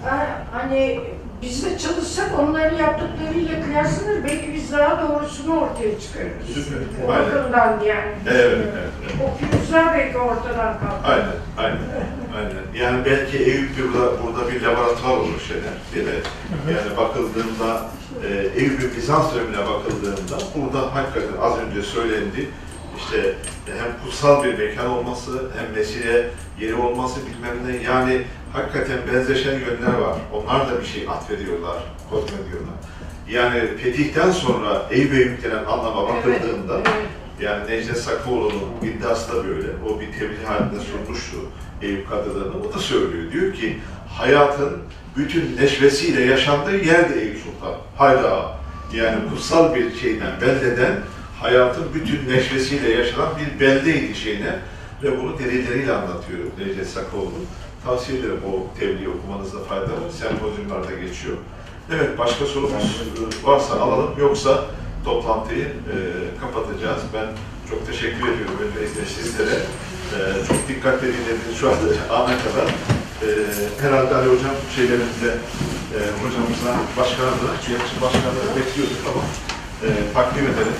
ha, 0.04 0.26
hani 0.52 1.00
biz 1.42 1.64
de 1.64 1.78
çalışsak 1.78 2.38
onların 2.40 2.76
yaptıklarıyla 2.78 3.64
kıyaslanır. 3.64 4.24
Belki 4.24 4.54
biz 4.54 4.72
daha 4.72 5.08
doğrusunu 5.08 5.60
ortaya 5.60 6.00
çıkarırız. 6.00 6.46
Süper. 6.54 7.06
O 7.06 7.12
Aynen. 7.12 7.26
bakımdan 7.26 7.80
yani. 7.86 8.12
Evet, 8.28 8.44
evet, 8.52 8.68
evet. 8.74 9.14
O 9.24 9.38
pürüzler 9.38 9.94
belki 9.94 10.18
ortadan 10.18 10.78
kalkar. 10.80 11.10
Aynen, 11.12 11.36
aynen, 11.58 11.78
aynen. 12.36 12.84
Yani 12.86 13.04
belki 13.04 13.38
Eyüp 13.38 13.70
burada, 13.78 14.22
burada 14.22 14.52
bir 14.52 14.62
laboratuvar 14.62 15.16
olur 15.16 15.40
şeyler. 15.48 15.74
Bir 15.94 16.06
de 16.06 16.14
yani 16.72 16.96
bakıldığında, 16.96 17.86
e, 18.28 18.60
Eyüp'ün 18.60 18.90
Bizans 18.96 19.34
dönemine 19.34 19.58
bakıldığında 19.58 20.36
burada 20.54 20.94
hakikaten 20.94 21.40
az 21.42 21.58
önce 21.58 21.82
söylendi. 21.82 22.48
işte 22.98 23.34
hem 23.66 24.04
kutsal 24.04 24.44
bir 24.44 24.58
mekan 24.58 24.86
olması, 24.86 25.30
hem 25.58 25.76
mesire 25.76 26.30
yeri 26.60 26.74
olması 26.74 27.20
bilmem 27.20 27.56
ne. 27.66 27.82
Yani 27.82 28.22
hakikaten 28.54 28.98
benzeşen 29.12 29.52
yönler 29.52 29.98
var. 29.98 30.16
Onlar 30.32 30.70
da 30.70 30.80
bir 30.80 30.86
şey 30.86 31.08
atfediyorlar, 31.08 31.76
kodlediyorlar. 32.10 32.74
Yani 33.28 33.76
fetihten 33.76 34.30
sonra 34.30 34.86
Eyüp'e 34.90 35.16
yüklenen 35.16 35.64
anlama 35.64 36.08
bakıldığında 36.08 36.80
yani 37.40 37.70
Necdet 37.70 37.98
Sakoğlu'nun 37.98 38.70
iddiası 38.82 39.32
da 39.32 39.48
böyle. 39.48 39.68
O 39.88 40.00
bir 40.00 40.12
tebliğ 40.12 40.46
halinde 40.46 40.80
sunmuştu 40.80 41.36
Eyüp 41.82 42.10
kadınlarını. 42.10 42.54
O 42.70 42.74
da 42.74 42.78
söylüyor. 42.78 43.32
Diyor 43.32 43.54
ki 43.54 43.78
hayatın 44.08 44.78
bütün 45.16 45.56
neşvesiyle 45.56 46.24
yaşandığı 46.24 46.76
yerde 46.76 47.22
Eyüp 47.22 47.38
Sultan. 47.38 47.74
Hayda. 47.96 48.54
Yani 48.94 49.28
kutsal 49.30 49.74
bir 49.74 49.94
şeyden, 49.94 50.40
beldeden 50.40 51.00
hayatın 51.40 51.84
bütün 51.94 52.28
neşvesiyle 52.28 52.90
yaşanan 52.90 53.28
bir 53.36 53.60
beldeydi 53.60 54.14
şeyine 54.14 54.58
ve 55.02 55.22
bunu 55.22 55.38
delilleriyle 55.38 55.92
anlatıyor 55.92 56.38
Necdet 56.58 56.88
Sakoğlu. 56.88 57.32
Tavsiye 57.84 58.18
ederim 58.18 58.40
o 58.50 58.78
tebliği 58.78 59.08
okumanızda 59.08 59.58
fayda 59.68 59.92
var. 59.92 60.10
Sempozyumlarda 60.20 60.92
geçiyor. 60.92 61.36
Evet, 61.94 62.18
başka 62.18 62.46
sorumuz 62.46 63.02
varsa 63.44 63.74
alalım. 63.80 64.10
Yoksa 64.18 64.64
toplantıyı 65.04 65.66
e, 65.66 65.94
kapatacağız. 66.40 67.02
Ben 67.14 67.26
çok 67.70 67.86
teşekkür 67.86 68.28
ediyorum 68.32 68.56
öncelikle 68.66 69.04
sizlere. 69.04 69.56
E, 70.14 70.18
çok 70.48 70.68
dikkatle 70.68 71.06
dinlediniz 71.08 71.56
şu 71.60 71.68
anda 71.68 71.86
ana 72.10 72.34
kadar. 72.44 72.68
E, 73.24 73.28
herhalde 73.82 74.14
Ali 74.14 74.28
Hocam 74.28 74.54
şeylerimizde 74.76 75.30
e, 75.96 75.98
da, 77.42 77.48
yönetici 77.68 78.00
başkanı 78.02 78.38
da 78.46 78.56
bekliyorduk 78.56 79.02
ama 79.10 79.22
e, 79.86 79.88
takdim 80.14 80.44
edelim. 80.44 80.76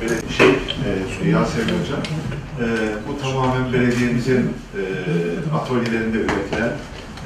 Böyle 0.00 0.14
şey, 0.38 0.50
e, 0.86 1.28
Yasemin 1.28 1.80
Hocam, 1.80 2.02
e, 2.60 2.66
bu 3.08 3.22
tamamen 3.22 3.72
belediyemizin 3.72 4.40
e, 4.40 4.82
atölyelerinde 5.56 6.18
üretilen 6.18 6.72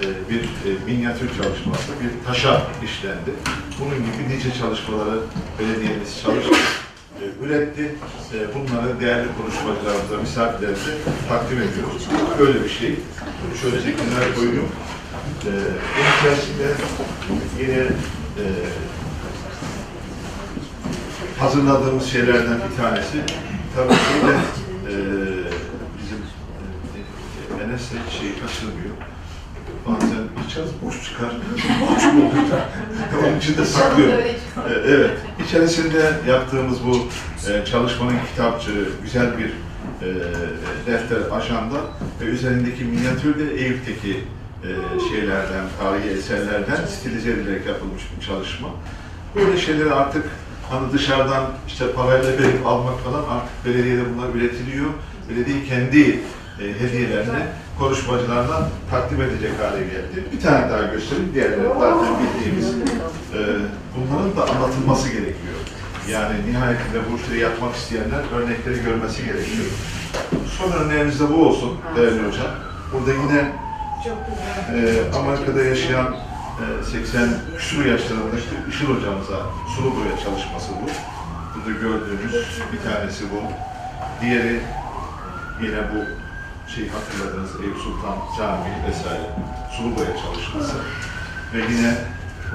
e, 0.02 0.04
bir 0.30 0.42
e, 0.42 0.68
minyatür 0.86 1.28
çalışması, 1.28 1.92
bir 2.02 2.26
taşa 2.26 2.62
işlendi. 2.84 3.30
Bunun 3.80 3.96
gibi 3.96 4.36
nice 4.36 4.58
çalışmaları 4.58 5.18
belediyemiz 5.58 6.22
çalıştı, 6.22 6.54
e, 7.22 7.44
üretti. 7.44 7.94
E, 8.34 8.38
bunları 8.54 9.00
değerli 9.00 9.28
konuşmacılarımıza, 9.38 10.16
misafirlerimize 10.20 10.90
takdim 11.28 11.58
ediyoruz. 11.58 12.08
Böyle 12.38 12.64
bir 12.64 12.68
şey. 12.68 12.94
Şöyle 13.62 13.76
kenara 13.82 14.34
koyuyorum. 14.34 14.72
E, 15.46 15.50
bunun 15.96 16.12
içerisinde 16.18 16.68
yine 17.60 17.82
e, 18.42 18.44
hazırladığımız 21.38 22.06
şeylerden 22.06 22.58
bir 22.70 22.76
tanesi 22.82 23.18
tabii 23.76 23.94
ki 23.94 23.96
e, 24.86 24.94
bizim 25.98 26.18
hiç 27.78 28.18
şeyi 28.18 28.32
kaçırmıyor. 28.32 28.94
Bazen 29.86 30.46
içeriz 30.48 30.70
boş 30.82 31.04
çıkar, 31.04 31.30
boş 31.80 32.04
olur. 32.04 32.48
Onun 33.28 33.38
için 33.38 33.56
de 33.56 33.64
saklıyorum. 33.64 34.18
E, 34.24 34.72
evet, 34.88 35.10
içerisinde 35.46 36.12
yaptığımız 36.28 36.86
bu 36.86 37.08
e, 37.50 37.64
çalışmanın 37.64 38.16
kitapçığı, 38.30 38.88
güzel 39.02 39.38
bir 39.38 39.50
e, 40.06 40.08
defter, 40.86 41.18
ajanda 41.32 41.76
ve 42.20 42.24
üzerindeki 42.24 42.84
minyatür 42.84 43.38
de 43.38 43.54
Eyüp'teki 43.54 44.24
şeylerden, 45.10 45.64
tarihi 45.80 46.08
eserlerden 46.08 46.86
stilize 46.86 47.30
edilerek 47.30 47.66
yapılmış 47.66 48.02
bir 48.16 48.26
çalışma. 48.26 48.68
Böyle 49.36 49.58
şeyleri 49.58 49.92
artık 49.92 50.24
hani 50.70 50.92
dışarıdan 50.92 51.44
işte 51.68 51.92
parayla 51.92 52.32
verip 52.32 52.66
almak 52.66 53.00
falan 53.00 53.24
artık 53.28 53.66
belediyede 53.66 54.02
bunlar 54.14 54.34
üretiliyor. 54.34 54.86
Belediye 55.30 55.64
kendi 55.64 56.10
e, 56.60 56.80
hediyelerini 56.80 57.42
konuşmacılardan 57.78 58.68
takdim 58.90 59.22
edecek 59.22 59.50
hale 59.62 59.84
geldi. 59.84 60.24
Bir 60.32 60.40
tane 60.40 60.70
daha 60.70 60.82
göstereyim. 60.82 61.34
Diğerleri 61.34 61.68
zaten 61.78 62.14
bildiğimiz. 62.20 62.68
E, 63.34 63.40
bunların 63.96 64.36
da 64.36 64.54
anlatılması 64.54 65.08
gerekiyor. 65.08 65.56
Yani 66.10 66.34
nihayetinde 66.50 66.98
bu 67.10 67.16
işleri 67.16 67.40
yapmak 67.40 67.76
isteyenler 67.76 68.22
örnekleri 68.36 68.84
görmesi 68.84 69.24
gerekiyor. 69.24 69.66
Son 70.58 70.72
örneğimiz 70.72 71.20
de 71.20 71.24
bu 71.30 71.48
olsun 71.48 71.78
değerli 71.96 72.26
hocam. 72.26 72.50
Burada 72.92 73.12
yine 73.12 73.52
e, 74.74 75.12
Amerika'da 75.18 75.62
yaşayan 75.62 76.16
e, 76.80 76.84
80 76.84 77.28
küsur 77.56 77.84
yaşlarındaki 77.84 78.42
Işıl 78.70 78.86
hocamıza 78.86 79.38
sulu 79.76 79.90
boya 79.96 80.16
çalışması 80.24 80.72
bu. 80.72 80.90
Burada 81.54 81.80
gördüğünüz 81.80 82.34
bir 82.72 82.90
tanesi 82.90 83.24
bu. 83.24 83.42
Diğeri 84.20 84.60
yine 85.62 85.78
bu 85.94 86.25
şey 86.76 86.88
hatırladığınız 86.96 87.52
Eyüp 87.62 87.78
Sultan 87.84 88.16
Camii 88.36 88.78
vesaire 88.88 89.26
sulu 89.74 89.96
boya 89.96 90.12
çalışması. 90.22 90.76
Ve 91.54 91.60
yine 91.72 91.90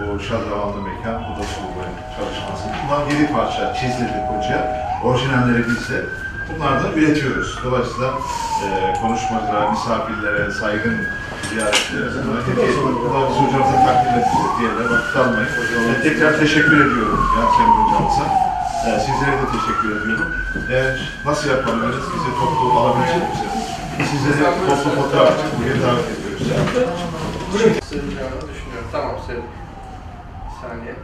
o 0.02 0.20
şadravanlı 0.28 0.82
mekan, 0.90 1.18
bu 1.28 1.32
da 1.40 1.44
sulu 1.54 1.70
boya 1.76 1.92
çalışması. 2.16 2.64
Bunlar 2.82 3.02
yedi 3.12 3.34
parça 3.34 3.74
çizdirdik 3.80 4.26
hoca. 4.32 4.58
Orijinalleri 5.04 5.64
bizde. 5.70 5.98
Bunlardan 6.50 6.92
üretiyoruz. 6.98 7.60
Dolayısıyla 7.64 8.10
e, 8.64 8.68
konuşmacılara, 9.02 9.72
misafirlere, 9.72 10.52
saygın 10.52 10.98
ediyoruz. 11.52 12.16
Bunları 13.04 13.26
biz 13.30 13.38
hocamıza 13.44 13.78
takdim 13.86 14.14
edeceğiz 14.20 14.52
diyeler. 14.60 14.86
Vakit 14.94 15.16
almayın. 15.18 15.50
E, 15.90 16.02
tekrar 16.04 16.40
teşekkür 16.40 16.78
ediyorum 16.86 17.20
Yasemin 17.38 17.76
hocamıza. 17.82 18.26
E, 18.88 19.00
sizlere 19.00 19.36
de 19.42 19.46
teşekkür 19.56 19.90
ediyorum. 19.98 20.30
Eğer 20.72 21.12
nasıl 21.26 21.50
yapabiliriz? 21.50 22.06
Bizi 22.14 22.32
toplu 22.40 22.80
alabilecek 22.80 23.30
misiniz? 23.30 23.61
Sizleri 24.10 24.44
toplu 24.68 25.02
fotoğraf 25.02 25.34
çekmeye 25.42 25.82
davet 25.82 26.06
ediyoruz. 26.20 26.48
Sığınacağını 27.90 28.42
düşünüyorum. 28.54 28.88
Tamam 28.92 29.16
Sevim. 29.28 29.44
Bir 30.46 30.68
saniye. 30.68 30.96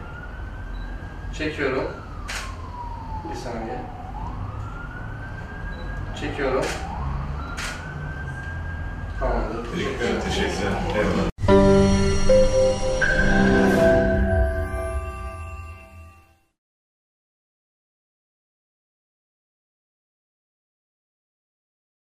Çekiyorum. 1.38 1.84
Bir 3.30 3.36
saniye. 3.36 3.78
Çekiyorum. 6.20 6.64
Tamamdır. 9.20 9.70
Teşekkür 9.74 10.04
ederim. 10.04 10.20
Teşekkürler. 10.24 10.72
Eyvallah. 10.96 11.87